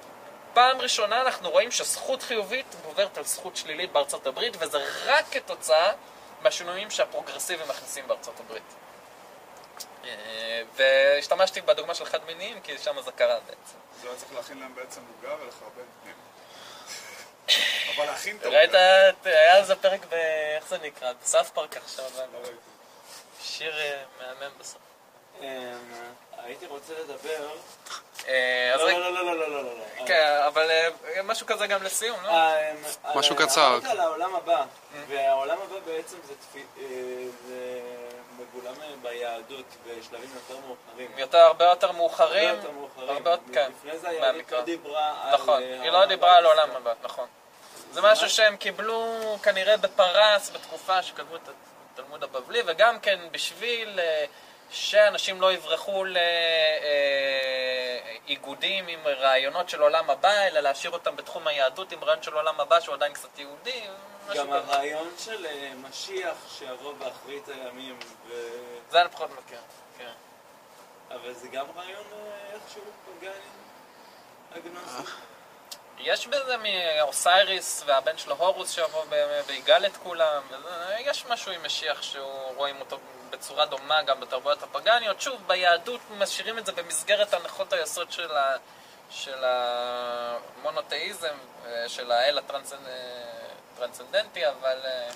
[0.53, 5.91] פעם ראשונה אנחנו רואים שזכות חיובית גוברת על זכות שלילית בארצות הברית, וזה רק כתוצאה
[6.41, 8.75] מהשינויים שהפרוגרסיבים מכניסים בארצות הברית.
[10.05, 13.77] אה, והשתמשתי בדוגמה של חד מיניים, כי שם זה קרה בעצם.
[14.01, 16.15] זה היה צריך להכין להם בעצם עוגה ולחרבן פנים.
[17.95, 19.29] אבל להכין את ראית, העוגה.
[19.29, 20.13] היה על זה פרק ב...
[20.55, 21.13] איך זה נקרא?
[21.21, 22.05] בסאף פארק עכשיו.
[22.33, 22.39] לא
[23.41, 24.79] שיר אה, מהמם בסוף.
[25.41, 25.47] אמ,
[26.37, 27.47] הייתי רוצה לדבר
[28.27, 30.05] אה, לא, לא, לא, לא, לא, לא, לא, לא.
[30.07, 30.89] כן, אבל אה,
[31.23, 32.29] משהו כזה גם לסיום, לא?
[32.29, 32.71] אה,
[33.15, 33.67] משהו קצר.
[33.67, 34.65] אמרת על העולם הבא,
[35.07, 36.33] והעולם הבא בעצם זה
[36.77, 36.83] אה,
[38.39, 41.11] מגולם אה, ביהדות בשלבים יותר מאוחרים.
[41.17, 42.49] יותר, הרבה יותר מאוחרים.
[42.49, 43.23] הרבה יותר מאוחרים.
[43.53, 43.71] כן.
[43.77, 44.51] לפני זה היהדות.
[44.51, 45.33] לא דיברה על...
[45.33, 46.45] נכון, אה, היא לא דיברה על.
[46.45, 47.27] עולם הבא, נכון.
[47.91, 49.05] זה משהו שהם קיבלו
[49.43, 51.49] כנראה בפרס בתקופה שכתבו את
[51.93, 54.25] התלמוד הבבלי, וגם כן בשביל אה,
[54.75, 56.03] שאנשים לא יברחו
[58.25, 62.59] לאיגודים עם רעיונות של עולם הבא, אלא להשאיר אותם בתחום היהדות עם רעיון של עולם
[62.59, 63.81] הבא שהוא עדיין קצת יהודי.
[64.35, 64.53] גם.
[64.53, 68.33] הרעיון של אה, משיח שיבוא באחרית הימים, ו...
[68.89, 69.59] זה אני פחות מכיר,
[69.97, 70.11] כן.
[71.11, 73.31] אבל זה גם רעיון אה, איכשהו פגני,
[74.57, 75.11] אגנוסי.
[75.99, 79.03] יש בזה מאוסייריס והבן שלו הורוס שיבוא
[79.47, 80.41] ויגאל את כולם,
[80.99, 82.97] יש משהו עם משיח שהוא רואים אותו
[83.35, 85.21] בצורה דומה גם בתרבויות הפגניות.
[85.21, 88.55] שוב, ביהדות משאירים את זה במסגרת הנחות היסוד של, ה,
[89.09, 92.39] של המונותאיזם, אה, של האל
[93.77, 95.09] הטרנסצנדנטי, אבל אה,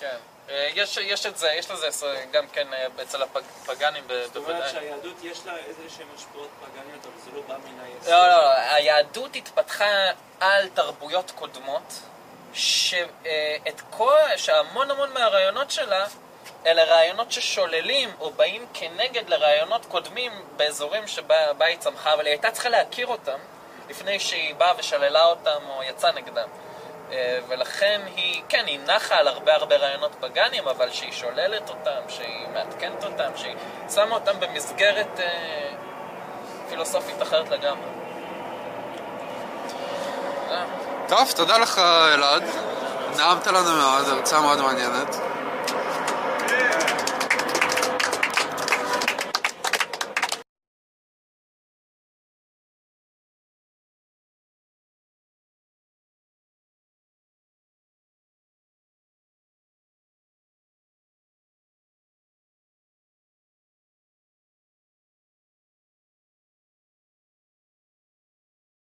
[0.00, 0.16] כן.
[0.50, 4.48] אה, יש, יש את זה, יש לזה אה, גם כן אה, אצל הפגנים זאת אומרת
[4.48, 4.72] בוודאי.
[4.72, 8.10] שהיהדות יש לה איזה שהן השפעות פגניות, אבל זה לא בא מן היסוד.
[8.12, 10.10] לא, לא, לא, היהדות התפתחה
[10.40, 12.00] על תרבויות קודמות,
[12.54, 16.06] שאת כל, שהמון המון מהרעיונות שלה,
[16.66, 22.32] אלה רעיונות ששוללים או באים כנגד לרעיונות קודמים באזורים שבה בה היא צמחה, אבל היא
[22.32, 23.38] הייתה צריכה להכיר אותם
[23.88, 26.48] לפני שהיא באה ושללה אותם או יצאה נגדם.
[27.12, 32.00] אה, ולכן היא, כן, היא נחה על הרבה הרבה רעיונות פגאנים, אבל שהיא שוללת אותם,
[32.08, 33.54] שהיא מעדכנת אותם, שהיא
[33.94, 35.70] שמה אותם במסגרת אה,
[36.68, 37.88] פילוסופית אחרת לגמרי.
[41.10, 41.78] טוב, תודה לך
[42.14, 42.42] אלעד.
[43.16, 45.16] נעמת לנו מאוד, הרצאה מאוד מעניינת.